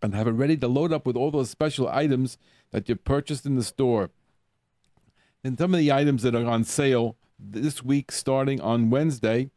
and 0.01 0.14
have 0.14 0.28
it 0.28 0.32
ready 0.32 0.57
to 0.57 0.68
load 0.68 0.92
up 0.92 1.05
with 1.07 1.16
all 1.16 1.30
those 1.32 1.51
special 1.51 1.88
items 1.88 2.38
that 2.70 2.88
you 2.88 2.94
purchased 2.94 3.44
in 3.44 3.57
the 3.57 3.64
store. 3.64 4.11
And 5.45 5.59
some 5.59 5.72
of 5.72 5.78
the 5.78 5.93
items 5.93 6.22
that 6.22 6.34
are 6.34 6.45
on 6.45 6.64
sale 6.64 7.16
this 7.39 7.82
week, 7.82 8.11
starting 8.11 8.61
on 8.61 8.91
Wednesday, 8.91 9.51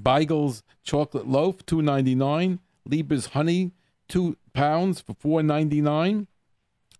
Beigel's 0.00 0.62
chocolate 0.82 1.28
loaf, 1.28 1.64
two 1.66 1.82
ninety 1.82 2.14
nine. 2.14 2.60
Lieber's 2.84 3.26
honey, 3.26 3.72
two 4.08 4.36
pounds 4.52 5.00
for 5.00 5.14
four 5.14 5.42
ninety 5.42 5.80
nine. 5.80 6.26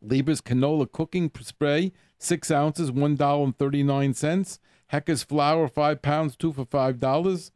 Lieber's 0.03 0.41
canola 0.41 0.91
cooking 0.91 1.31
spray, 1.41 1.93
six 2.19 2.51
ounces, 2.51 2.93
one 2.93 3.17
dollar 3.17 3.45
and 3.45 3.57
thirty 3.57 3.83
nine 3.83 4.15
cents. 4.15 4.59
Hecker's 4.89 5.23
flour, 5.23 5.69
five 5.69 6.03
pounds, 6.03 6.37
two 6.37 6.53
for 6.53 6.67
five 6.67 7.01
dollars. 7.01 7.51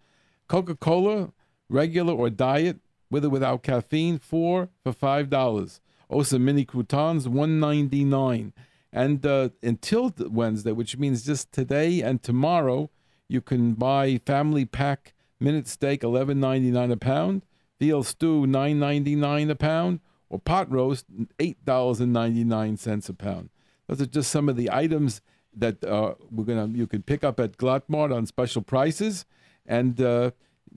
Coca 0.48 0.74
Cola, 0.74 1.32
regular 1.68 2.14
or 2.14 2.30
diet, 2.30 2.78
with 3.10 3.24
or 3.24 3.28
without 3.28 3.62
caffeine, 3.62 4.18
four 4.18 4.70
for 4.82 4.92
five 4.92 5.28
dollars. 5.28 5.80
Osa 6.08 6.38
mini 6.38 6.64
croutons, 6.64 7.28
one 7.28 7.60
ninety 7.60 8.04
nine. 8.04 8.54
And 8.92 9.24
uh, 9.26 9.50
until 9.62 10.12
Wednesday, 10.18 10.72
which 10.72 10.96
means 10.96 11.24
just 11.24 11.52
today 11.52 12.00
and 12.00 12.22
tomorrow, 12.22 12.90
you 13.28 13.40
can 13.40 13.74
buy 13.74 14.18
family 14.24 14.64
pack 14.64 15.14
minute 15.40 15.68
steak, 15.68 16.02
eleven 16.02 16.40
ninety 16.40 16.70
nine 16.70 16.90
a 16.90 16.96
pound. 16.96 17.42
Veal 17.78 18.02
stew, 18.02 18.46
nine 18.46 18.78
ninety 18.78 19.14
nine 19.14 19.50
a 19.50 19.54
pound, 19.54 20.00
or 20.30 20.38
pot 20.38 20.70
roast, 20.70 21.04
eight 21.38 21.62
dollars 21.64 22.00
and 22.00 22.12
ninety 22.12 22.44
nine 22.44 22.76
cents 22.76 23.08
a 23.08 23.14
pound. 23.14 23.50
Those 23.86 24.00
are 24.00 24.06
just 24.06 24.30
some 24.30 24.48
of 24.48 24.56
the 24.56 24.70
items 24.70 25.20
that 25.54 25.82
uh, 25.84 26.14
we're 26.30 26.44
gonna 26.44 26.68
you 26.68 26.86
can 26.86 27.02
pick 27.02 27.24
up 27.24 27.38
at 27.40 27.56
Glatt 27.56 27.82
Mart 27.88 28.12
on 28.12 28.26
special 28.26 28.62
prices. 28.62 29.24
And 29.66 30.00
uh, 30.00 30.30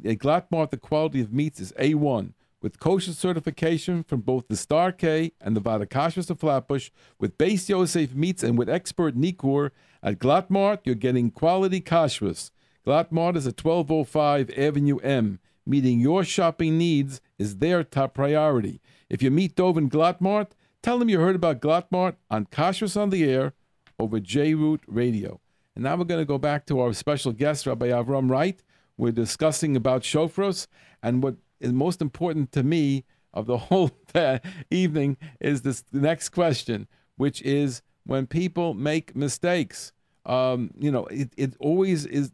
at 0.03 0.17
Glatt 0.17 0.45
Mart, 0.49 0.71
the 0.71 0.77
quality 0.77 1.21
of 1.21 1.31
meats 1.31 1.59
is 1.59 1.71
A1 1.73 2.33
with 2.61 2.79
kosher 2.79 3.13
certification 3.13 4.03
from 4.03 4.21
both 4.21 4.47
the 4.47 4.55
Star 4.55 4.91
K 4.91 5.31
and 5.41 5.55
the 5.55 5.61
Vaad 5.61 5.85
Hakashrus 5.85 6.29
of 6.29 6.39
Flatbush, 6.39 6.89
with 7.19 7.37
Beis 7.37 7.69
Yosef 7.69 8.13
meats 8.13 8.43
and 8.43 8.57
with 8.57 8.69
expert 8.69 9.15
Nikur. 9.15 9.71
At 10.01 10.19
Glatt 10.19 10.49
Mart, 10.49 10.81
you're 10.83 10.95
getting 10.95 11.31
quality 11.31 11.81
kashrus. 11.81 12.51
Glatt 12.85 13.11
Mart 13.11 13.37
is 13.37 13.47
at 13.47 13.63
1205 13.63 14.49
Avenue 14.57 14.97
M. 14.99 15.39
Meeting 15.65 15.99
your 15.99 16.23
shopping 16.23 16.77
needs 16.77 17.21
is 17.37 17.57
their 17.57 17.83
top 17.83 18.13
priority. 18.13 18.81
If 19.09 19.21
you 19.21 19.29
meet 19.29 19.55
Dove 19.55 19.75
Glatt 19.75 20.19
Mart, 20.19 20.55
tell 20.81 20.97
them 20.97 21.09
you 21.09 21.19
heard 21.19 21.35
about 21.35 21.61
Glatt 21.61 21.85
Mart 21.91 22.15
on 22.31 22.45
Kashrus 22.45 22.99
on 22.99 23.09
the 23.09 23.29
Air 23.29 23.53
over 23.99 24.19
J 24.19 24.55
Root 24.55 24.81
Radio. 24.87 25.39
And 25.75 25.83
now 25.83 25.95
we're 25.95 26.05
going 26.05 26.21
to 26.21 26.25
go 26.25 26.37
back 26.37 26.65
to 26.67 26.79
our 26.79 26.93
special 26.93 27.31
guest, 27.31 27.67
Rabbi 27.67 27.89
Avram 27.89 28.29
Reit. 28.29 28.59
We're 28.97 29.11
discussing 29.11 29.75
about 29.75 30.01
shofros, 30.01 30.67
and 31.01 31.23
what 31.23 31.35
is 31.59 31.71
most 31.73 32.01
important 32.01 32.51
to 32.53 32.63
me 32.63 33.05
of 33.33 33.45
the 33.45 33.57
whole 33.69 33.91
evening 34.71 35.17
is 35.39 35.61
this 35.61 35.83
next 35.91 36.29
question, 36.29 36.87
which 37.17 37.41
is 37.41 37.81
when 38.05 38.27
people 38.27 38.73
make 38.73 39.15
mistakes. 39.15 39.93
Um, 40.25 40.71
you 40.77 40.91
know, 40.91 41.05
it, 41.05 41.31
it 41.37 41.53
always 41.59 42.05
is 42.05 42.31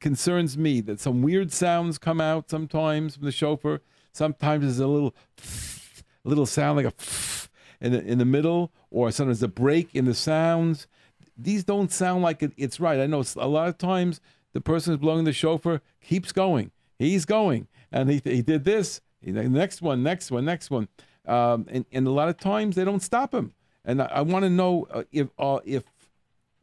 concerns 0.00 0.58
me 0.58 0.80
that 0.82 1.00
some 1.00 1.22
weird 1.22 1.52
sounds 1.52 1.98
come 1.98 2.20
out 2.20 2.50
sometimes 2.50 3.16
from 3.16 3.24
the 3.24 3.32
shofar. 3.32 3.80
Sometimes 4.12 4.62
there's 4.62 4.78
a 4.78 4.86
little, 4.86 5.14
a 6.24 6.28
little 6.28 6.46
sound 6.46 6.76
like 6.76 6.86
a 6.86 6.92
in 7.80 7.92
the, 7.92 8.04
in 8.04 8.18
the 8.18 8.24
middle, 8.24 8.72
or 8.90 9.10
sometimes 9.10 9.42
a 9.42 9.48
break 9.48 9.94
in 9.94 10.06
the 10.06 10.14
sounds. 10.14 10.86
These 11.36 11.64
don't 11.64 11.92
sound 11.92 12.22
like 12.22 12.42
it, 12.42 12.52
it's 12.56 12.80
right. 12.80 12.98
I 12.98 13.06
know 13.06 13.22
a 13.36 13.48
lot 13.48 13.68
of 13.68 13.78
times 13.78 14.20
the 14.52 14.60
person 14.60 14.92
who's 14.92 15.00
blowing 15.00 15.24
the 15.24 15.32
shofar 15.32 15.82
keeps 16.00 16.32
going. 16.32 16.70
He's 16.98 17.24
going, 17.24 17.68
and 17.92 18.10
he, 18.10 18.20
he 18.24 18.42
did 18.42 18.64
this. 18.64 19.00
Next 19.22 19.82
one, 19.82 20.02
next 20.02 20.30
one, 20.30 20.44
next 20.44 20.70
one. 20.70 20.88
Um, 21.26 21.66
and, 21.68 21.84
and 21.90 22.06
a 22.06 22.10
lot 22.10 22.28
of 22.28 22.36
times 22.36 22.76
they 22.76 22.84
don't 22.84 23.02
stop 23.02 23.34
him. 23.34 23.52
And 23.84 24.02
I, 24.02 24.06
I 24.06 24.20
want 24.22 24.44
to 24.44 24.50
know 24.50 24.86
uh, 24.90 25.04
if 25.12 25.28
uh, 25.38 25.60
if 25.64 25.84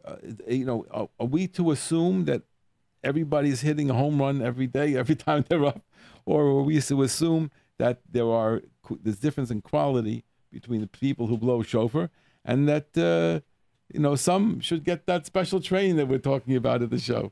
uh, 0.05 0.15
you 0.47 0.65
know 0.65 0.86
are, 0.91 1.09
are 1.19 1.27
we 1.27 1.47
to 1.49 1.71
assume 1.71 2.25
that 2.25 2.43
everybody's 3.03 3.61
hitting 3.61 3.89
a 3.89 3.93
home 3.93 4.19
run 4.19 4.41
every 4.41 4.67
day, 4.67 4.95
every 4.97 5.15
time 5.15 5.45
they're 5.47 5.65
up, 5.65 5.81
or 6.25 6.43
are 6.43 6.63
we 6.63 6.79
to 6.81 7.01
assume 7.01 7.51
that 7.77 8.01
there 8.09 8.29
are 8.29 8.61
there's 9.01 9.19
difference 9.19 9.51
in 9.51 9.61
quality 9.61 10.23
between 10.51 10.81
the 10.81 10.88
people 10.88 11.27
who 11.27 11.38
blow 11.38 11.63
shofar, 11.63 12.09
and 12.45 12.67
that 12.67 12.97
uh, 12.97 13.39
you 13.93 13.99
know 13.99 14.15
some 14.15 14.59
should 14.59 14.84
get 14.84 15.05
that 15.07 15.25
special 15.25 15.59
training 15.59 15.95
that 15.97 16.07
we're 16.07 16.17
talking 16.17 16.55
about 16.55 16.81
at 16.81 16.89
the 16.89 16.99
show. 16.99 17.31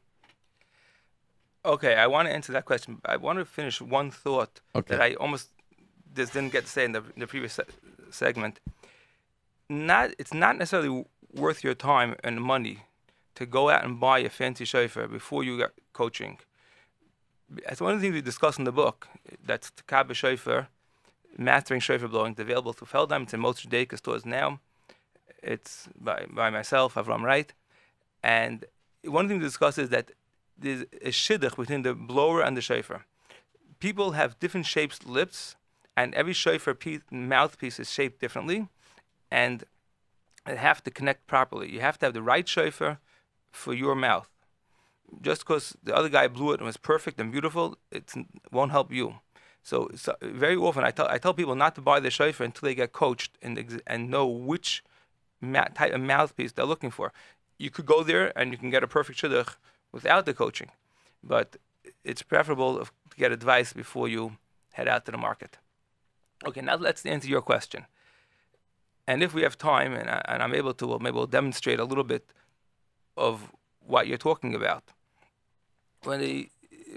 Okay, 1.64 1.96
I 1.96 2.08
want 2.08 2.28
to 2.28 2.34
answer 2.34 2.52
that 2.54 2.66
question. 2.66 3.00
I 3.06 3.18
want 3.18 3.40
to 3.40 3.46
finish 3.46 3.82
one 3.82 4.10
thought 4.12 4.62
Okay. 4.76 4.96
that 4.96 5.02
I 5.02 5.14
almost 5.16 5.50
just 6.16 6.34
didn't 6.34 6.52
get 6.52 6.64
to 6.66 6.70
say 6.70 6.86
in 6.86 6.92
the, 6.94 7.00
in 7.16 7.20
the 7.20 7.28
previous 7.28 7.54
se- 7.54 7.64
segment. 8.10 8.60
Not, 9.70 10.12
it's 10.18 10.34
not 10.34 10.58
necessarily 10.58 11.06
worth 11.34 11.64
your 11.64 11.76
time 11.76 12.16
and 12.24 12.42
money 12.42 12.80
to 13.36 13.46
go 13.46 13.70
out 13.70 13.86
and 13.86 14.00
buy 14.00 14.20
a 14.20 14.30
fancy 14.30 14.66
shofar 14.66 15.08
before 15.08 15.44
you 15.44 15.58
get 15.58 15.72
coaching. 15.94 16.40
That's 17.50 17.80
one 17.80 17.94
of 17.94 18.00
the 18.00 18.06
things 18.06 18.14
we 18.16 18.22
discuss 18.22 18.58
in 18.58 18.64
the 18.66 18.72
book. 18.72 19.08
That's 19.46 19.72
Teka 19.72 20.08
B'Shofar, 20.08 20.68
Mastering 21.38 21.80
Shofar 21.80 22.08
Blowing. 22.08 22.32
It's 22.32 22.42
available 22.42 22.74
through 22.74 22.88
Feldheim. 22.88 23.24
It's 23.24 23.34
in 23.34 23.40
most 23.40 23.70
Judaica 23.70 23.98
stores 23.98 24.26
now. 24.26 24.60
It's 25.44 25.88
by, 26.00 26.26
by 26.30 26.50
myself, 26.50 26.96
Avram 26.96 27.22
Reit. 27.22 27.50
And 28.24 28.66
one 29.06 29.28
thing 29.28 29.38
we 29.38 29.44
discuss 29.44 29.78
is 29.78 29.90
that 29.90 30.12
there's 30.62 30.82
a 30.82 31.10
shidduch 31.10 31.58
between 31.58 31.82
the 31.82 31.94
blower 31.94 32.42
and 32.42 32.56
the 32.56 32.62
shofar. 32.62 33.06
People 33.80 34.12
have 34.12 34.40
different 34.40 34.66
shaped 34.66 35.08
lips, 35.08 35.56
and 35.98 36.14
every 36.14 36.34
shofar 36.34 36.74
piece, 36.74 37.02
mouthpiece 37.12 37.80
is 37.80 37.92
shaped 37.92 38.22
differently, 38.22 38.68
and 39.30 39.64
they 40.46 40.56
have 40.56 40.84
to 40.84 40.92
connect 40.92 41.28
properly. 41.28 41.72
You 41.72 41.82
have 41.82 41.98
to 42.00 42.06
have 42.06 42.14
the 42.14 42.22
right 42.22 42.48
shofar 42.48 43.00
for 43.52 43.74
your 43.74 43.96
mouth. 43.96 44.30
Just 45.22 45.42
because 45.42 45.76
the 45.84 45.96
other 45.96 46.10
guy 46.10 46.28
blew 46.28 46.52
it 46.52 46.60
and 46.60 46.66
was 46.66 46.78
perfect 46.78 47.20
and 47.20 47.32
beautiful, 47.32 47.78
it 47.92 48.14
won't 48.52 48.72
help 48.72 48.92
you. 48.92 49.16
So, 49.64 49.90
so 49.96 50.16
very 50.22 50.56
often 50.56 50.84
I 50.84 50.92
tell 50.92 51.08
I 51.08 51.18
tell 51.18 51.34
people 51.34 51.56
not 51.56 51.76
to 51.76 51.82
buy 51.82 52.00
the 52.00 52.10
shofar 52.10 52.46
until 52.46 52.68
they 52.68 52.76
get 52.76 52.94
coached 52.94 53.38
and 53.42 53.82
and 53.86 54.10
know 54.10 54.26
which 54.26 54.84
ma- 55.40 55.66
type 55.76 55.94
of 55.94 56.02
mouthpiece 56.02 56.54
they're 56.54 56.66
looking 56.66 56.92
for. 56.92 57.12
You 57.60 57.70
could 57.70 57.86
go 57.86 58.02
there 58.04 58.36
and 58.38 58.52
you 58.52 58.58
can 58.58 58.70
get 58.70 58.84
a 58.84 58.88
perfect 58.88 59.22
shidduch 59.22 59.56
without 59.92 60.26
the 60.26 60.34
coaching, 60.34 60.70
but 61.24 61.58
it's 62.04 62.22
preferable 62.22 62.80
to 62.80 63.18
get 63.18 63.32
advice 63.32 63.74
before 63.74 64.08
you 64.08 64.38
head 64.74 64.88
out 64.88 65.06
to 65.06 65.12
the 65.12 65.18
market. 65.18 65.58
Okay, 66.46 66.62
now 66.62 66.76
let's 66.76 67.06
answer 67.06 67.28
your 67.28 67.42
question. 67.42 67.86
And 69.08 69.22
if 69.22 69.34
we 69.34 69.42
have 69.42 69.58
time 69.58 69.94
and, 69.94 70.10
I, 70.10 70.22
and 70.28 70.42
I'm 70.44 70.56
able 70.56 70.74
to, 70.76 70.88
well, 70.88 71.00
maybe 71.00 71.16
we'll 71.16 71.28
demonstrate 71.28 71.80
a 71.80 71.84
little 71.84 72.04
bit 72.04 72.32
of 73.18 73.52
what 73.86 74.08
you're 74.08 74.18
talking 74.18 74.56
about. 74.56 74.84
When 76.04 76.22
a 76.22 76.50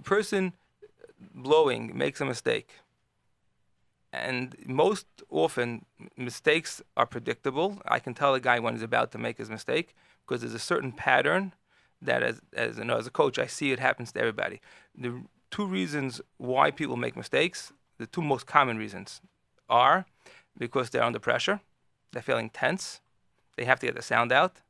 person 0.02 0.52
blowing 1.34 1.96
makes 1.96 2.20
a 2.20 2.24
mistake, 2.24 2.70
and 4.12 4.54
most 4.64 5.06
often 5.28 5.84
mistakes 6.16 6.80
are 6.96 7.06
predictable. 7.06 7.82
I 7.84 7.98
can 7.98 8.14
tell 8.14 8.34
a 8.34 8.40
guy 8.40 8.60
when 8.60 8.74
he's 8.74 8.82
about 8.82 9.10
to 9.12 9.18
make 9.18 9.38
his 9.38 9.50
mistake 9.50 9.96
because 10.24 10.40
there's 10.40 10.54
a 10.54 10.58
certain 10.60 10.92
pattern 10.92 11.52
that, 12.04 12.22
as 12.22 12.40
as 12.52 12.78
you 12.78 12.84
know, 12.84 12.96
as 12.96 13.06
a 13.06 13.10
coach, 13.10 13.38
I 13.38 13.46
see 13.46 13.72
it 13.72 13.80
happens 13.80 14.12
to 14.12 14.20
everybody. 14.20 14.60
The 14.96 15.22
two 15.50 15.66
reasons 15.66 16.20
why 16.38 16.70
people 16.70 16.96
make 16.96 17.16
mistakes, 17.16 17.72
the 17.98 18.06
two 18.06 18.22
most 18.22 18.46
common 18.46 18.76
reasons, 18.78 19.20
are 19.68 20.06
because 20.56 20.90
they're 20.90 21.02
under 21.02 21.18
pressure, 21.18 21.60
they're 22.12 22.22
feeling 22.22 22.50
tense, 22.50 23.00
they 23.56 23.64
have 23.64 23.80
to 23.80 23.86
get 23.86 23.96
the 23.96 24.02
sound 24.02 24.32
out, 24.32 24.62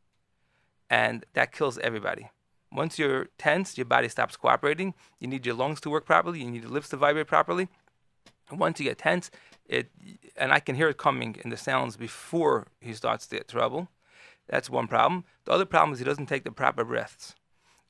and 0.89 1.25
that 1.35 1.53
kills 1.53 1.79
everybody. 1.79 2.31
Once 2.73 2.99
you're 2.99 3.29
tense, 3.39 3.79
your 3.79 3.85
body 3.85 4.09
stops 4.09 4.37
cooperating. 4.37 4.95
You 5.21 5.29
need 5.29 5.47
your 5.47 5.55
lungs 5.55 5.81
to 5.83 5.91
work 5.91 6.05
properly. 6.05 6.41
You 6.41 6.51
need 6.51 6.63
your 6.63 6.73
lips 6.73 6.89
to 6.89 6.97
vibrate 6.97 7.29
properly. 7.29 7.69
Once 8.51 8.81
you 8.81 8.87
get 8.87 8.99
tense, 8.99 9.31
it 9.67 9.91
and 10.37 10.53
I 10.53 10.61
can 10.61 10.75
hear 10.75 10.89
it 10.89 10.99
coming 10.99 11.37
in 11.45 11.51
the 11.51 11.57
sounds 11.57 11.97
before 11.97 12.67
he 12.81 12.93
starts 12.93 13.27
to 13.29 13.37
get 13.37 13.49
trouble. 13.49 13.89
That's 14.49 14.71
one 14.71 14.89
problem. 14.89 15.25
The 15.45 15.53
other 15.53 15.65
problem 15.65 15.93
is 15.93 15.99
he 15.99 16.05
doesn't 16.05 16.27
take 16.27 16.45
the 16.45 16.53
proper 16.53 16.85
breaths. 16.85 17.35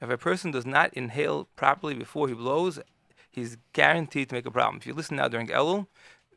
If 0.00 0.11
a 0.11 0.18
person 0.18 0.50
does 0.50 0.66
not 0.66 0.92
inhale 0.94 1.48
properly 1.57 1.94
before 1.94 2.28
he 2.28 2.34
blows, 2.34 2.78
he's 3.30 3.57
guaranteed 3.72 4.28
to 4.28 4.34
make 4.34 4.46
a 4.46 4.50
problem. 4.50 4.76
If 4.76 4.86
you 4.86 4.94
listen 4.94 5.16
now 5.16 5.28
during 5.28 5.48
Elul, 5.48 5.86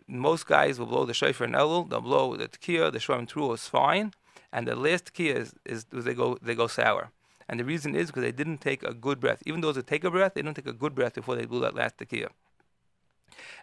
most 0.07 0.47
guys 0.47 0.79
will 0.79 0.85
blow 0.85 1.05
the 1.05 1.13
shofar 1.13 1.47
in 1.47 1.53
Elul. 1.53 1.89
They'll 1.89 2.01
blow 2.01 2.35
the 2.35 2.47
tekiah, 2.47 2.91
the 2.91 2.99
shofar 2.99 3.25
true 3.25 3.51
is 3.53 3.67
fine, 3.67 4.13
and 4.53 4.67
the 4.67 4.75
last 4.75 5.13
tekiah 5.13 5.35
is, 5.35 5.53
is, 5.65 5.85
is 5.91 6.05
they 6.05 6.13
go 6.13 6.37
they 6.41 6.55
go 6.55 6.67
sour. 6.67 7.11
And 7.49 7.59
the 7.59 7.65
reason 7.65 7.95
is 7.95 8.07
because 8.07 8.23
they 8.23 8.31
didn't 8.31 8.59
take 8.59 8.83
a 8.83 8.93
good 8.93 9.19
breath. 9.19 9.41
Even 9.45 9.61
those 9.61 9.75
that 9.75 9.87
take 9.87 10.03
a 10.03 10.11
breath, 10.11 10.33
they 10.33 10.41
don't 10.41 10.53
take 10.53 10.67
a 10.67 10.73
good 10.73 10.93
breath 10.95 11.13
before 11.13 11.35
they 11.35 11.45
blew 11.45 11.61
that 11.61 11.75
last 11.75 11.97
tekiah. 11.97 12.29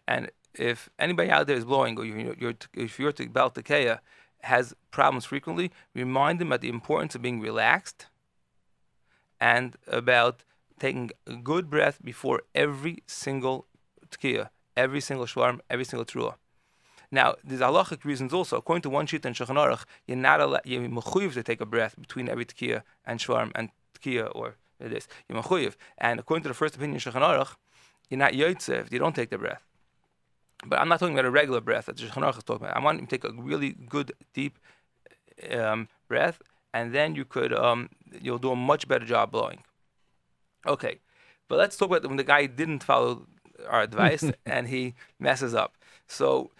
And 0.07 0.31
if 0.55 0.89
anybody 0.99 1.31
out 1.31 1.47
there 1.47 1.57
is 1.57 1.65
blowing, 1.65 1.99
or 1.99 2.05
you're, 2.05 2.35
you're, 2.35 2.55
if 2.75 2.99
you're 2.99 3.13
to 3.13 3.29
belt 3.29 3.55
tekiah, 3.55 3.99
has 4.45 4.75
problems 4.91 5.25
frequently, 5.25 5.71
remind 5.95 6.39
them 6.39 6.49
about 6.49 6.61
the 6.61 6.69
importance 6.69 7.15
of 7.15 7.23
being 7.23 7.41
relaxed 7.41 8.07
and 9.41 9.77
about 9.87 10.45
taking 10.79 11.11
a 11.27 11.37
good 11.37 11.71
breath 11.71 11.99
before 12.03 12.43
every 12.55 13.03
single 13.07 13.67
tekiah, 14.11 14.49
every 14.77 15.01
single 15.01 15.27
shvarim, 15.27 15.61
every 15.71 15.85
single 15.85 16.05
trua. 16.05 16.35
Now, 17.11 17.37
there's 17.45 17.61
halachic 17.61 18.05
reasons 18.05 18.33
also. 18.33 18.57
According 18.57 18.83
to 18.83 18.91
one 18.91 19.07
sheet 19.07 19.25
in 19.25 19.35
Shulchan 19.35 19.57
Aruch, 19.57 19.85
you're 20.07 20.17
not 20.17 20.41
allowed, 20.41 20.63
you're 20.65 20.83
mechuyev 20.83 21.35
to 21.35 21.43
take 21.43 21.61
a 21.61 21.67
breath 21.67 21.95
between 22.01 22.29
every 22.29 22.45
tekiah 22.45 22.83
and 23.07 23.21
shvarim 23.21 23.53
and 23.55 23.71
tekiah, 23.97 24.31
or 24.35 24.57
this. 24.81 25.07
You're 25.29 25.41
mechuyev. 25.41 25.77
And 25.99 26.19
according 26.21 26.43
to 26.43 26.49
the 26.49 26.55
first 26.55 26.75
opinion 26.75 26.95
in 26.95 27.01
Shulchan 27.01 27.23
Aruch, 27.23 27.55
you're 28.09 28.19
not 28.19 28.33
yotzeh 28.33 28.91
you 28.91 28.99
don't 28.99 29.15
take 29.15 29.31
the 29.31 29.39
breath. 29.39 29.63
But 30.67 30.81
I'm 30.81 30.89
not 30.89 31.01
talking 31.01 31.15
about 31.15 31.27
a 31.27 31.31
regular 31.31 31.61
breath 31.61 31.87
that 31.87 31.97
Shulchan 31.97 32.23
Aruch 32.23 32.39
is 32.39 32.45
talking 32.45 32.67
about. 32.67 32.77
I 32.77 32.81
want 32.81 33.01
you 33.01 33.07
to 33.07 33.11
take 33.19 33.25
a 33.25 33.33
really 33.35 33.73
good, 33.73 34.13
deep 34.33 34.59
um, 35.51 35.89
breath, 36.09 36.41
and 36.73 36.95
then 36.95 37.15
you 37.15 37.25
could, 37.25 37.53
um, 37.53 37.91
you'll 38.21 38.39
do 38.39 38.53
a 38.53 38.57
much 38.57 38.89
better 38.89 39.05
job 39.05 39.31
blowing. 39.31 39.63
Okay, 40.67 41.01
but 41.49 41.59
let's 41.59 41.77
talk 41.77 41.91
about 41.91 42.07
when 42.07 42.17
the 42.17 42.25
guy 42.25 42.47
didn't 42.47 42.83
follow 42.83 43.27
our 43.69 43.83
advice 43.83 44.25
and 44.47 44.69
he 44.69 44.95
messes 45.19 45.55
up. 45.55 45.77
So 46.07 46.51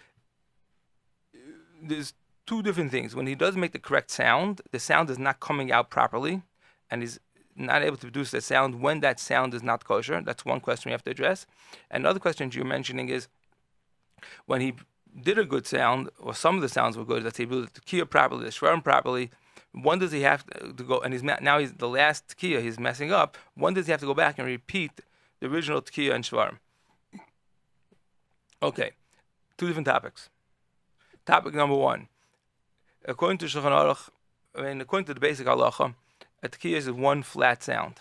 there's 1.83 2.13
two 2.47 2.63
different 2.63 2.91
things. 2.91 3.15
When 3.15 3.27
he 3.27 3.35
does 3.35 3.57
make 3.57 3.73
the 3.73 3.79
correct 3.79 4.11
sound, 4.11 4.61
the 4.71 4.81
sound 4.81 5.11
is 5.11 5.19
not 5.19 5.41
coming 5.41 5.73
out 5.73 5.91
properly, 5.91 6.43
and 6.91 7.03
he's 7.03 7.19
not 7.57 7.83
able 7.83 7.97
to 7.97 8.07
produce 8.07 8.31
the 8.31 8.41
sound 8.41 8.81
when 8.81 9.01
that 9.01 9.21
sound 9.21 9.55
is 9.55 9.63
not 9.63 9.85
kosher. 9.85 10.21
That's 10.21 10.45
one 10.45 10.61
question 10.61 10.91
we 10.91 10.93
have 10.93 11.05
to 11.05 11.11
address. 11.11 11.47
Another 11.91 12.19
question 12.19 12.51
you're 12.53 12.65
mentioning 12.65 13.09
is 13.09 13.29
when 14.47 14.61
he 14.61 14.75
did 15.21 15.39
a 15.39 15.45
good 15.45 15.67
sound, 15.67 16.11
or 16.19 16.35
some 16.35 16.57
of 16.57 16.63
the 16.63 16.69
sounds 16.69 16.97
were 16.97 17.05
good, 17.05 17.23
let's 17.23 17.37
say 17.37 17.45
he 17.45 17.47
blew 17.47 17.67
the 17.67 17.81
tekiah 17.81 18.09
properly, 18.09 18.45
the 18.45 18.51
shvarim 18.51 18.83
properly, 18.83 19.31
when 19.73 19.99
does 19.99 20.13
he 20.13 20.23
have 20.23 20.45
to 20.77 20.85
go, 20.85 21.01
and 21.01 21.13
he's 21.13 21.23
now 21.23 21.59
he's 21.59 21.73
the 21.73 21.89
last 21.89 22.29
tekiah, 22.29 22.63
he's 22.63 22.79
messing 22.79 23.13
up, 23.13 23.37
when 23.55 23.75
does 23.75 23.87
he 23.87 23.93
have 23.93 24.01
to 24.01 24.07
go 24.07 24.15
back 24.15 24.39
and 24.39 24.47
repeat 24.47 24.91
the 25.41 25.47
original 25.47 25.83
tekiah 25.83 26.15
and 26.15 26.25
shvarim? 26.25 26.59
Okay, 28.63 28.93
two 29.59 29.67
different 29.67 29.87
topics. 29.87 30.31
Topic 31.27 31.55
number 31.55 31.77
one. 31.77 32.09
According 33.05 33.39
to 33.39 33.47
Shulchan 33.47 33.73
Aruch, 33.73 34.09
I 34.55 34.63
mean, 34.63 34.81
according 34.81 35.07
to 35.07 35.15
the 35.15 35.21
basic 35.21 35.47
halacha, 35.47 35.95
a 36.43 36.49
tekiah 36.49 36.77
is 36.77 36.91
one 36.91 37.23
flat 37.23 37.63
sound. 37.63 38.01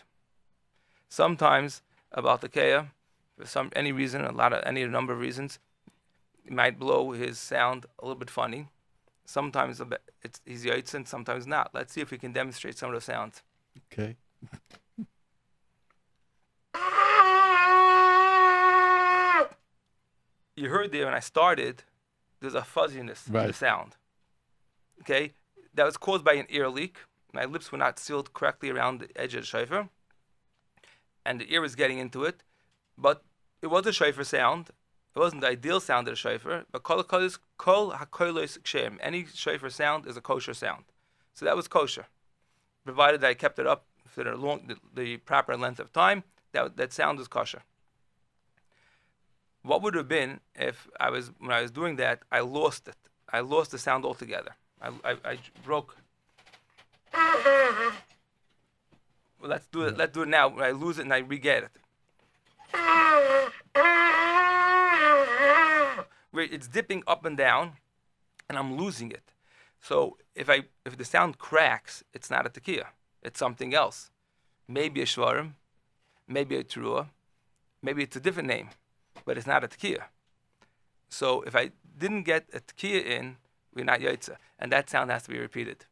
Sometimes 1.09 1.81
about 2.11 2.41
the 2.41 2.49
tekiah, 2.49 2.87
for 3.37 3.45
some 3.45 3.71
any 3.75 3.91
reason, 3.91 4.23
a 4.23 4.31
lot 4.31 4.53
of 4.53 4.63
any 4.65 4.85
number 4.85 5.13
of 5.13 5.19
reasons, 5.19 5.59
he 6.43 6.51
might 6.53 6.77
blow 6.79 7.11
his 7.11 7.39
sound 7.39 7.85
a 7.99 8.05
little 8.05 8.19
bit 8.19 8.29
funny. 8.29 8.67
Sometimes 9.25 9.79
a 9.79 9.85
bit- 9.85 10.01
it's 10.21 10.41
he's 10.45 10.65
yotzin, 10.65 11.07
sometimes 11.07 11.47
not. 11.47 11.71
Let's 11.73 11.93
see 11.93 12.01
if 12.01 12.11
we 12.11 12.17
can 12.17 12.33
demonstrate 12.33 12.77
some 12.77 12.89
of 12.89 12.95
those 12.95 13.05
sounds. 13.05 13.41
Okay. 13.91 14.15
You 20.55 20.69
heard 20.69 20.91
there 20.91 21.05
when 21.05 21.13
I 21.15 21.19
started, 21.19 21.83
there's 22.39 22.53
a 22.53 22.63
fuzziness 22.63 23.27
in 23.27 23.33
the 23.33 23.53
sound. 23.53 23.95
Okay, 25.01 25.33
that 25.73 25.85
was 25.85 25.97
caused 25.97 26.23
by 26.23 26.33
an 26.33 26.45
ear 26.49 26.69
leak. 26.69 26.97
My 27.33 27.45
lips 27.45 27.71
were 27.71 27.77
not 27.79 27.97
sealed 27.97 28.33
correctly 28.33 28.69
around 28.69 28.99
the 28.99 29.09
edge 29.19 29.33
of 29.33 29.41
the 29.41 29.47
shofar, 29.47 29.89
and 31.25 31.41
the 31.41 31.51
ear 31.51 31.61
was 31.61 31.75
getting 31.75 31.97
into 31.97 32.23
it. 32.23 32.43
But 32.97 33.23
it 33.61 33.67
was 33.67 33.87
a 33.87 33.93
shofar 33.93 34.23
sound. 34.23 34.69
It 35.15 35.19
wasn't 35.19 35.41
the 35.41 35.47
ideal 35.47 35.79
sound 35.79 36.07
of 36.07 36.13
the 36.13 36.15
shofar, 36.15 36.65
but 36.71 36.83
kol 36.83 37.03
hakolos- 37.03 37.37
kol 37.57 37.91
hakolos 37.91 38.57
kshem. 38.59 38.97
Any 38.99 39.25
shofar 39.25 39.69
sound 39.69 40.07
is 40.07 40.17
a 40.17 40.21
kosher 40.21 40.53
sound, 40.55 40.85
so 41.33 41.45
that 41.45 41.55
was 41.55 41.67
kosher, 41.67 42.07
provided 42.83 43.21
that 43.21 43.29
I 43.29 43.33
kept 43.35 43.59
it 43.59 43.67
up 43.67 43.85
for 44.07 44.23
the 44.23 44.35
long, 44.35 44.67
the, 44.67 44.77
the 44.93 45.17
proper 45.17 45.55
length 45.55 45.79
of 45.79 45.93
time. 45.93 46.23
That 46.51 46.77
that 46.77 46.93
sound 46.93 47.19
is 47.19 47.27
kosher. 47.27 47.63
What 49.61 49.81
would 49.81 49.95
have 49.95 50.07
been 50.07 50.39
if 50.55 50.89
I 50.99 51.09
was 51.09 51.31
when 51.39 51.51
I 51.51 51.61
was 51.61 51.71
doing 51.71 51.95
that, 51.97 52.23
I 52.31 52.39
lost 52.39 52.87
it. 52.87 52.97
I 53.31 53.39
lost 53.41 53.71
the 53.71 53.77
sound 53.77 54.05
altogether. 54.05 54.55
I, 54.81 54.89
I, 55.03 55.15
I 55.25 55.37
broke. 55.63 55.95
Well, 59.39 59.49
let's 59.49 59.67
do 59.67 59.83
it. 59.83 59.97
Let's 59.97 60.13
do 60.13 60.23
it 60.23 60.29
now. 60.29 60.49
I 60.57 60.71
lose 60.71 60.99
it 60.99 61.03
and 61.03 61.13
I 61.13 61.19
re-get 61.19 61.63
it. 61.63 61.71
Where 66.33 66.47
it's 66.55 66.67
dipping 66.67 67.03
up 67.05 67.21
and 67.25 67.37
down, 67.37 67.65
and 68.49 68.57
I'm 68.57 68.71
losing 68.75 69.09
it. 69.11 69.27
So 69.79 70.17
if 70.35 70.49
I 70.49 70.57
if 70.87 70.97
the 70.97 71.05
sound 71.05 71.37
cracks, 71.37 72.03
it's 72.15 72.29
not 72.33 72.45
a 72.47 72.49
tekiah. 72.49 72.89
It's 73.21 73.39
something 73.39 73.71
else. 73.73 74.09
Maybe 74.67 75.01
a 75.01 75.05
shvarim, 75.05 75.49
maybe 76.27 76.55
a 76.55 76.63
trua, 76.63 77.01
maybe 77.81 78.01
it's 78.01 78.15
a 78.15 78.19
different 78.19 78.49
name, 78.55 78.69
but 79.25 79.37
it's 79.37 79.45
not 79.53 79.63
a 79.63 79.67
tekiah. 79.67 80.05
So 81.09 81.27
if 81.49 81.55
I 81.55 81.65
didn't 82.03 82.23
get 82.23 82.43
a 82.51 82.61
tekiah 82.61 83.05
in, 83.05 83.37
we're 83.75 83.85
not 83.85 83.99
yaitza, 83.99 84.37
and 84.57 84.71
that 84.71 84.89
sound 84.89 85.11
has 85.11 85.23
to 85.23 85.29
be 85.29 85.37
repeated. 85.37 85.85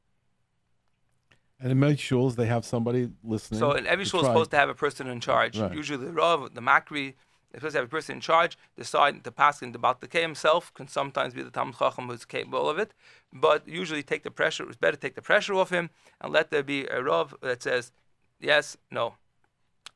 And 1.59 1.71
in 1.71 1.79
many 1.79 1.95
shuls, 1.95 2.35
they 2.35 2.47
have 2.47 2.65
somebody 2.65 3.11
listening. 3.23 3.59
So 3.59 3.73
in 3.73 3.85
every 3.85 4.05
shul 4.05 4.21
is 4.21 4.25
supposed 4.25 4.49
to 4.51 4.57
have 4.57 4.69
a 4.69 4.73
person 4.73 5.07
in 5.07 5.19
charge. 5.19 5.59
Right. 5.59 5.71
Usually 5.71 6.03
the 6.03 6.11
rav, 6.11 6.55
the 6.55 6.61
makri, 6.61 7.13
to 7.59 7.59
have 7.59 7.85
a 7.85 7.87
person 7.87 8.15
in 8.15 8.21
charge. 8.21 8.57
Decide 8.77 9.23
to 9.23 9.31
pass 9.31 9.61
in 9.61 9.71
the 9.71 9.79
baltakeh 9.79 10.21
himself 10.21 10.73
can 10.73 10.87
sometimes 10.87 11.33
be 11.33 11.43
the 11.43 11.51
talmud 11.51 11.77
chacham 11.77 12.07
who's 12.07 12.25
capable 12.25 12.69
of 12.69 12.79
it, 12.79 12.93
but 13.33 13.67
usually 13.67 14.03
take 14.03 14.23
the 14.23 14.31
pressure. 14.31 14.67
It's 14.67 14.77
better 14.77 14.95
to 14.95 15.01
take 15.01 15.15
the 15.15 15.21
pressure 15.21 15.53
off 15.53 15.69
him 15.69 15.89
and 16.19 16.31
let 16.31 16.51
there 16.51 16.63
be 16.63 16.85
a 16.85 17.01
rav 17.01 17.35
that 17.41 17.63
says 17.63 17.91
yes, 18.39 18.77
no. 18.89 19.15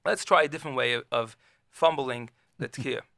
Let's 0.03 0.25
try 0.25 0.43
a 0.43 0.47
different 0.47 0.77
way 0.77 0.93
of, 0.93 1.03
of 1.11 1.37
fumbling 1.69 2.29
the 2.57 2.67
tkir. 2.69 3.01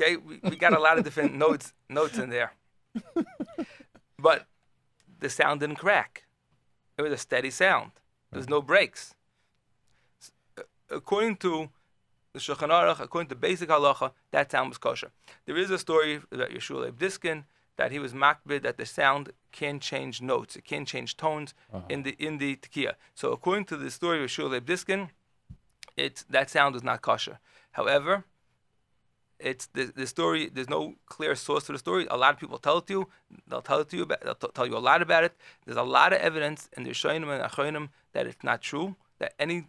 Okay, 0.00 0.16
we, 0.16 0.40
we 0.42 0.56
got 0.56 0.72
a 0.72 0.80
lot 0.80 0.98
of 0.98 1.04
different 1.04 1.34
notes 1.34 1.74
notes 1.88 2.18
in 2.18 2.30
there. 2.30 2.54
But 4.22 4.46
the 5.22 5.30
sound 5.30 5.60
didn't 5.60 5.76
crack. 5.76 6.24
It 6.98 7.02
was 7.02 7.12
a 7.12 7.16
steady 7.16 7.50
sound. 7.50 7.92
There's 8.32 8.48
no 8.48 8.60
breaks. 8.62 9.14
Uh, 10.58 10.62
According 10.90 11.36
to 11.36 11.70
the 12.32 12.38
Shulchan 12.38 12.68
Aruch, 12.68 13.00
according 13.00 13.28
to 13.28 13.34
basic 13.34 13.68
halacha, 13.68 14.12
that 14.30 14.50
sound 14.50 14.70
was 14.70 14.78
kosher. 14.78 15.10
There 15.46 15.56
is 15.56 15.70
a 15.70 15.78
story 15.78 16.20
about 16.30 16.50
Yehoshua 16.50 16.92
Diskin 16.98 17.44
that 17.76 17.92
he 17.92 17.98
was 17.98 18.12
makbid 18.12 18.62
that 18.62 18.76
the 18.76 18.86
sound 18.86 19.32
can 19.50 19.80
change 19.80 20.20
notes, 20.22 20.56
it 20.56 20.64
can 20.64 20.84
change 20.84 21.16
tones 21.16 21.54
in 21.88 22.02
the 22.02 22.14
in 22.18 22.38
the 22.38 22.56
tekiah. 22.56 22.94
So 23.14 23.32
according 23.32 23.66
to 23.66 23.76
the 23.76 23.90
story 23.90 24.22
of 24.22 24.30
Yehoshua 24.30 24.60
Diskin, 24.64 25.10
it's 25.96 26.22
that 26.24 26.50
sound 26.50 26.76
is 26.76 26.82
not 26.82 27.00
kosher. 27.02 27.38
However, 27.72 28.24
it's 29.42 29.66
the, 29.66 29.84
the 29.94 30.06
story. 30.06 30.50
There's 30.52 30.70
no 30.70 30.94
clear 31.06 31.34
source 31.34 31.64
to 31.66 31.72
the 31.72 31.78
story. 31.78 32.06
A 32.10 32.16
lot 32.16 32.34
of 32.34 32.40
people 32.40 32.58
tell 32.58 32.78
it 32.78 32.86
to 32.86 32.92
you. 32.92 33.08
They'll 33.48 33.62
tell 33.62 33.80
it 33.80 33.88
to 33.90 33.96
you. 33.96 34.02
About, 34.04 34.20
they'll 34.22 34.34
t- 34.34 34.48
tell 34.54 34.66
you 34.66 34.76
a 34.76 34.78
lot 34.90 35.02
about 35.02 35.24
it. 35.24 35.32
There's 35.64 35.76
a 35.76 35.82
lot 35.82 36.12
of 36.12 36.20
evidence 36.20 36.68
in 36.76 36.84
the 36.84 36.90
Rishonim 36.90 37.28
and 37.34 37.42
Achronim 37.42 37.88
that 38.12 38.26
it's 38.26 38.44
not 38.44 38.62
true. 38.62 38.96
That 39.18 39.34
any 39.38 39.66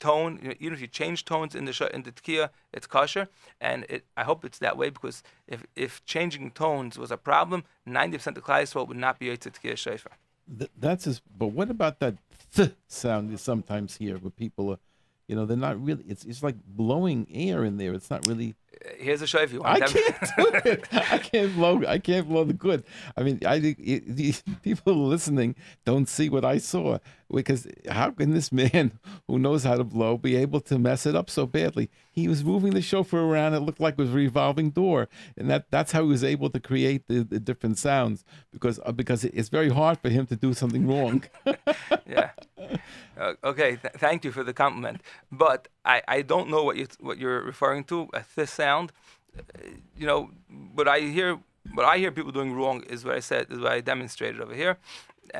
tone, 0.00 0.38
even 0.60 0.74
if 0.74 0.80
you 0.80 0.86
change 0.86 1.24
tones 1.24 1.54
in 1.54 1.64
the 1.64 1.72
sh- 1.72 1.92
in 1.92 2.02
the 2.02 2.12
tkiya, 2.12 2.50
it's 2.72 2.86
kosher. 2.86 3.28
And 3.60 3.86
it, 3.88 4.04
I 4.16 4.24
hope 4.24 4.44
it's 4.44 4.58
that 4.58 4.76
way 4.76 4.90
because 4.90 5.22
if 5.46 5.66
if 5.76 6.04
changing 6.04 6.50
tones 6.50 6.98
was 6.98 7.10
a 7.10 7.16
problem, 7.16 7.64
90% 7.88 8.36
of 8.36 8.44
Klai 8.44 8.88
would 8.88 8.96
not 8.96 9.18
be 9.18 9.30
a 9.30 9.36
tkiya 9.36 9.76
shofar. 9.76 10.12
Th- 10.58 10.70
that's 10.78 11.04
his. 11.04 11.20
But 11.20 11.48
what 11.48 11.70
about 11.70 12.00
that 12.00 12.14
th 12.54 12.72
sound 12.86 13.30
you 13.30 13.36
sometimes 13.36 13.96
hear 13.96 14.16
where 14.18 14.30
people 14.30 14.70
are, 14.72 14.80
you 15.28 15.34
know, 15.36 15.46
they're 15.46 15.56
not 15.68 15.82
really. 15.82 16.04
It's 16.06 16.24
it's 16.24 16.42
like 16.42 16.56
blowing 16.66 17.26
air 17.32 17.64
in 17.64 17.78
there. 17.78 17.94
It's 17.94 18.10
not 18.10 18.26
really. 18.26 18.54
Here's 18.98 19.22
a 19.22 19.26
shofar. 19.26 19.54
You 19.54 19.62
I 19.62 19.78
want 19.78 19.86
to 19.88 19.98
can't 19.98 20.36
do 20.36 20.70
it. 20.70 20.88
I 20.92 21.18
can't 21.18 21.54
blow. 21.54 21.82
I 21.86 21.98
can't 21.98 22.28
blow 22.28 22.44
the 22.44 22.52
good. 22.52 22.84
I 23.16 23.22
mean, 23.22 23.40
I 23.46 23.60
think 23.60 23.78
it, 23.80 24.16
the 24.16 24.34
people 24.62 24.94
listening 25.06 25.56
don't 25.84 26.08
see 26.08 26.28
what 26.28 26.44
I 26.44 26.58
saw 26.58 26.98
because 27.32 27.66
how 27.88 28.10
can 28.10 28.32
this 28.32 28.52
man 28.52 28.98
who 29.28 29.38
knows 29.38 29.64
how 29.64 29.76
to 29.76 29.84
blow 29.84 30.16
be 30.16 30.36
able 30.36 30.60
to 30.62 30.78
mess 30.78 31.06
it 31.06 31.14
up 31.14 31.30
so 31.30 31.46
badly? 31.46 31.90
He 32.12 32.28
was 32.28 32.44
moving 32.44 32.74
the 32.74 32.82
shofar 32.82 33.20
around. 33.20 33.54
It 33.54 33.60
looked 33.60 33.80
like 33.80 33.94
it 33.94 33.98
was 33.98 34.10
a 34.10 34.14
revolving 34.14 34.70
door, 34.70 35.08
and 35.36 35.50
that 35.50 35.70
that's 35.70 35.92
how 35.92 36.02
he 36.02 36.08
was 36.08 36.24
able 36.24 36.50
to 36.50 36.60
create 36.60 37.08
the, 37.08 37.24
the 37.24 37.40
different 37.40 37.78
sounds 37.78 38.24
because 38.52 38.78
uh, 38.84 38.92
because 38.92 39.24
it's 39.24 39.48
very 39.48 39.70
hard 39.70 39.98
for 40.00 40.08
him 40.08 40.26
to 40.26 40.36
do 40.36 40.54
something 40.54 40.86
wrong. 40.86 41.24
yeah. 42.06 42.30
Uh, 43.16 43.34
okay. 43.42 43.76
Th- 43.76 43.94
thank 43.94 44.24
you 44.24 44.32
for 44.32 44.44
the 44.44 44.52
compliment, 44.52 45.00
but 45.30 45.68
I, 45.84 46.02
I 46.08 46.22
don't 46.22 46.50
know 46.50 46.62
what 46.62 46.76
you 46.76 46.86
what 47.00 47.18
you're 47.18 47.42
referring 47.42 47.84
to. 47.84 48.08
A 48.12 48.24
this 48.36 48.52
sound, 48.64 48.86
you 50.00 50.06
know, 50.10 50.20
what 50.76 50.86
I 50.96 50.98
hear 51.16 51.30
what 51.76 51.86
I 51.94 51.96
hear 52.02 52.10
people 52.18 52.32
doing 52.40 52.52
wrong 52.58 52.78
is 52.94 52.98
what 53.06 53.14
I 53.20 53.22
said 53.30 53.42
is 53.52 53.58
what 53.64 53.72
I 53.78 53.80
demonstrated 53.92 54.38
over 54.44 54.54
here, 54.62 54.74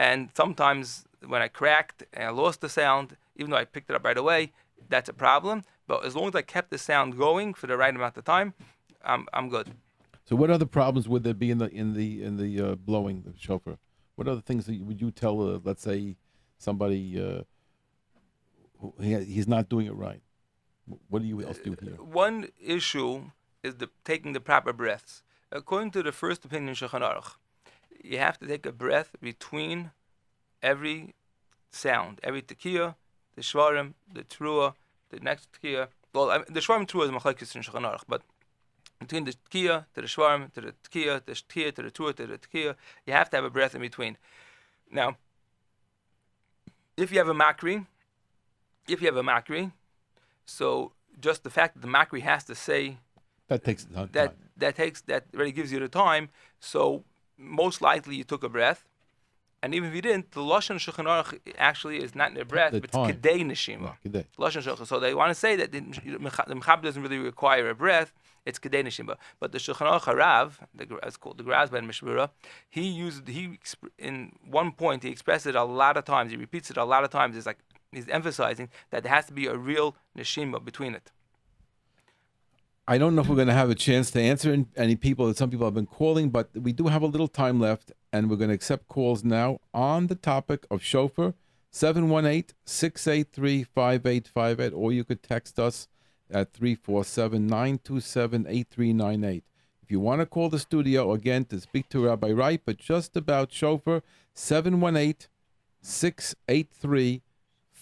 and 0.07 0.19
sometimes 0.41 1.05
when 1.33 1.43
I 1.47 1.49
cracked 1.61 1.99
and 2.15 2.25
I 2.31 2.33
lost 2.45 2.59
the 2.61 2.69
sound, 2.81 3.07
even 3.39 3.49
though 3.51 3.63
I 3.65 3.67
picked 3.75 3.89
it 3.91 3.97
up 3.97 4.05
right 4.11 4.21
away, 4.25 4.41
that's 4.93 5.09
a 5.09 5.17
problem. 5.27 5.57
But 5.91 5.99
as 6.09 6.13
long 6.17 6.27
as 6.33 6.35
I 6.35 6.43
kept 6.57 6.69
the 6.71 6.79
sound 6.91 7.09
going 7.27 7.49
for 7.61 7.67
the 7.71 7.77
right 7.83 7.95
amount 7.95 8.17
of 8.21 8.25
time, 8.25 8.49
I'm 9.13 9.23
I'm 9.37 9.49
good. 9.57 9.67
so, 10.29 10.33
what 10.41 10.51
other 10.57 10.67
problems 10.81 11.07
would 11.11 11.23
there 11.27 11.39
be 11.45 11.51
in 11.55 11.59
the 11.63 11.69
in 11.81 11.89
the 12.01 12.09
in 12.27 12.33
the 12.43 12.51
uh, 12.67 12.75
blowing 12.89 13.17
the 13.27 13.33
shofar? 13.47 13.77
What 14.17 14.27
other 14.33 14.45
things 14.49 14.63
that 14.67 14.75
you- 14.77 14.85
would 14.89 15.01
you 15.05 15.11
tell, 15.23 15.37
uh, 15.49 15.59
let's 15.69 15.83
say, 15.91 16.17
somebody 16.67 17.01
uh, 17.27 17.43
who 18.81 18.87
he, 19.07 19.11
he's 19.37 19.49
not 19.55 19.69
doing 19.75 19.87
it 19.93 19.97
right? 20.09 20.23
Wh- 20.89 21.11
What 21.11 21.23
do 21.23 21.29
you 21.29 21.43
else 21.43 21.59
do 21.59 21.77
here? 21.81 21.97
Uh, 21.99 22.05
one 22.05 22.49
issue 22.61 23.31
is 23.63 23.77
the 23.77 23.89
taking 24.05 24.33
the 24.33 24.41
proper 24.41 24.73
breaths. 24.73 25.23
According 25.51 25.93
to 25.93 26.03
the 26.03 26.13
first 26.13 26.45
opinion 26.45 26.71
in 26.71 26.75
Shulchan 26.75 27.01
Aruch, 27.01 27.37
you 28.03 28.19
have 28.19 28.39
to 28.39 28.47
take 28.47 28.67
a 28.67 28.73
breath 28.73 29.11
between 29.21 29.93
every 30.63 31.15
sound, 31.71 32.21
every 32.23 32.43
tekiah, 32.43 32.95
the 33.37 33.43
shvarim, 33.43 33.95
the 34.13 34.23
trua, 34.25 34.75
the 35.11 35.21
next 35.21 35.49
tekiah. 35.53 35.89
Well, 36.13 36.31
I 36.31 36.39
mean, 36.39 36.47
the 36.51 36.61
shvarim 36.61 36.87
trua 36.87 37.05
is 37.05 37.11
machlekes 37.11 37.55
in 37.55 37.63
Shulchan 37.63 37.83
Aruch, 37.83 38.05
but 38.09 38.23
between 39.01 39.25
the 39.25 39.35
tekiah 39.51 39.85
to 39.95 40.01
the 40.01 40.07
shvarim 40.07 40.53
to 40.55 40.61
the 40.61 40.75
tekiah, 40.85 41.25
the 41.25 41.33
tekiah 41.33 41.75
to 41.75 41.83
the 41.83 41.91
trua 41.91 42.15
to 42.17 42.27
the 42.27 42.39
tekiah, 42.39 42.75
you 43.07 43.13
have 43.13 43.31
to 43.31 43.37
have 43.37 43.45
a 43.45 43.51
breath 43.51 43.75
in 43.75 43.81
between. 43.81 44.17
Now, 44.91 45.17
if 46.97 47.11
you 47.11 47.19
have 47.19 47.29
a 47.29 47.35
makri, 47.35 47.87
if 48.89 49.01
you 49.01 49.07
have 49.07 49.17
a 49.17 49.23
makri, 49.23 49.73
so 50.47 50.93
just 51.21 51.43
the 51.45 51.51
fact 51.51 51.75
that 51.75 51.81
the 51.81 51.89
makri 51.89 52.21
has 52.23 52.45
to 52.45 52.55
say 52.55 52.99
That 53.49 53.65
takes 53.65 53.85
time. 53.85 54.09
that 54.13 54.35
that 54.57 54.77
takes 54.77 55.01
that 55.03 55.25
already 55.35 55.53
gives 55.53 55.71
you 55.73 55.79
the 55.81 55.89
time. 55.89 56.29
So 56.61 57.05
most 57.39 57.81
likely 57.83 58.17
you 58.17 58.25
took 58.25 58.43
a 58.45 58.49
breath, 58.49 58.85
and 59.63 59.75
even 59.75 59.89
if 59.89 59.95
you 59.95 60.03
didn't, 60.03 60.33
the 60.33 60.41
lashon 60.41 60.77
shulchan 60.77 61.07
aruch 61.07 61.39
actually 61.59 61.99
is 62.03 62.15
not 62.15 62.29
in 62.31 62.37
the 62.37 62.45
breath, 62.45 62.73
The 62.73 62.81
but 62.81 62.93
time. 62.93 63.11
it's 63.11 63.19
kedei 63.19 63.41
neshima. 63.45 63.91
Lashon 64.39 64.63
shulchan. 64.63 64.87
So 64.87 65.01
they 65.01 65.15
want 65.15 65.31
to 65.31 65.35
say 65.35 65.57
that 65.57 65.73
the 65.73 65.81
the 66.49 66.55
mechab 66.55 66.83
doesn't 66.83 67.03
really 67.03 67.19
require 67.19 67.69
a 67.71 67.75
breath. 67.75 68.13
It's 68.47 68.59
kedei 68.59 68.83
neshima. 68.85 69.17
But 69.41 69.53
the 69.53 69.59
shulchan 69.59 69.87
aruch 69.91 70.03
harav, 70.11 70.47
the 70.75 70.85
it's 71.03 71.17
called 71.17 71.39
the 71.39 71.45
Grasban 71.45 71.85
Mishmura, 71.91 72.31
he 72.69 72.83
used 72.83 73.27
he 73.29 73.59
in 73.99 74.15
one 74.61 74.71
point 74.73 75.03
he 75.03 75.11
expressed 75.11 75.47
it 75.47 75.55
a 75.57 75.65
lot 75.65 75.97
of 75.97 76.05
times. 76.05 76.31
He 76.31 76.37
repeats 76.37 76.71
it 76.71 76.77
a 76.77 76.85
lot 76.85 77.03
of 77.05 77.11
times. 77.11 77.37
It's 77.37 77.47
like 77.47 77.59
he's 77.97 78.09
emphasizing 78.09 78.69
that 78.91 79.03
there 79.03 79.13
has 79.13 79.27
to 79.27 79.33
be 79.33 79.47
a 79.47 79.57
real 79.57 79.97
neshima 80.17 80.65
between 80.65 80.95
it. 80.95 81.11
I 82.87 82.99
don't 82.99 83.15
know 83.15 83.23
if 83.23 83.29
we're 83.29 83.37
going 83.37 83.49
to 83.49 83.55
have 83.55 83.71
a 83.71 83.75
chance 83.75 84.11
to 84.11 84.21
answer 84.21 84.67
any 84.77 84.95
people. 84.95 85.27
That 85.27 85.39
some 85.39 85.51
people 85.51 85.67
have 85.67 85.75
been 85.75 85.87
calling, 85.87 86.29
but 86.29 86.51
we 86.55 86.73
do 86.73 86.89
have 86.89 87.01
a 87.01 87.07
little 87.07 87.29
time 87.29 87.59
left, 87.59 87.93
and 88.13 88.29
we're 88.29 88.37
going 88.37 88.51
to 88.51 88.55
accept 88.55 88.89
calls 88.89 89.25
now 89.25 89.59
on 89.73 90.09
the 90.09 90.15
topic 90.15 90.67
of 90.71 90.83
shofar 90.83 91.33
718 91.71 92.55
683 92.67 93.65
5858, 93.65 94.77
or 94.77 94.93
you 94.93 95.03
could 95.03 95.23
text 95.23 95.59
us 95.59 95.89
at 96.31 96.53
347 96.53 97.47
927 97.47 98.47
8398. 98.47 99.45
If 99.83 99.91
you 99.91 100.01
want 100.01 100.21
to 100.21 100.27
call 100.27 100.51
the 100.51 100.59
studio 100.59 101.13
again 101.13 101.47
to 101.47 101.61
speak 101.61 101.89
to 101.89 102.05
Rabbi 102.05 102.31
Reit, 102.31 102.61
but 102.67 102.77
just 102.77 103.17
about 103.17 103.51
shofar 103.51 104.03
718 104.35 105.29
683 105.81 107.23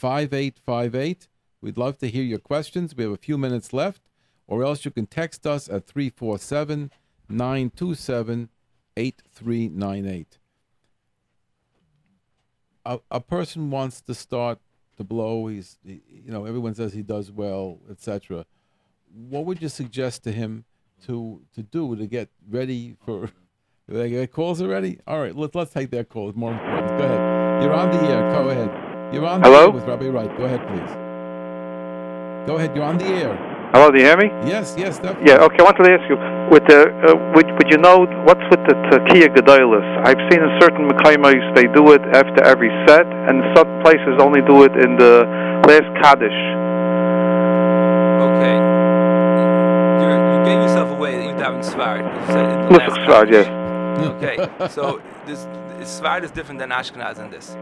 5858. 0.03 1.29
We'd 1.61 1.79
love 1.79 1.97
to 1.99 2.09
hear 2.09 2.25
your 2.25 2.41
questions. 2.41 2.97
We 2.97 3.05
have 3.05 3.13
a 3.13 3.17
few 3.17 3.39
minutes 3.39 3.73
left, 3.73 4.03
or 4.49 4.65
else 4.65 4.85
you 4.85 4.91
can 4.91 5.07
text 5.07 5.47
us 5.47 5.69
at 5.69 5.87
347 5.87 6.91
927 7.29 8.49
8398. 8.97 10.39
A 12.85 13.21
person 13.21 13.71
wants 13.71 14.01
to 14.01 14.13
start 14.13 14.59
to 14.97 15.05
blow. 15.05 15.47
He's, 15.47 15.79
you 15.85 16.33
know, 16.33 16.47
everyone 16.47 16.75
says 16.75 16.93
he 16.93 17.03
does 17.03 17.31
well, 17.31 17.79
etc. 17.89 18.45
What 19.15 19.45
would 19.45 19.63
you 19.63 19.69
suggest 19.69 20.25
to 20.25 20.33
him 20.33 20.65
to 21.07 21.43
to 21.55 21.63
do 21.63 21.95
to 21.95 22.09
get 22.09 22.29
ready 22.51 22.97
for? 23.05 23.31
They 23.89 24.11
get 24.11 24.33
calls 24.33 24.63
already. 24.63 24.99
All 25.07 25.21
right, 25.21 25.37
let's 25.37 25.55
let's 25.55 25.73
take 25.73 25.91
that 25.91 26.09
call. 26.09 26.29
It's 26.29 26.37
more 26.37 26.53
important. 26.53 26.89
Go 26.99 27.05
ahead. 27.05 27.63
You're 27.63 27.75
on 27.75 27.91
the 27.91 28.03
air. 28.09 28.33
Go 28.33 28.49
ahead. 28.49 28.92
You're 29.13 29.27
on 29.27 29.41
the 29.43 29.49
Hello? 29.49 29.65
air 29.65 29.71
with 29.71 29.85
Rabbi 29.85 30.07
Reit. 30.07 30.37
Go 30.39 30.45
ahead, 30.45 30.67
please. 30.69 30.93
Go 32.47 32.57
ahead. 32.57 32.75
You're 32.75 32.85
on 32.85 32.97
the 32.97 33.05
air. 33.05 33.37
Hello, 33.73 33.91
do 33.91 33.99
you 33.99 34.05
hear 34.05 34.17
me? 34.17 34.29
Yes, 34.49 34.75
yes, 34.77 34.99
definitely. 34.99 35.31
Yeah. 35.31 35.45
Okay. 35.45 35.57
I 35.61 35.63
wanted 35.63 35.85
to 35.85 35.93
ask 35.93 36.05
you, 36.09 36.17
with 36.53 36.65
the 36.67 36.93
uh, 37.09 37.17
would, 37.35 37.49
would 37.57 37.71
you 37.71 37.79
know 37.79 38.05
what's 38.25 38.45
with 38.51 38.61
the 38.69 38.75
Tekiah 38.89 39.29
Gedolis? 39.33 39.85
I've 40.05 40.21
seen 40.33 40.41
in 40.41 40.51
certain 40.61 40.89
Mekayimos 40.89 41.55
they 41.55 41.69
do 41.73 41.93
it 41.93 42.03
after 42.13 42.43
every 42.45 42.69
set, 42.89 43.07
and 43.07 43.41
some 43.57 43.69
places 43.83 44.17
only 44.21 44.41
do 44.43 44.65
it 44.65 44.73
in 44.77 44.97
the 44.97 45.25
last 45.69 45.89
Kaddish. 46.01 46.37
Okay. 48.29 48.57
You're, 50.01 50.21
you 50.21 50.45
gave 50.45 50.61
yourself 50.65 50.91
away 50.91 51.17
that 51.17 51.25
you 51.25 51.35
daven 51.37 51.65
Sfard. 51.65 52.05
You 52.05 52.27
said 52.33 52.45
in 52.45 52.73
the 52.73 52.79
last 52.79 52.97
Svard, 53.05 53.31
yes. 53.33 53.47
Okay, 54.17 54.37
so 54.69 55.01
this 55.27 55.47
Sfard 55.85 56.25
is 56.25 56.31
different 56.31 56.59
than 56.61 56.71
Ashkenaz 56.71 57.19
in 57.19 57.31
this, 57.31 57.57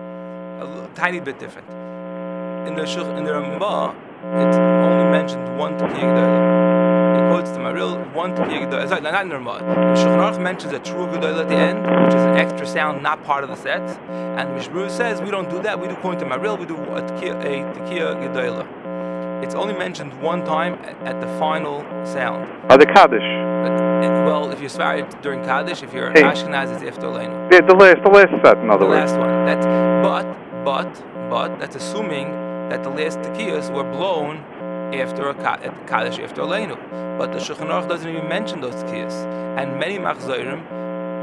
a 0.63 0.91
tiny 0.95 1.21
bit 1.21 1.39
different. 1.39 1.69
In 2.69 2.75
the 2.77 2.87
Shul- 2.87 3.17
in 3.17 3.25
the 3.25 3.33
Ramah, 3.33 3.95
it 4.23 4.55
only 4.55 5.11
mentioned 5.11 5.59
one 5.59 5.79
Gedolah. 5.79 7.19
It 7.19 7.31
quotes 7.33 7.51
the 7.51 7.59
Maharil 7.59 8.13
one 8.15 8.35
Gedolah. 8.37 8.89
Sorry, 8.89 9.01
not 9.01 9.23
in 9.23 9.29
the 9.31 9.37
Ramah. 9.37 9.59
The 9.61 10.01
Shulchan 10.01 10.19
Aruch 10.19 10.41
mentions 10.41 10.73
a 10.73 10.79
true 10.79 11.07
Gedolah 11.07 11.41
at 11.43 11.49
the 11.49 11.57
end, 11.57 11.79
which 12.05 12.15
is 12.15 12.23
an 12.23 12.37
extra 12.37 12.67
sound 12.67 13.03
not 13.03 13.25
part 13.25 13.43
of 13.45 13.51
the 13.51 13.57
set. 13.57 13.81
And 14.11 14.51
Mishbru 14.51 14.91
says 14.91 15.21
we 15.23 15.31
don't 15.31 15.49
do 15.51 15.61
that. 15.63 15.81
We 15.81 15.89
do 15.89 15.95
according 15.95 16.21
to 16.21 16.27
Maharil. 16.27 16.59
We 16.59 16.67
do 16.67 16.77
a 16.77 17.03
Tekiah, 17.03 18.13
a 18.13 18.29
Gedolah. 18.29 18.67
It's 19.43 19.55
only 19.55 19.73
mentioned 19.73 20.13
one 20.21 20.45
time 20.45 20.75
at, 21.07 21.19
the 21.23 21.27
final 21.39 21.81
sound. 22.05 22.47
Uh, 22.71 22.77
the 22.77 22.85
Kaddish. 22.85 23.23
But, 23.65 23.73
well, 24.27 24.51
if 24.51 24.61
you're 24.61 24.69
Sfarad 24.69 25.21
during 25.23 25.43
Kaddish, 25.45 25.83
if 25.83 25.95
you're 25.95 26.11
Hey. 26.11 26.23
Ashkenaz, 26.25 26.71
it's 26.75 26.83
Iftar 26.83 27.11
Leinu. 27.17 27.51
Yeah, 27.51 27.63
the 27.63 27.73
last, 27.75 28.03
the 28.03 28.11
last 28.11 28.31
set, 28.45 28.59
in 28.59 28.69
The 28.69 28.75
other 28.75 28.87
words. 28.87 29.13
last 29.13 29.19
one. 29.19 29.47
That's 29.47 29.65
but 30.05 30.27
but 30.65 30.93
but 31.29 31.59
that's 31.59 31.77
assuming 31.77 32.29
that 32.71 32.83
the 32.83 32.91
last 32.91 33.19
tekiyas 33.19 33.73
were 33.75 33.85
blown 33.85 34.37
after 34.95 35.29
a 35.29 35.35
at 35.37 35.87
Kaddish 35.87 36.19
after 36.19 36.43
Leinu. 36.43 36.77
But 37.19 37.33
the 37.33 37.39
Shulchan 37.39 37.89
doesn't 37.89 38.09
even 38.09 38.29
mention 38.29 38.61
those 38.61 38.75
tekiyas. 38.75 39.15
And 39.59 39.79
many 39.79 39.99
machzorim, 39.99 40.61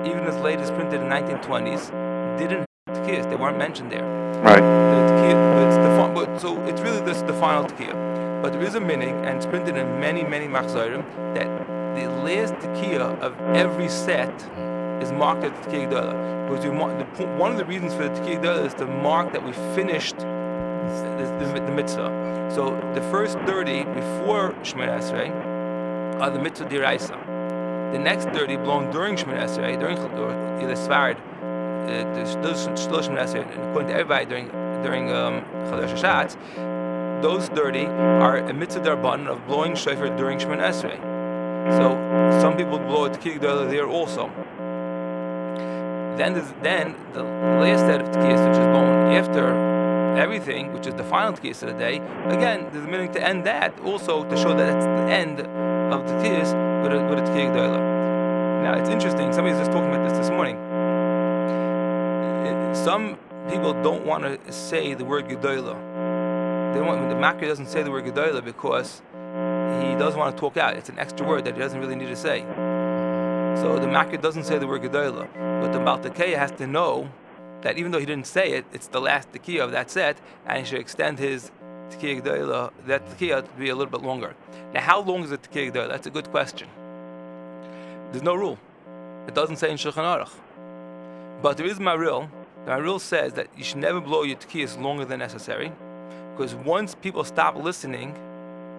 even 0.06 0.24
as 0.26 0.38
late 0.42 0.60
as 0.60 0.72
printed 0.72 1.02
in 1.02 1.08
1920s, 1.08 1.90
didn't 2.38 2.66
have 2.88 2.98
tekiyas. 2.98 3.30
They 3.30 3.36
weren't 3.36 3.58
mentioned 3.58 3.92
there. 3.92 4.04
Right. 4.44 4.62
The 4.62 5.00
tekiah, 5.14 5.68
it's 5.68 5.78
the 5.78 6.14
but 6.14 6.40
so 6.40 6.62
it's 6.66 6.82
really 6.82 7.02
this 7.02 7.22
the 7.24 7.34
final 7.34 7.66
tekiah. 7.66 8.42
But 8.42 8.54
there 8.54 8.62
is 8.62 8.76
a 8.76 8.80
minhag, 8.80 9.26
and 9.26 9.38
it's 9.38 9.46
printed 9.46 9.76
in 9.78 10.00
many 10.00 10.24
many 10.24 10.48
machzorim 10.48 11.04
that 11.34 11.48
the 11.96 12.08
last 12.24 12.54
tekiah 12.56 13.20
of 13.20 13.34
every 13.56 13.90
set 13.90 14.32
is 15.02 15.12
marked 15.12 15.44
at 15.44 15.56
the. 15.64 16.28
Because 16.48 16.64
the, 16.64 17.26
one 17.38 17.52
of 17.52 17.58
the 17.58 17.66
reasons 17.66 17.94
for 17.94 18.04
the 18.04 18.10
tekiah 18.10 18.66
is 18.66 18.74
to 18.76 18.86
mark 18.86 19.34
that 19.34 19.46
we 19.46 19.52
finished 19.76 20.18
the, 20.18 21.38
the, 21.40 21.62
the 21.66 21.72
mitzvah. 21.72 22.50
So 22.54 22.72
the 22.96 23.02
first 23.12 23.38
30 23.40 23.84
before 23.84 24.54
Shemoneh 24.64 25.00
Esrei 25.00 25.30
are 26.22 26.30
the 26.30 26.40
mitzvah 26.40 26.70
diraisa. 26.70 27.92
The 27.92 28.00
next 28.00 28.26
30 28.30 28.58
blown 28.58 28.92
during 28.92 29.16
Shemoneh 29.16 29.44
Esrei, 29.44 29.80
during 29.80 29.98
uh, 29.98 30.08
the- 30.08 30.48
those 32.42 32.62
still 32.62 33.02
Shemoneh 33.02 33.24
Esrei, 33.26 33.52
and 33.52 33.62
according 33.70 33.90
to 33.90 33.94
everybody 33.94 34.26
during 34.26 34.48
during 34.84 35.12
um, 35.12 35.42
Hashatz, 35.72 36.38
those 37.22 37.48
30 37.50 37.86
are 37.88 38.38
a 38.38 38.54
mitzvah 38.54 38.82
darban 38.82 39.28
of 39.28 39.46
blowing 39.48 39.76
shofar 39.76 40.16
during 40.18 40.40
Shemoneh 40.40 40.70
Esrei. 40.72 41.00
So 41.78 42.40
some 42.42 42.56
people 42.56 42.80
blow 42.80 43.06
a 43.06 43.10
tekiah 43.10 43.40
gedolah 43.40 43.70
there 43.70 43.88
also. 43.88 44.30
Then 46.18 46.34
then 46.64 46.96
the 47.14 47.24
last 47.24 47.82
set 47.82 48.02
of 48.02 48.08
tekiyas, 48.10 48.42
which 48.48 48.58
is 48.58 48.68
blown 48.74 49.14
after 49.14 49.44
everything, 50.18 50.74
which 50.74 50.88
is 50.88 50.96
the 50.96 51.04
final 51.04 51.34
tekiyas 51.34 51.62
of 51.64 51.70
the 51.70 51.78
day. 51.78 51.98
Again, 52.26 52.68
there's 52.72 52.86
a 52.86 52.88
meaning 52.88 53.12
to 53.14 53.24
end 53.24 53.46
that 53.46 53.80
also 53.82 54.24
to 54.24 54.36
show 54.36 54.56
that 54.56 54.76
it's 54.76 54.86
the 54.86 55.08
end 55.14 55.40
of 55.94 56.08
the 56.08 56.14
tekiyas 56.14 56.54
with 56.84 56.94
a 56.94 57.04
with 57.08 57.20
a. 57.20 57.98
Now 58.64 58.74
it's 58.74 58.90
interesting. 58.90 59.32
Somebody's 59.32 59.60
just 59.60 59.72
talking 59.72 59.90
about 59.90 60.10
this 60.10 60.18
this 60.18 60.30
morning. 60.30 60.58
Some 62.74 63.18
people 63.50 63.74
don't 63.82 64.06
want 64.06 64.24
to 64.24 64.52
say 64.52 64.94
the 64.94 65.06
word 65.06 65.28
gedolah. 65.28 66.74
They 66.74 66.82
want 66.82 67.10
the 67.10 67.16
Makri 67.16 67.48
doesn't 67.48 67.68
say 67.68 67.84
the 67.84 67.92
word 67.92 68.06
gedolah 68.06 68.44
because 68.44 69.02
he 69.82 69.96
doesn't 69.96 70.20
want 70.20 70.36
to 70.36 70.40
talk 70.40 70.58
out. 70.58 70.76
It's 70.76 70.90
an 70.90 71.00
extra 71.00 71.26
word 71.26 71.46
that 71.46 71.54
he 71.54 71.60
doesn't 71.60 71.80
really 71.80 71.96
need 71.96 72.10
to 72.10 72.16
say. 72.16 72.46
So 73.62 73.80
the 73.80 73.88
Makri 73.88 74.22
doesn't 74.22 74.44
say 74.44 74.58
the 74.60 74.68
word 74.68 74.84
Gedolah, 74.84 75.28
but 75.62 75.72
the 75.72 75.80
Baltakeya 75.80 76.38
has 76.38 76.52
to 76.54 76.68
know 76.68 77.10
that 77.62 77.78
even 77.78 77.92
though 77.92 78.00
he 78.00 78.06
didn't 78.06 78.28
say 78.28 78.52
it, 78.52 78.66
it's 78.72 78.88
the 78.88 79.02
last 79.02 79.32
Tekiah 79.32 79.64
of 79.64 79.72
that 79.72 79.90
set, 79.90 80.18
and 80.46 80.60
he 80.60 80.64
should 80.64 80.80
extend 80.80 81.18
his 81.18 81.52
Tekiah 81.90 82.22
Gedolah, 82.22 82.72
that 82.86 83.04
Tekiah 83.10 83.44
to 83.44 83.52
be 83.58 83.70
a 83.70 83.76
little 83.76 83.92
bit 83.92 84.04
longer. 84.04 84.36
Now, 84.74 84.82
how 84.82 85.02
long 85.02 85.24
is 85.24 85.32
a 85.32 85.38
Tekiah 85.38 85.72
Gedolah? 85.72 85.90
That's 85.90 86.06
a 86.06 86.12
good 86.12 86.30
question. 86.30 86.68
There's 88.12 88.24
no 88.24 88.36
rule. 88.36 88.60
It 89.28 89.34
doesn't 89.34 89.58
say 89.58 89.72
in 89.72 89.78
Shulchan 89.78 90.06
Aruch. 90.06 90.30
But 91.42 91.58
there 91.58 91.66
is 91.66 91.80
Maharil. 91.80 92.30
The 92.66 92.72
Maharil 92.72 93.00
says 93.00 93.34
that 93.34 93.48
you 93.58 93.64
should 93.64 93.78
never 93.78 94.00
blow 94.00 94.24
your 94.24 94.38
Tekiyahs 94.38 94.80
longer 94.80 95.04
than 95.04 95.20
necessary, 95.20 95.72
because 96.32 96.54
once 96.54 96.94
people 96.94 97.24
stop 97.24 97.56
listening, 97.56 98.14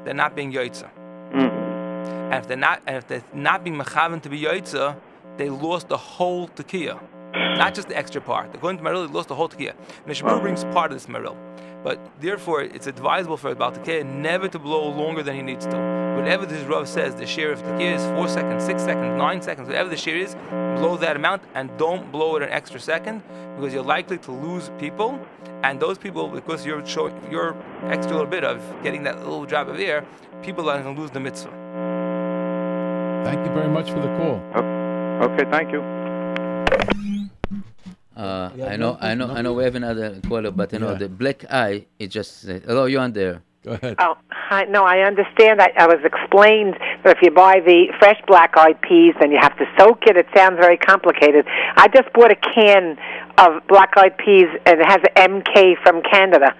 they're 0.04 0.14
not 0.14 0.36
being 0.36 0.52
Yoitza. 0.52 0.88
Mm. 1.32 1.67
And 2.30 2.34
if 2.34 2.46
they're 2.46 2.58
not, 2.58 2.82
and 2.86 2.96
if 2.96 3.08
they're 3.08 3.24
not 3.32 3.64
being 3.64 3.76
mechavan 3.76 4.20
to 4.20 4.28
be 4.28 4.38
yoitza, 4.42 4.96
they 5.38 5.48
lost 5.48 5.88
the 5.88 5.96
whole 5.96 6.48
tekiah, 6.48 7.00
not 7.56 7.74
just 7.74 7.88
the 7.88 7.96
extra 7.96 8.20
part. 8.20 8.54
According 8.54 8.78
to 8.78 8.84
Maharil, 8.84 9.06
they 9.06 9.14
lost 9.14 9.28
the 9.28 9.34
whole 9.34 9.48
tekiah. 9.48 9.74
The 10.06 10.40
brings 10.40 10.64
part 10.64 10.92
of 10.92 10.96
this 10.96 11.06
Maharil, 11.06 11.36
but 11.82 11.98
therefore 12.20 12.60
it's 12.60 12.86
advisable 12.86 13.38
for 13.38 13.50
a 13.52 13.54
Baal 13.54 13.72
tekiah 13.72 14.04
never 14.04 14.46
to 14.46 14.58
blow 14.58 14.90
longer 14.90 15.22
than 15.22 15.36
he 15.36 15.42
needs 15.42 15.64
to. 15.64 15.76
Whatever 16.18 16.44
this 16.44 16.62
Rav 16.64 16.86
says, 16.86 17.14
the 17.14 17.24
share 17.24 17.50
of 17.50 17.62
tekiah 17.62 17.94
is 17.96 18.04
four 18.08 18.28
seconds, 18.28 18.62
six 18.62 18.82
seconds, 18.82 19.16
nine 19.16 19.40
seconds, 19.40 19.66
whatever 19.66 19.88
the 19.88 19.96
share 19.96 20.16
is, 20.16 20.34
blow 20.50 20.98
that 20.98 21.16
amount 21.16 21.40
and 21.54 21.74
don't 21.78 22.12
blow 22.12 22.36
it 22.36 22.42
an 22.42 22.50
extra 22.50 22.78
second 22.78 23.22
because 23.56 23.72
you're 23.72 23.82
likely 23.82 24.18
to 24.18 24.32
lose 24.32 24.70
people. 24.78 25.18
And 25.62 25.80
those 25.80 25.98
people, 25.98 26.28
because 26.28 26.66
you're 26.66 26.84
showing 26.86 27.18
you're 27.30 27.56
extra 27.84 28.12
little 28.12 28.30
bit 28.30 28.44
of 28.44 28.60
getting 28.82 29.02
that 29.04 29.18
little 29.18 29.46
drop 29.46 29.68
of 29.68 29.80
air, 29.80 30.04
people 30.42 30.68
are 30.68 30.80
going 30.82 30.94
to 30.94 31.00
lose 31.00 31.10
the 31.10 31.20
mitzvah. 31.20 31.67
Thank 33.24 33.46
you 33.46 33.52
very 33.52 33.68
much 33.68 33.90
for 33.90 34.00
the 34.00 34.08
call. 34.18 34.36
Okay, 35.28 35.44
thank 35.50 35.72
you. 35.72 35.82
Uh, 38.16 38.50
Yeah, 38.56 38.66
I 38.72 38.76
know, 38.76 38.96
I 39.00 39.14
know, 39.14 39.26
no. 39.26 39.34
I 39.34 39.42
know. 39.42 39.52
We 39.52 39.64
have 39.64 39.74
another 39.76 40.20
caller, 40.28 40.50
but 40.50 40.72
you 40.72 40.78
know, 40.80 40.92
Yeah. 40.92 40.98
the 40.98 41.08
black 41.08 41.44
eye. 41.52 41.86
It 41.98 42.08
just 42.08 42.48
uh, 42.48 42.58
hello, 42.66 42.86
you 42.86 42.98
on 42.98 43.12
there? 43.12 43.42
Go 43.64 43.72
ahead. 43.72 43.96
Oh, 44.00 44.16
hi. 44.30 44.64
No, 44.64 44.84
I 44.84 45.00
understand. 45.00 45.60
I, 45.60 45.70
I 45.76 45.86
was 45.86 45.98
explained 46.04 46.74
that 47.04 47.16
if 47.16 47.22
you 47.22 47.30
buy 47.30 47.60
the 47.60 47.88
fresh 47.98 48.20
black-eyed 48.26 48.80
peas, 48.82 49.14
then 49.20 49.30
you 49.30 49.38
have 49.40 49.56
to 49.58 49.66
soak 49.78 50.04
it. 50.06 50.16
It 50.16 50.26
sounds 50.34 50.56
very 50.60 50.76
complicated. 50.78 51.44
I 51.76 51.88
just 51.88 52.12
bought 52.12 52.30
a 52.30 52.36
can 52.54 52.96
of 53.36 53.66
black-eyed 53.68 54.16
peas, 54.18 54.46
and 54.66 54.80
it 54.80 54.86
has 54.86 55.00
MK 55.16 55.76
from 55.82 56.02
Canada. 56.02 56.54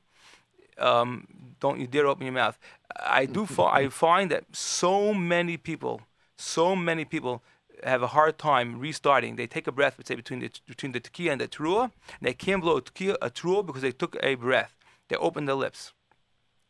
um, 0.79 1.27
don't 1.59 1.79
you 1.79 1.87
dare 1.87 2.07
open 2.07 2.25
your 2.25 2.33
mouth. 2.33 2.57
I 2.99 3.25
do. 3.25 3.45
Fi- 3.55 3.73
I 3.73 3.89
find 3.89 4.31
that 4.31 4.43
so 4.53 5.13
many 5.13 5.57
people, 5.57 6.01
so 6.37 6.75
many 6.75 7.05
people 7.05 7.43
have 7.83 8.01
a 8.01 8.07
hard 8.07 8.37
time 8.37 8.79
restarting. 8.79 9.35
They 9.35 9.47
take 9.47 9.67
a 9.67 9.71
breath, 9.71 9.95
let's 9.97 10.07
say 10.07 10.15
between 10.15 10.39
the 10.39 10.51
between 10.67 10.91
the 10.91 10.99
tekiah 10.99 11.31
and 11.31 11.41
the 11.41 11.47
trua, 11.47 11.83
and 11.83 12.27
they 12.27 12.33
can't 12.33 12.61
blow 12.61 12.77
a 12.77 12.81
tekiah 12.81 13.17
a 13.21 13.29
trua 13.29 13.65
because 13.65 13.81
they 13.81 13.91
took 13.91 14.17
a 14.21 14.35
breath. 14.35 14.75
They 15.09 15.15
open 15.15 15.45
their 15.45 15.55
lips. 15.55 15.93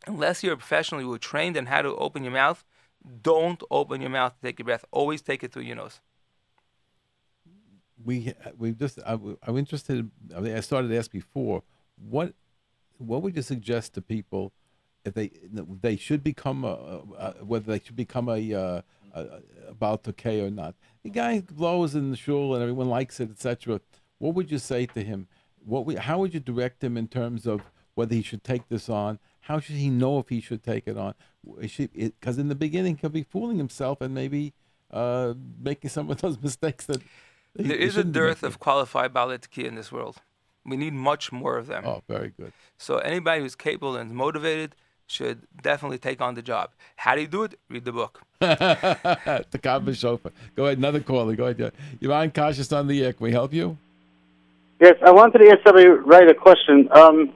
unless 0.07 0.43
you're 0.43 0.53
a 0.53 0.57
professional 0.57 1.01
who 1.01 1.13
are 1.13 1.17
trained 1.17 1.57
in 1.57 1.65
how 1.67 1.81
to 1.81 1.95
open 1.95 2.23
your 2.23 2.33
mouth, 2.33 2.63
don't 3.21 3.61
open 3.69 4.01
your 4.01 4.09
mouth 4.09 4.33
to 4.35 4.47
take 4.47 4.59
your 4.59 4.65
breath. 4.65 4.85
Always 4.91 5.21
take 5.21 5.43
it 5.43 5.51
through 5.51 5.63
your 5.63 5.75
nose. 5.75 5.99
we 8.03 8.33
we 8.57 8.71
just 8.73 8.99
I, 9.05 9.13
am 9.13 9.57
interested. 9.57 10.09
I 10.35 10.59
started 10.61 10.89
to 10.89 10.97
ask 10.97 11.11
before 11.11 11.63
what 11.95 12.33
what 12.97 13.21
would 13.21 13.35
you 13.35 13.41
suggest 13.41 13.93
to 13.93 14.01
people 14.01 14.53
if 15.05 15.13
they 15.13 15.31
they 15.81 15.95
should 15.95 16.23
become 16.23 16.63
a, 16.63 17.01
a 17.17 17.33
whether 17.43 17.65
they 17.71 17.79
should 17.79 17.95
become 17.95 18.29
a, 18.29 18.53
uh, 18.53 18.81
a, 19.13 19.41
about 19.69 20.07
K 20.17 20.41
or 20.41 20.49
not. 20.49 20.75
The 21.03 21.09
guy 21.09 21.41
blows 21.41 21.95
in 21.95 22.11
the 22.11 22.17
shul 22.17 22.53
and 22.53 22.61
everyone 22.61 22.89
likes 22.89 23.19
it, 23.19 23.31
etc. 23.31 23.81
What 24.19 24.35
would 24.35 24.51
you 24.51 24.59
say 24.59 24.85
to 24.87 25.03
him? 25.03 25.27
What 25.63 25.85
would, 25.85 25.99
how 25.99 26.19
would 26.19 26.33
you 26.33 26.39
direct 26.39 26.83
him 26.83 26.97
in 26.97 27.07
terms 27.07 27.45
of 27.45 27.61
whether 27.95 28.15
he 28.15 28.21
should 28.21 28.43
take 28.43 28.67
this 28.69 28.89
on? 28.89 29.19
How 29.41 29.59
should 29.59 29.75
he 29.75 29.89
know 29.89 30.19
if 30.19 30.29
he 30.29 30.41
should 30.41 30.63
take 30.63 30.87
it 30.87 30.97
on? 30.97 31.13
Because 31.59 32.37
in 32.37 32.49
the 32.49 32.55
beginning 32.55 32.97
he'll 32.99 33.09
be 33.09 33.23
fooling 33.23 33.57
himself 33.57 34.01
and 34.01 34.13
maybe 34.13 34.53
uh, 34.91 35.33
making 35.61 35.89
some 35.89 36.09
of 36.09 36.21
those 36.21 36.41
mistakes 36.49 36.85
that 36.85 37.01
there 37.55 37.75
is 37.75 37.97
a 37.97 38.03
dearth 38.03 38.43
of 38.43 38.59
qualified 38.59 39.13
Baalitki 39.13 39.65
in 39.65 39.75
this 39.75 39.91
world. 39.91 40.21
We 40.67 40.75
need 40.77 40.93
much 40.93 41.31
more 41.31 41.57
of 41.57 41.67
them. 41.67 41.83
Oh, 41.85 42.03
very 42.07 42.33
good. 42.37 42.51
So 42.77 42.97
anybody 42.97 43.41
who's 43.41 43.55
capable 43.55 43.95
and 43.95 44.11
motivated 44.11 44.75
should 45.07 45.47
definitely 45.61 45.97
take 45.97 46.21
on 46.21 46.35
the 46.35 46.41
job. 46.41 46.71
How 46.97 47.15
do 47.15 47.21
you 47.21 47.27
do 47.27 47.43
it? 47.43 47.57
Read 47.69 47.85
the 47.85 47.93
book. 47.93 48.21
the 48.39 49.59
Kabbalah 49.63 49.95
Shofar. 49.95 50.33
Go 50.55 50.65
ahead, 50.65 50.77
another 50.77 50.99
caller. 50.99 51.35
Go 51.35 51.45
ahead. 51.45 51.71
You're 52.01 52.13
on 52.13 52.31
Kashrus 52.31 52.75
on 52.77 52.87
the 52.87 53.03
air. 53.03 53.13
Can 53.13 53.23
we 53.23 53.31
help 53.31 53.53
you? 53.53 53.77
Yes, 54.79 54.95
I 55.03 55.11
wanted 55.11 55.39
to 55.39 55.49
ask 55.49 55.59
somebody 55.65 55.87
right 55.87 56.29
a 56.29 56.35
question. 56.35 56.89
Um, 56.91 57.33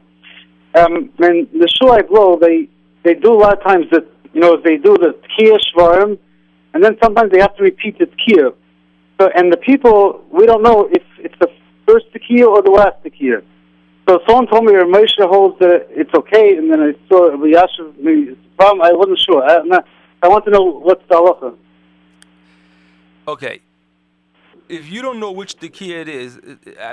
um, 0.76 1.10
in 1.20 1.48
the 1.54 1.68
shul 1.68 1.92
I 1.92 2.02
blow, 2.02 2.38
they 2.40 2.70
they 3.04 3.16
do 3.16 3.34
a 3.34 3.40
lot 3.40 3.58
of 3.58 3.64
times 3.64 3.86
that 3.92 4.06
you 4.34 4.42
know 4.42 4.58
they 4.62 4.78
do 4.78 4.96
the 4.98 5.18
tkiyah 5.40 5.60
shvarim, 5.74 6.20
and 6.74 6.84
then 6.84 6.98
sometimes 7.02 7.32
they 7.32 7.40
have 7.40 7.56
to 7.58 7.64
repeat 7.64 7.98
the 7.98 8.06
tkiyah. 8.06 8.54
So, 9.20 9.30
and 9.36 9.52
the 9.52 9.58
people, 9.58 10.24
we 10.32 10.46
don't 10.46 10.64
know 10.64 10.88
if 10.92 11.04
it's 11.20 11.36
the 11.40 11.48
first 11.86 12.06
tekiah 12.14 12.48
or 12.48 12.62
the 12.62 12.72
last 12.72 13.04
tekiah. 13.04 13.44
So 14.08 14.20
someone 14.28 14.48
told 14.48 14.66
me 14.66 14.74
Moshe 14.74 15.20
holds 15.20 15.60
that 15.60 15.88
it's 15.92 16.14
okay, 16.14 16.58
and 16.58 16.72
then 16.72 16.82
I 16.82 16.94
saw 17.08 17.30
Yashiv, 17.32 17.98
maybe 18.00 18.38
problem. 18.58 18.82
I 18.82 18.94
wasn't 18.94 19.20
sure. 19.20 19.44
I, 19.44 19.62
not, 19.64 19.86
I 20.22 20.28
want 20.28 20.46
to 20.46 20.52
know 20.52 20.64
what's 20.64 21.08
the 21.08 21.16
halacha. 21.16 21.56
Okay. 23.28 23.62
If 24.68 24.90
you 24.90 25.02
don't 25.02 25.20
know 25.20 25.32
which 25.32 25.58
tekiah 25.58 26.02
it 26.02 26.10
is, 26.10 26.40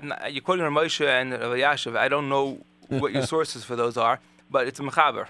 not, 0.03 0.33
you're 0.33 0.43
quoting 0.43 0.65
Moshe 0.67 1.07
and 1.07 1.33
Yashiv. 1.33 1.97
I 1.97 2.09
don't 2.09 2.29
know 2.29 2.59
what 2.89 3.13
your 3.13 3.27
sources 3.35 3.65
for 3.65 3.77
those 3.77 3.97
are, 3.97 4.21
but 4.51 4.67
it's 4.67 4.81
a 4.81 4.83
mechaber 4.83 5.29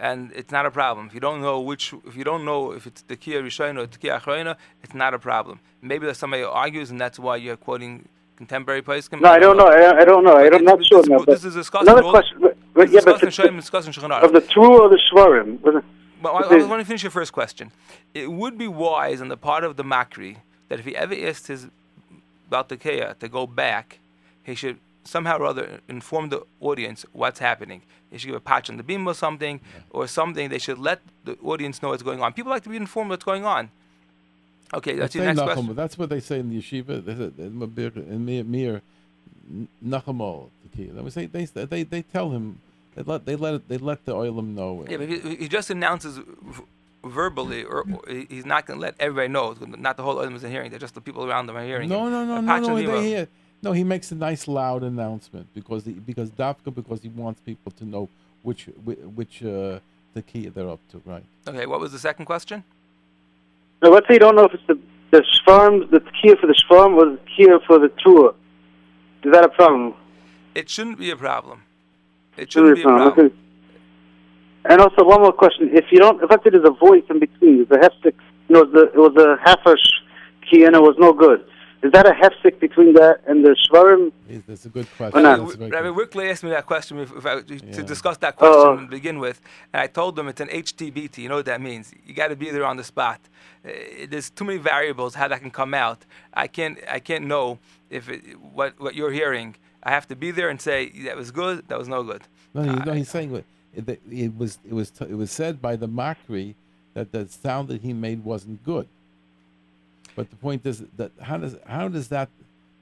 and 0.00 0.32
it's 0.34 0.50
not 0.50 0.66
a 0.66 0.70
problem. 0.70 1.06
If 1.06 1.14
you 1.14 1.20
don't 1.20 1.42
know 1.42 1.60
which, 1.60 1.92
if 2.06 2.16
you 2.16 2.24
don't 2.24 2.44
know 2.44 2.72
if 2.72 2.86
it's 2.86 3.02
the 3.02 3.16
Kia 3.16 3.42
Rishon 3.42 3.78
or 3.78 3.86
the 3.86 3.98
Kia 3.98 4.56
it's 4.82 4.94
not 4.94 5.12
a 5.14 5.18
problem. 5.18 5.60
Maybe 5.82 6.06
there's 6.06 6.18
somebody 6.18 6.42
who 6.42 6.48
argues, 6.48 6.90
and 6.90 7.00
that's 7.00 7.18
why 7.18 7.36
you're 7.36 7.58
quoting 7.58 8.08
contemporary 8.40 8.80
poskim. 8.80 9.20
No, 9.20 9.28
I 9.28 9.38
don't 9.38 9.58
know. 9.58 9.66
I, 9.66 10.00
I 10.00 10.04
don't 10.06 10.24
know. 10.24 10.36
I 10.38 10.46
am 10.46 10.64
not 10.64 10.82
sure. 10.82 11.02
This, 11.02 11.24
this 11.26 11.44
is 11.44 11.54
discussed. 11.54 11.82
Another 11.82 12.08
question. 12.14 12.38
But, 12.40 12.56
but, 12.72 12.90
yeah, 12.90 13.00
but 13.04 13.20
the, 13.20 13.26
discussing 13.26 13.90
of 13.90 14.32
the 14.32 14.40
true 14.40 14.80
or 14.80 14.88
the 14.88 15.00
shvarim. 15.12 15.60
But 16.22 16.30
I, 16.30 16.56
I 16.56 16.64
want 16.64 16.80
to 16.80 16.86
finish 16.86 17.02
your 17.02 17.10
first 17.10 17.34
question. 17.34 17.70
It 18.14 18.32
would 18.32 18.56
be 18.56 18.66
wise 18.66 19.20
on 19.20 19.28
the 19.28 19.36
part 19.36 19.62
of 19.62 19.76
the 19.76 19.84
Makri 19.84 20.38
that 20.68 20.78
if 20.78 20.86
he 20.86 20.96
ever 20.96 21.14
asked 21.14 21.48
his 21.48 21.66
Baltakeya 22.50 23.18
to 23.18 23.28
go 23.28 23.46
back, 23.46 23.98
he 24.42 24.54
should 24.54 24.78
somehow 25.04 25.36
or 25.38 25.44
other 25.44 25.80
inform 25.86 26.30
the 26.30 26.40
audience 26.60 27.04
what's 27.12 27.40
happening. 27.40 27.82
They 28.10 28.16
should 28.16 28.28
give 28.28 28.36
a 28.36 28.40
patch 28.40 28.70
on 28.70 28.78
the 28.78 28.82
beam 28.82 29.06
or 29.06 29.14
something, 29.14 29.60
yeah. 29.60 29.82
or 29.90 30.06
something. 30.06 30.48
They 30.48 30.58
should 30.58 30.78
let 30.78 31.00
the 31.24 31.36
audience 31.42 31.82
know 31.82 31.90
what's 31.90 32.02
going 32.02 32.22
on. 32.22 32.32
People 32.32 32.50
like 32.50 32.62
to 32.62 32.70
be 32.70 32.76
informed 32.76 33.10
what's 33.10 33.24
going 33.24 33.44
on. 33.44 33.70
Okay, 34.72 34.94
that's 34.94 35.14
your 35.14 35.24
next 35.24 35.40
question. 35.40 35.74
That's 35.74 35.98
what 35.98 36.10
they 36.10 36.20
say 36.20 36.38
in 36.38 36.50
the 36.50 36.60
yeshiva. 36.60 37.04
They 37.04 37.14
say 37.14 37.30
in 37.44 38.50
Mir 38.50 38.82
Nachamol. 39.84 40.50
They 40.74 41.10
say 41.10 41.26
they 41.26 41.44
they 41.44 41.82
they 41.82 42.02
tell 42.02 42.30
him 42.30 42.60
they 42.94 43.02
let 43.02 43.26
they 43.26 43.36
let 43.36 43.68
they 43.68 43.78
let 43.78 44.04
the 44.04 44.14
oilam 44.14 44.54
know. 44.54 44.86
Yeah, 44.88 44.98
but 44.98 45.08
he, 45.08 45.18
he 45.36 45.48
just 45.48 45.70
announces 45.70 46.20
verbally, 47.04 47.64
or, 47.64 47.80
or 47.80 48.02
he's 48.08 48.46
not 48.46 48.66
going 48.66 48.78
to 48.78 48.82
let 48.82 48.94
everybody 49.00 49.28
know. 49.28 49.56
Not 49.60 49.96
the 49.96 50.02
whole 50.02 50.16
oilam 50.16 50.36
is 50.36 50.44
in 50.44 50.50
hearing. 50.50 50.70
They're 50.70 50.78
just 50.78 50.94
the 50.94 51.00
people 51.00 51.24
around 51.28 51.46
them 51.46 51.56
are 51.56 51.64
hearing. 51.64 51.88
No, 51.88 52.08
no, 52.08 52.24
no, 52.24 52.40
no, 52.40 52.58
no. 52.58 52.76
They 52.76 53.08
hear. 53.08 53.28
No, 53.62 53.72
he 53.72 53.84
makes 53.84 54.10
a 54.10 54.14
nice 54.14 54.48
loud 54.48 54.82
announcement 54.82 55.48
because 55.54 55.84
the, 55.84 55.92
because 55.92 56.30
Dafka 56.30 56.74
because 56.74 57.02
he 57.02 57.08
wants 57.08 57.40
people 57.40 57.72
to 57.72 57.84
know 57.84 58.08
which 58.42 58.68
which 58.84 59.42
uh, 59.44 59.80
the 60.14 60.22
key 60.22 60.48
they're 60.48 60.68
up 60.68 60.80
to, 60.92 61.02
right? 61.04 61.24
Okay, 61.46 61.66
what 61.66 61.80
was 61.80 61.92
the 61.92 61.98
second 61.98 62.24
question? 62.24 62.64
Now, 63.82 63.90
let's 63.90 64.06
say 64.08 64.14
you 64.14 64.20
don't 64.20 64.36
know 64.36 64.44
if 64.44 64.54
it's 64.54 64.66
the 64.66 64.78
the 65.10 65.24
shfarm, 65.34 65.90
the 65.90 66.00
key 66.00 66.34
for 66.40 66.46
the 66.46 66.54
shfarm 66.54 66.94
or 66.94 67.10
the 67.10 67.18
key 67.36 67.48
for 67.66 67.78
the 67.78 67.90
tour. 68.04 68.34
Is 69.24 69.32
that 69.32 69.44
a 69.44 69.48
problem? 69.48 69.94
It 70.54 70.68
shouldn't 70.68 70.98
be 70.98 71.10
a 71.10 71.16
problem. 71.16 71.62
It 72.36 72.52
shouldn't 72.52 72.76
be 72.76 72.82
a 72.82 72.84
problem. 72.84 73.26
Okay. 73.26 73.34
And 74.66 74.80
also 74.80 75.04
one 75.04 75.20
more 75.20 75.32
question: 75.32 75.70
If 75.72 75.86
you 75.90 75.98
don't, 75.98 76.22
if 76.22 76.30
I 76.30 76.36
say 76.36 76.50
there's 76.50 76.64
a 76.64 76.70
voice 76.70 77.02
in 77.10 77.18
between, 77.18 77.66
the 77.68 77.76
hefsek, 77.76 78.14
you 78.48 78.54
know, 78.54 78.64
the, 78.64 78.84
it 78.92 78.96
was 78.96 79.16
a 79.16 79.36
half 79.44 79.64
a 79.66 79.76
key 80.48 80.64
and 80.64 80.74
it 80.74 80.82
was 80.82 80.96
no 80.98 81.12
good. 81.12 81.44
Is 81.82 81.92
that 81.92 82.06
a 82.06 82.10
hefsek 82.10 82.60
between 82.60 82.92
that 82.94 83.22
and 83.26 83.42
the 83.42 83.56
shvarim? 83.64 84.12
That's 84.46 84.66
a 84.66 84.68
good 84.68 84.86
question. 84.96 85.22
Rabbi 85.22 85.88
Wikler 85.88 86.30
asked 86.30 86.44
me 86.44 86.50
that 86.50 86.66
question 86.66 86.98
if, 86.98 87.10
if 87.16 87.24
I, 87.24 87.36
yeah. 87.36 87.72
to 87.72 87.82
discuss 87.82 88.18
that 88.18 88.36
question 88.36 88.78
uh, 88.78 88.80
to 88.82 88.86
begin 88.86 89.18
with, 89.18 89.40
and 89.72 89.80
I 89.80 89.86
told 89.86 90.16
them 90.16 90.28
it's 90.28 90.42
an 90.42 90.48
HTBT. 90.48 91.18
You 91.18 91.30
know 91.30 91.36
what 91.36 91.46
that 91.46 91.62
means? 91.62 91.94
You 92.04 92.12
got 92.12 92.28
to 92.28 92.36
be 92.36 92.50
there 92.50 92.66
on 92.66 92.76
the 92.76 92.84
spot. 92.84 93.20
Uh, 93.64 93.70
there's 94.10 94.28
too 94.28 94.44
many 94.44 94.58
variables 94.58 95.14
how 95.14 95.28
that 95.28 95.40
can 95.40 95.50
come 95.50 95.72
out. 95.72 96.04
I 96.34 96.48
can't 96.48 96.78
I 96.90 96.98
can't 96.98 97.24
know 97.24 97.58
if 97.88 98.10
it, 98.10 98.38
what 98.38 98.78
what 98.78 98.94
you're 98.94 99.12
hearing. 99.12 99.56
I 99.82 99.90
have 99.90 100.06
to 100.08 100.16
be 100.16 100.30
there 100.30 100.50
and 100.50 100.60
say 100.60 100.90
that 101.06 101.16
was 101.16 101.30
good, 101.30 101.66
that 101.68 101.78
was 101.78 101.88
no 101.88 102.02
good. 102.02 102.22
No, 102.52 102.62
he, 102.62 102.76
no 102.76 102.92
he's 102.92 103.08
saying 103.08 103.34
it, 103.74 104.00
it 104.10 104.36
was 104.36 104.58
it 104.68 104.74
was 104.74 104.92
it 105.00 105.14
was 105.14 105.30
said 105.30 105.62
by 105.62 105.76
the 105.76 105.88
Makri 105.88 106.56
that 106.92 107.12
the 107.12 107.26
sound 107.28 107.68
that 107.68 107.80
he 107.80 107.94
made 107.94 108.22
wasn't 108.22 108.62
good. 108.64 108.88
But 110.16 110.30
the 110.30 110.36
point 110.36 110.66
is 110.66 110.82
that 110.96 111.12
how 111.20 111.36
does 111.38 111.56
how 111.66 111.88
does 111.88 112.08
that 112.08 112.28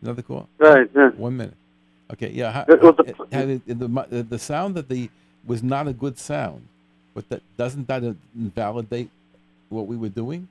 another 0.02 0.22
call? 0.22 0.48
Right. 0.58 0.90
Yeah. 0.94 1.10
One 1.10 1.36
minute. 1.36 1.56
Okay. 2.12 2.30
Yeah. 2.30 2.52
How, 2.52 2.64
it, 2.68 2.82
it, 3.32 3.62
it, 3.66 3.78
the, 3.78 4.26
the 4.28 4.38
sound 4.38 4.74
that 4.76 4.88
the 4.88 5.10
was 5.46 5.62
not 5.62 5.88
a 5.88 5.92
good 5.92 6.18
sound, 6.18 6.66
but 7.14 7.28
that 7.28 7.42
doesn't 7.56 7.86
that 7.88 8.02
invalidate 8.36 9.10
what 9.68 9.86
we 9.86 9.96
were 9.96 10.08
doing? 10.08 10.48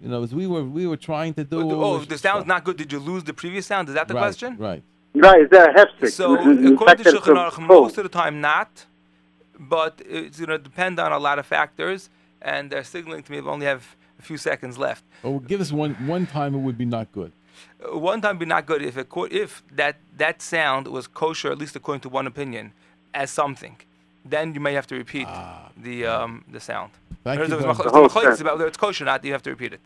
You 0.00 0.08
know, 0.08 0.22
as 0.22 0.34
we 0.34 0.46
were 0.46 0.64
we 0.64 0.86
were 0.86 0.96
trying 0.96 1.34
to 1.34 1.44
do. 1.44 1.70
Oh, 1.70 1.98
the 1.98 2.18
sound's 2.18 2.46
not 2.46 2.64
good. 2.64 2.76
Did 2.76 2.92
you 2.92 2.98
lose 2.98 3.24
the 3.24 3.34
previous 3.34 3.66
sound? 3.66 3.88
Is 3.88 3.94
that 3.94 4.08
the 4.08 4.14
right, 4.14 4.20
question? 4.20 4.56
Right. 4.56 4.82
Right. 5.14 5.42
Is 5.42 5.50
that 5.50 5.74
hefsek? 5.76 6.10
So 6.10 6.34
according 6.34 7.04
to 7.04 7.10
Shulchan 7.10 7.36
Aruch, 7.36 7.58
most 7.58 7.98
of 7.98 8.04
the 8.04 8.08
time 8.08 8.40
not, 8.40 8.86
but 9.58 10.00
it's 10.08 10.38
going 10.38 10.48
to 10.50 10.58
depend 10.58 10.98
on 10.98 11.12
a 11.12 11.18
lot 11.18 11.38
of 11.38 11.46
factors, 11.46 12.08
and 12.40 12.70
they're 12.70 12.84
signaling 12.84 13.22
to 13.24 13.32
me 13.32 13.40
they 13.40 13.48
only 13.48 13.66
have 13.66 13.96
a 14.20 14.26
few 14.30 14.36
seconds 14.36 14.74
left. 14.86 15.02
Oh, 15.24 15.38
give 15.50 15.60
us 15.64 15.70
one 15.72 15.94
one 16.14 16.24
time 16.26 16.54
it 16.58 16.62
would 16.66 16.78
be 16.84 16.88
not 16.96 17.06
good. 17.18 17.32
Uh, 17.32 17.98
one 18.10 18.20
time 18.22 18.32
would 18.36 18.44
be 18.46 18.52
not 18.56 18.64
good 18.70 18.82
if 18.90 18.96
it 19.02 19.08
if 19.42 19.50
that 19.80 19.96
that 20.22 20.36
sound 20.42 20.86
was 20.96 21.04
kosher, 21.22 21.50
at 21.54 21.58
least 21.62 21.74
according 21.76 22.02
to 22.06 22.10
one 22.18 22.26
opinion, 22.34 22.64
as 23.22 23.28
something. 23.42 23.76
Then 24.32 24.44
you 24.54 24.60
may 24.66 24.74
have 24.78 24.86
to 24.92 24.96
repeat 25.04 25.28
ah. 25.28 25.70
the 25.86 25.96
um, 26.14 26.44
the 26.54 26.60
sound. 26.60 26.90
Thank 27.24 27.38
you. 27.38 27.44
If 27.44 27.52
it's 27.52 28.40
about 28.40 28.56
whether 28.56 28.70
it's 28.72 28.82
kosher 28.84 29.04
or 29.04 29.10
not, 29.12 29.24
you 29.24 29.32
have 29.32 29.44
to 29.48 29.50
repeat 29.56 29.72
it 29.78 29.82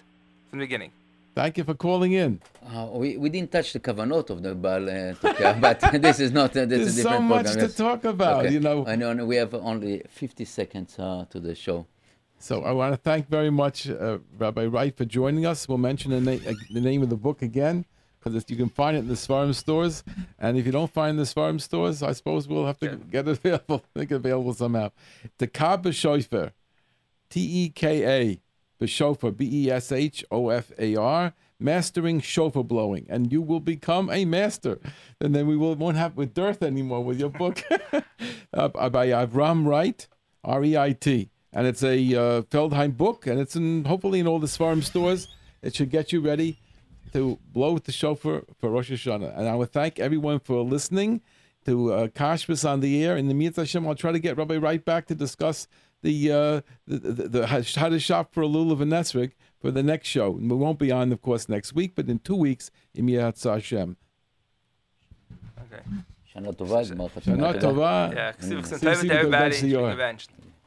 from 0.51 0.59
the 0.59 0.65
beginning. 0.65 0.93
Thank 1.35 1.59
you 1.59 1.65
for 1.65 1.75
calling 1.75 2.13
in. 2.13 2.41
Uh, 2.65 2.87
we, 2.93 3.17
we 3.17 3.29
didn't 3.29 3.51
touch 3.51 3.73
the 3.73 3.81
kavanot 3.81 4.31
of 4.31 4.41
the 4.45 4.55
Baal, 4.55 4.89
uh, 4.89 5.55
but 5.67 5.81
this 6.07 6.21
is 6.21 6.31
not. 6.31 6.51
Uh, 6.57 6.65
this 6.65 6.79
There's 6.79 6.87
is 6.87 6.99
a 6.99 7.03
different 7.03 7.23
so 7.23 7.35
much 7.35 7.47
program. 7.47 7.69
to 7.69 7.77
talk 7.77 8.05
about, 8.05 8.45
okay. 8.45 8.55
you 8.55 8.61
know. 8.61 8.87
I 8.87 8.95
know, 8.95 9.27
we 9.27 9.37
have 9.37 9.53
only 9.55 10.03
50 10.09 10.45
seconds 10.45 10.97
uh, 10.97 11.25
to 11.31 11.41
the 11.41 11.57
show. 11.57 11.87
So 12.39 12.63
I 12.63 12.73
want 12.73 12.93
to 12.93 12.99
thank 12.99 13.29
very 13.29 13.51
much 13.51 13.89
uh, 13.89 14.19
Rabbi 14.37 14.67
Reit 14.67 14.97
for 14.97 15.05
joining 15.05 15.47
us. 15.47 15.67
We'll 15.67 15.79
mention 15.79 16.11
the, 16.11 16.21
na- 16.21 16.51
uh, 16.51 16.55
the 16.71 16.81
name 16.81 17.03
of 17.03 17.09
the 17.09 17.17
book 17.17 17.41
again 17.43 17.87
because 18.25 18.45
you 18.49 18.57
can 18.57 18.69
find 18.69 18.97
it 18.97 19.01
in 19.01 19.09
the 19.09 19.15
Svarim 19.15 19.55
stores. 19.55 20.03
And 20.39 20.57
if 20.57 20.67
you 20.67 20.73
don't 20.73 20.93
find 20.93 21.19
the 21.19 21.25
Svarim 21.25 21.61
stores, 21.61 22.03
I 22.03 22.13
suppose 22.13 22.49
we'll 22.49 22.67
have 22.67 22.79
to 22.79 22.87
yeah. 22.87 22.97
get 23.11 23.29
it 23.29 23.39
available, 23.39 23.85
make 23.95 24.11
it 24.11 24.17
available 24.17 24.55
somehow. 24.55 24.91
Teka 25.39 25.83
B'Shofar, 25.83 26.53
T-E-K-A, 27.31 28.41
B'Shofar, 28.81 29.37
B-E-S-H-O-F-A-R, 29.37 31.33
mastering 31.61 32.21
shofar 32.21 32.65
blowing, 32.65 33.07
and 33.09 33.33
you 33.33 33.41
will 33.41 33.61
become 33.61 34.11
a 34.11 34.25
master. 34.25 34.81
And 35.21 35.35
then 35.35 35.47
we 35.47 35.57
will, 35.57 35.75
won't 35.77 35.97
have 35.97 36.17
with 36.17 36.35
dearth 36.35 36.63
anymore 36.63 37.05
with 37.05 37.21
your 37.21 37.31
book 37.31 37.63
uh, 38.53 38.69
by 38.69 39.09
Avram 39.09 39.67
Wright, 39.67 40.07
R-E-I-T 40.43 41.31
and 41.55 41.67
it's 41.67 41.83
a 41.83 41.97
uh, 41.97 42.43
Feldheim 42.43 42.97
book, 42.97 43.27
and 43.27 43.41
it's 43.41 43.57
in 43.57 43.85
hopefully 43.85 44.21
in 44.21 44.27
all 44.27 44.41
the 44.41 44.49
Svarim 44.49 44.83
stores. 44.83 45.29
It 45.63 45.75
should 45.75 45.89
get 45.89 46.13
you 46.13 46.21
ready 46.21 46.59
to 47.13 47.39
blow 47.53 47.73
with 47.73 47.85
the 47.85 47.93
shofar 47.93 48.43
for 48.59 48.71
Rosh 48.71 48.91
Hashanah. 48.91 49.39
And 49.39 49.49
I 49.49 49.55
would 49.55 49.73
thank 49.73 49.99
everyone 49.99 50.41
for 50.41 50.63
listening 50.63 51.23
to 51.65 51.93
uh, 51.93 52.09
on 52.65 52.81
the 52.81 53.03
air. 53.03 53.17
In 53.17 53.29
the 53.29 53.35
meantime, 53.35 53.65
Hashem, 53.65 53.87
I'll 53.87 53.95
try 53.95 54.13
to 54.13 54.19
get 54.19 54.37
Rabbi 54.37 54.57
Reit 54.57 54.85
back 54.85 55.07
to 55.07 55.15
discuss 55.15 55.69
the 56.03 56.33
uh, 56.33 56.61
the, 56.87 56.99
the, 56.99 57.29
the, 57.29 57.47
how 57.47 57.89
to 57.89 58.01
shop 58.01 58.35
for 58.35 58.43
a 58.43 58.47
lulav 58.47 58.83
and 58.83 58.93
for 59.61 59.71
the 59.71 59.83
next 59.83 60.09
show. 60.09 60.37
And 60.37 60.51
we 60.51 60.57
won't 60.57 60.79
be 60.79 60.91
on, 60.91 61.13
of 61.13 61.23
course, 61.23 61.49
next 61.49 61.73
week, 61.73 61.93
but 61.95 62.09
in 62.09 62.19
two 62.19 62.37
weeks, 62.37 62.71
in 62.95 63.09
Hashem. 63.09 63.97
Okay. 65.63 65.83
Shana 66.35 66.55
Tova, 66.55 66.85
Shana 67.23 67.61
Tova. 67.61 68.13
Yeah, 68.13 68.33
everybody. 69.11 70.44